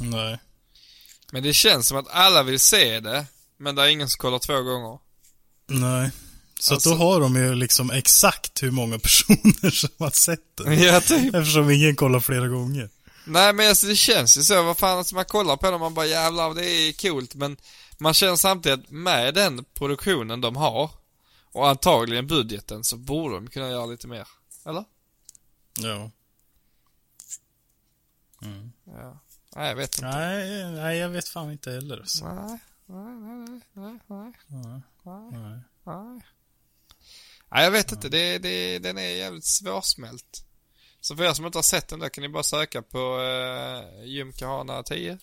Nej. 0.00 0.38
Men 1.32 1.42
det 1.42 1.54
känns 1.54 1.88
som 1.88 1.98
att 1.98 2.08
alla 2.10 2.42
vill 2.42 2.60
se 2.60 3.00
det, 3.00 3.26
men 3.56 3.74
det 3.74 3.82
är 3.82 3.86
ingen 3.88 4.08
som 4.08 4.18
kollar 4.18 4.38
två 4.38 4.62
gånger. 4.62 4.98
Nej. 5.66 6.10
Så 6.60 6.74
Alltså- 6.74 6.90
då 6.90 6.96
har 6.96 7.20
de 7.20 7.36
ju 7.36 7.54
liksom 7.54 7.90
exakt 7.90 8.62
hur 8.62 8.70
många 8.70 8.98
personer 9.02 9.70
som 9.70 9.90
har 9.98 10.10
sett 10.10 10.56
den. 10.56 10.82
Ja, 10.82 11.00
typ. 11.00 11.34
Eftersom 11.34 11.70
ingen 11.70 11.96
kollar 11.96 12.20
flera 12.20 12.48
gånger. 12.48 12.90
Nej 13.24 13.52
men 13.52 13.68
alltså 13.68 13.86
det 13.86 13.96
känns 13.96 14.38
ju 14.38 14.42
så, 14.42 14.62
vad 14.62 14.78
fan, 14.78 14.98
alltså 14.98 15.14
man 15.14 15.24
kollar 15.24 15.56
på 15.56 15.68
och 15.68 15.80
man 15.80 15.94
bara 15.94 16.06
jävlar 16.06 16.54
det 16.54 16.66
är 16.66 16.92
coolt 16.92 17.34
men 17.34 17.56
man 17.98 18.14
känner 18.14 18.36
samtidigt 18.36 18.90
med 18.90 19.34
den 19.34 19.64
produktionen 19.64 20.40
de 20.40 20.56
har 20.56 20.90
och 21.44 21.68
antagligen 21.68 22.26
budgeten 22.26 22.84
så 22.84 22.96
borde 22.96 23.34
de 23.34 23.50
kunna 23.50 23.68
göra 23.68 23.86
lite 23.86 24.08
mer. 24.08 24.28
Eller? 24.66 24.84
Ja. 25.80 26.10
Ja. 28.84 29.18
Nej 29.56 29.68
jag 29.68 29.76
vet 29.76 29.98
inte. 29.98 30.08
Nej, 30.08 30.70
nej 30.70 30.98
jag 30.98 31.08
vet 31.08 31.28
fan 31.28 31.52
inte 31.52 31.70
heller. 31.70 31.98
alltså. 31.98 32.18
Så. 32.18 32.24
Nej, 32.34 32.58
nej, 32.86 33.60
nej, 33.72 33.98
nej, 34.06 34.32
nej, 34.46 34.80
nej, 35.02 35.30
Nej. 35.32 35.60
nej. 35.84 36.20
Nej 37.50 37.64
jag 37.64 37.70
vet 37.70 37.92
inte, 37.92 38.08
det, 38.08 38.38
det, 38.38 38.78
den 38.78 38.98
är 38.98 39.08
jävligt 39.08 39.44
svårsmält. 39.44 40.44
Så 41.04 41.16
för 41.16 41.24
er 41.24 41.32
som 41.32 41.46
inte 41.46 41.58
har 41.58 41.62
sett 41.62 41.88
den 41.88 41.98
där 41.98 42.08
kan 42.08 42.22
ni 42.22 42.28
bara 42.28 42.42
söka 42.42 42.82
på 42.82 43.18
uh, 43.18 44.06
Gymkhana 44.06 44.82
10. 44.82 45.18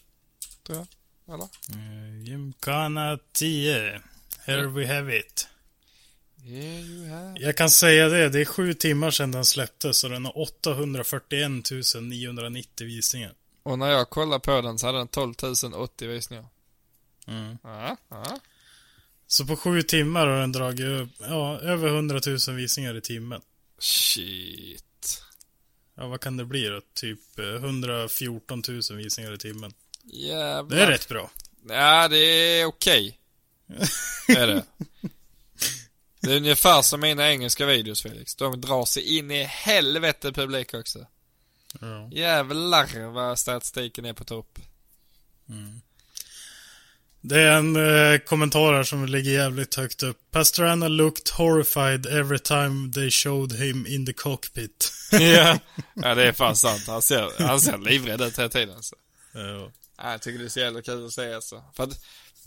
Tror 0.64 0.78
jag. 0.78 0.88
Eller? 1.34 1.44
Eh, 1.44 2.24
Gymkhana 2.24 3.20
10. 3.34 4.02
Here 4.46 4.68
we 4.68 4.96
have 4.96 5.18
it. 5.20 5.48
Yeah, 6.46 6.82
you 6.82 7.10
have. 7.10 7.40
Jag 7.40 7.58
kan 7.58 7.70
säga 7.70 8.10
det, 8.10 8.30
det 8.30 8.42
är 8.42 8.46
sju 8.46 8.74
timmar 8.74 9.12
sedan 9.12 9.32
den 9.32 9.46
släpptes 9.46 10.04
och 10.04 10.10
den 10.10 10.26
har 10.26 10.38
841 10.38 11.52
990 12.02 12.88
visningar. 12.88 13.34
Och 13.64 13.80
när 13.80 13.90
jag 13.90 14.10
kollade 14.10 14.40
på 14.40 14.62
den 14.62 14.80
så 14.80 14.86
hade 14.86 14.98
den 14.98 15.08
12 15.08 15.34
080 15.76 16.08
visningar. 16.08 16.46
Mm. 17.28 17.58
Ja, 17.64 17.98
ja. 18.10 18.40
Så 19.28 19.46
på 19.46 19.56
sju 19.56 19.82
timmar 19.82 20.28
har 20.28 20.40
den 20.40 20.52
dragit 20.52 20.88
upp, 20.88 21.10
ja, 21.20 21.60
över 21.60 21.88
100 21.88 22.20
000 22.48 22.56
visningar 22.56 22.98
i 22.98 23.02
timmen. 23.02 23.42
Shit. 23.80 24.86
Ja, 26.02 26.08
vad 26.08 26.22
kan 26.22 26.38
det 26.38 26.46
bli 26.46 26.68
då? 26.68 26.82
Typ 26.94 27.40
eh, 27.40 27.46
114 27.46 28.64
000 28.68 28.82
visningar 28.98 29.34
i 29.34 29.38
timmen. 29.38 29.74
Jävlar. 30.04 30.78
Det 30.78 30.84
är 30.84 30.88
rätt 30.88 31.08
bra. 31.10 31.32
Ja, 31.70 32.08
det 32.08 32.18
är 32.18 32.66
okej. 32.66 33.20
är 34.28 34.48
det. 34.48 34.64
Det 36.22 36.32
är 36.32 36.38
ungefär 36.38 36.82
som 36.82 37.00
mina 37.00 37.32
engelska 37.32 37.66
videos 37.66 38.02
Felix. 38.02 38.36
De 38.36 38.62
drar 38.62 38.86
sig 38.86 39.18
in 39.18 39.32
i 39.32 39.44
helvete 39.44 40.32
publik 40.32 40.74
också. 40.74 41.06
Ja. 41.82 42.10
Jävlar 42.12 43.10
vad 43.10 43.40
statistiken 43.40 44.06
är 44.06 44.14
på 44.14 44.24
topp. 44.24 44.60
Det 47.22 47.40
är 47.40 47.52
en 47.58 47.76
eh, 47.76 48.20
kommentar 48.20 48.74
här 48.74 48.84
som 48.84 49.06
ligger 49.06 49.32
jävligt 49.32 49.76
högt 49.76 50.04
upp. 50.04 50.18
Pastrana 50.32 50.88
looked 50.88 51.30
horrified 51.34 52.06
every 52.06 52.40
time 52.40 52.92
they 52.94 53.12
showed 53.12 53.52
him 53.54 53.88
in 53.88 54.06
the 54.06 54.14
cockpit. 54.14 54.94
ja. 55.12 55.60
ja, 55.94 56.16
det 56.16 56.28
är 56.28 56.32
fan 56.32 56.56
sant. 56.56 56.84
Han 56.88 57.02
ser, 57.02 57.44
han 57.48 57.62
ser 57.62 57.78
livrädd 57.78 58.22
ut 58.22 58.40
hela 58.40 58.50
tiden 58.50 58.76
alltså. 58.76 58.96
ja. 59.34 59.72
Ja, 59.98 60.12
jag 60.12 60.22
tycker 60.22 60.40
det 60.40 60.46
är 60.46 60.50
så 60.50 60.60
jävla 60.60 60.82
kul 60.82 61.06
att 61.06 61.14
se 61.14 61.34
alltså. 61.34 61.64
För 61.76 61.84
att 61.84 62.00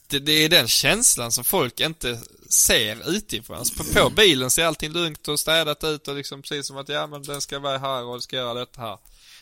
det, 0.08 0.18
det 0.18 0.32
är 0.32 0.48
den 0.48 0.68
känslan 0.68 1.32
som 1.32 1.44
folk 1.44 1.80
inte 1.80 2.20
ser 2.50 3.10
utifrån. 3.10 3.56
Alltså 3.58 3.74
på, 3.84 3.84
på 3.84 4.10
bilen 4.10 4.50
ser 4.50 4.64
allting 4.64 4.92
lugnt 4.92 5.28
och 5.28 5.40
städat 5.40 5.84
ut 5.84 6.08
och 6.08 6.14
liksom 6.14 6.42
precis 6.42 6.66
som 6.66 6.76
att 6.76 6.88
ja 6.88 7.06
men 7.06 7.22
den 7.22 7.40
ska 7.40 7.58
vara 7.58 7.78
här 7.78 8.04
och 8.04 8.16
det 8.16 8.22
ska 8.22 8.36
göra 8.36 8.54
detta 8.54 8.80
här. 8.80 8.98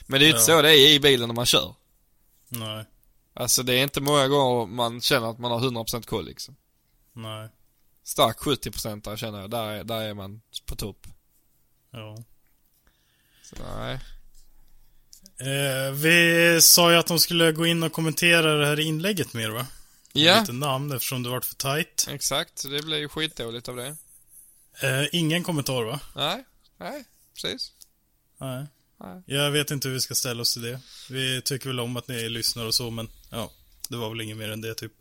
Men 0.06 0.20
det 0.20 0.24
är 0.26 0.28
ju 0.28 0.32
inte 0.32 0.52
Ja. 0.52 0.56
så 0.56 0.62
det 0.62 0.70
är 0.78 0.88
i 0.90 1.00
bilen 1.00 1.28
när 1.28 1.34
man 1.34 1.46
kör. 1.46 1.74
Nej. 2.48 2.84
Alltså 3.34 3.62
det 3.62 3.74
är 3.74 3.82
inte 3.82 4.00
många 4.00 4.28
gånger 4.28 4.66
man 4.66 5.00
känner 5.00 5.30
att 5.30 5.38
man 5.38 5.50
har 5.50 5.60
100% 5.60 6.06
koll 6.06 6.24
liksom. 6.26 6.56
Nej. 7.12 7.48
Stark 8.04 8.38
70% 8.38 9.02
där 9.02 9.16
känner 9.16 9.40
jag, 9.40 9.50
där 9.50 9.66
är, 9.70 9.84
där 9.84 10.00
är 10.00 10.14
man 10.14 10.40
på 10.66 10.76
topp. 10.76 11.06
Ja. 11.90 12.16
Så 13.42 13.56
nej. 13.76 14.00
Eh, 15.40 15.92
vi 15.92 16.58
sa 16.62 16.92
ju 16.92 16.98
att 16.98 17.06
de 17.06 17.18
skulle 17.18 17.52
gå 17.52 17.66
in 17.66 17.82
och 17.82 17.92
kommentera 17.92 18.54
det 18.56 18.66
här 18.66 18.80
inlägget 18.80 19.34
mer 19.34 19.50
va? 19.50 19.66
Ja, 20.12 20.40
Lite 20.40 20.52
namn 20.52 20.92
eftersom 20.92 21.22
det 21.22 21.28
vart 21.30 21.44
för 21.44 21.54
tight. 21.54 22.08
exakt. 22.10 22.62
Det 22.70 22.82
blir 22.82 22.98
ju 22.98 23.08
skitdåligt 23.08 23.68
av 23.68 23.76
det. 23.76 23.96
Eh, 24.82 25.04
ingen 25.12 25.42
kommentar 25.44 25.82
va? 25.82 26.00
Nej, 26.16 26.44
nej, 26.78 27.04
precis. 27.34 27.72
Nej. 28.38 28.66
Nej. 29.00 29.22
Jag 29.26 29.50
vet 29.50 29.70
inte 29.70 29.88
hur 29.88 29.94
vi 29.94 30.00
ska 30.00 30.14
ställa 30.14 30.42
oss 30.42 30.52
till 30.52 30.62
det. 30.62 30.80
Vi 31.10 31.42
tycker 31.42 31.66
väl 31.68 31.80
om 31.80 31.96
att 31.96 32.08
ni 32.08 32.28
lyssnar 32.28 32.66
och 32.66 32.74
så, 32.74 32.90
men 32.90 33.08
ja, 33.32 33.50
det 33.88 33.96
var 33.96 34.08
väl 34.08 34.20
inget 34.20 34.36
mer 34.36 34.50
än 34.50 34.60
det 34.60 34.74
typ. 34.74 34.92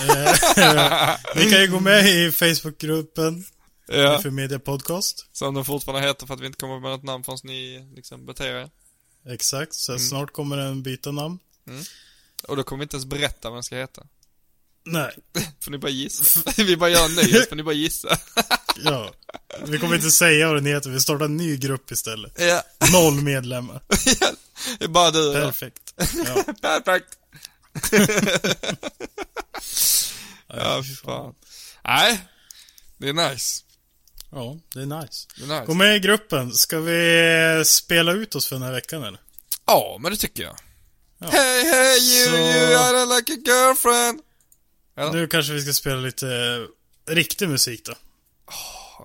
Eh, 0.00 1.16
Ni 1.36 1.50
kan 1.50 1.60
ju 1.60 1.66
gå 1.70 1.80
med 1.80 2.06
i 2.08 2.32
Facebookgruppen 2.32 3.44
Ja. 3.86 4.18
för 4.22 4.30
Media 4.30 4.58
Podcast. 4.58 5.26
Som 5.32 5.54
den 5.54 5.64
fortfarande 5.64 6.08
heter 6.08 6.26
för 6.26 6.34
att 6.34 6.40
vi 6.40 6.46
inte 6.46 6.58
kommer 6.58 6.80
med 6.80 6.90
något 6.90 7.02
namn 7.02 7.24
förrän 7.24 7.38
ni 7.44 7.92
liksom 7.96 8.26
beter 8.26 8.46
er. 8.46 8.70
Exakt, 9.28 9.74
så 9.74 9.98
snart 9.98 10.32
kommer 10.32 10.56
den 10.56 10.82
byta 10.82 11.10
namn. 11.10 11.38
Mm. 11.68 11.84
Och 12.48 12.56
då 12.56 12.62
kommer 12.62 12.78
vi 12.78 12.82
inte 12.82 12.96
ens 12.96 13.06
berätta 13.06 13.50
vad 13.50 13.56
den 13.56 13.62
ska 13.62 13.76
heta. 13.76 14.02
Nej. 14.86 15.16
Får 15.60 15.70
ni 15.70 15.78
bara 15.78 15.90
gissa. 15.90 16.52
vi 16.56 16.76
bara 16.76 16.90
gör 16.90 17.04
en 17.04 17.14
ny, 17.14 17.22
så 17.32 17.42
får 17.48 17.56
ni 17.56 17.62
bara 17.62 17.74
gissa. 17.74 18.18
Ja. 18.84 19.12
Vi 19.66 19.78
kommer 19.78 19.96
inte 19.96 20.10
säga 20.10 20.46
vad 20.46 20.56
den 20.56 20.66
heter, 20.66 20.90
vi 20.90 21.00
startar 21.00 21.24
en 21.24 21.36
ny 21.36 21.56
grupp 21.56 21.90
istället. 21.90 22.40
ja. 22.40 22.62
Noll 22.92 23.14
medlemmar. 23.22 23.82
det 24.78 24.84
är 24.84 24.88
bara 24.88 25.10
du 25.10 25.28
och. 25.28 25.34
Perfekt. 25.34 25.83
Ja. 25.96 26.44
Perfekt. 26.60 27.08
ja, 30.48 30.82
fy 30.88 30.94
fan. 31.04 31.34
Nej, 31.84 32.20
det 32.98 33.08
är 33.08 33.12
nice. 33.12 33.62
ja, 34.30 34.56
det 34.74 34.80
är 34.80 34.86
nice. 34.86 35.26
Det 35.36 35.42
är 35.44 35.46
nice. 35.46 35.66
Gå 35.66 35.74
med 35.74 35.96
i 35.96 36.00
gruppen. 36.00 36.52
Ska 36.52 36.80
vi 36.80 37.62
spela 37.66 38.12
ut 38.12 38.34
oss 38.34 38.46
för 38.46 38.56
den 38.56 38.62
här 38.62 38.72
veckan 38.72 39.02
eller? 39.04 39.20
Ja, 39.66 39.98
men 40.00 40.12
det 40.12 40.18
tycker 40.18 40.42
jag. 40.42 40.56
Hey, 41.30 41.64
hey 41.64 41.98
you, 41.98 42.26
Så- 42.30 42.36
you, 42.36 42.72
I 42.72 42.76
don't 42.76 43.16
like 43.16 43.32
a 43.32 43.36
girlfriend. 43.46 44.20
Ja. 44.96 45.12
Nu 45.12 45.26
kanske 45.26 45.52
vi 45.52 45.62
ska 45.62 45.72
spela 45.72 45.96
lite 45.96 46.28
eh, 46.28 47.12
riktig 47.14 47.48
musik 47.48 47.84
då. 47.84 47.94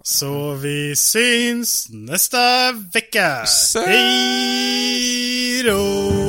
Så 0.03 0.53
vi 0.53 0.95
syns 0.95 1.87
nästa 1.89 2.71
vecka. 2.71 3.45
Hej 3.85 5.63
då! 5.63 6.28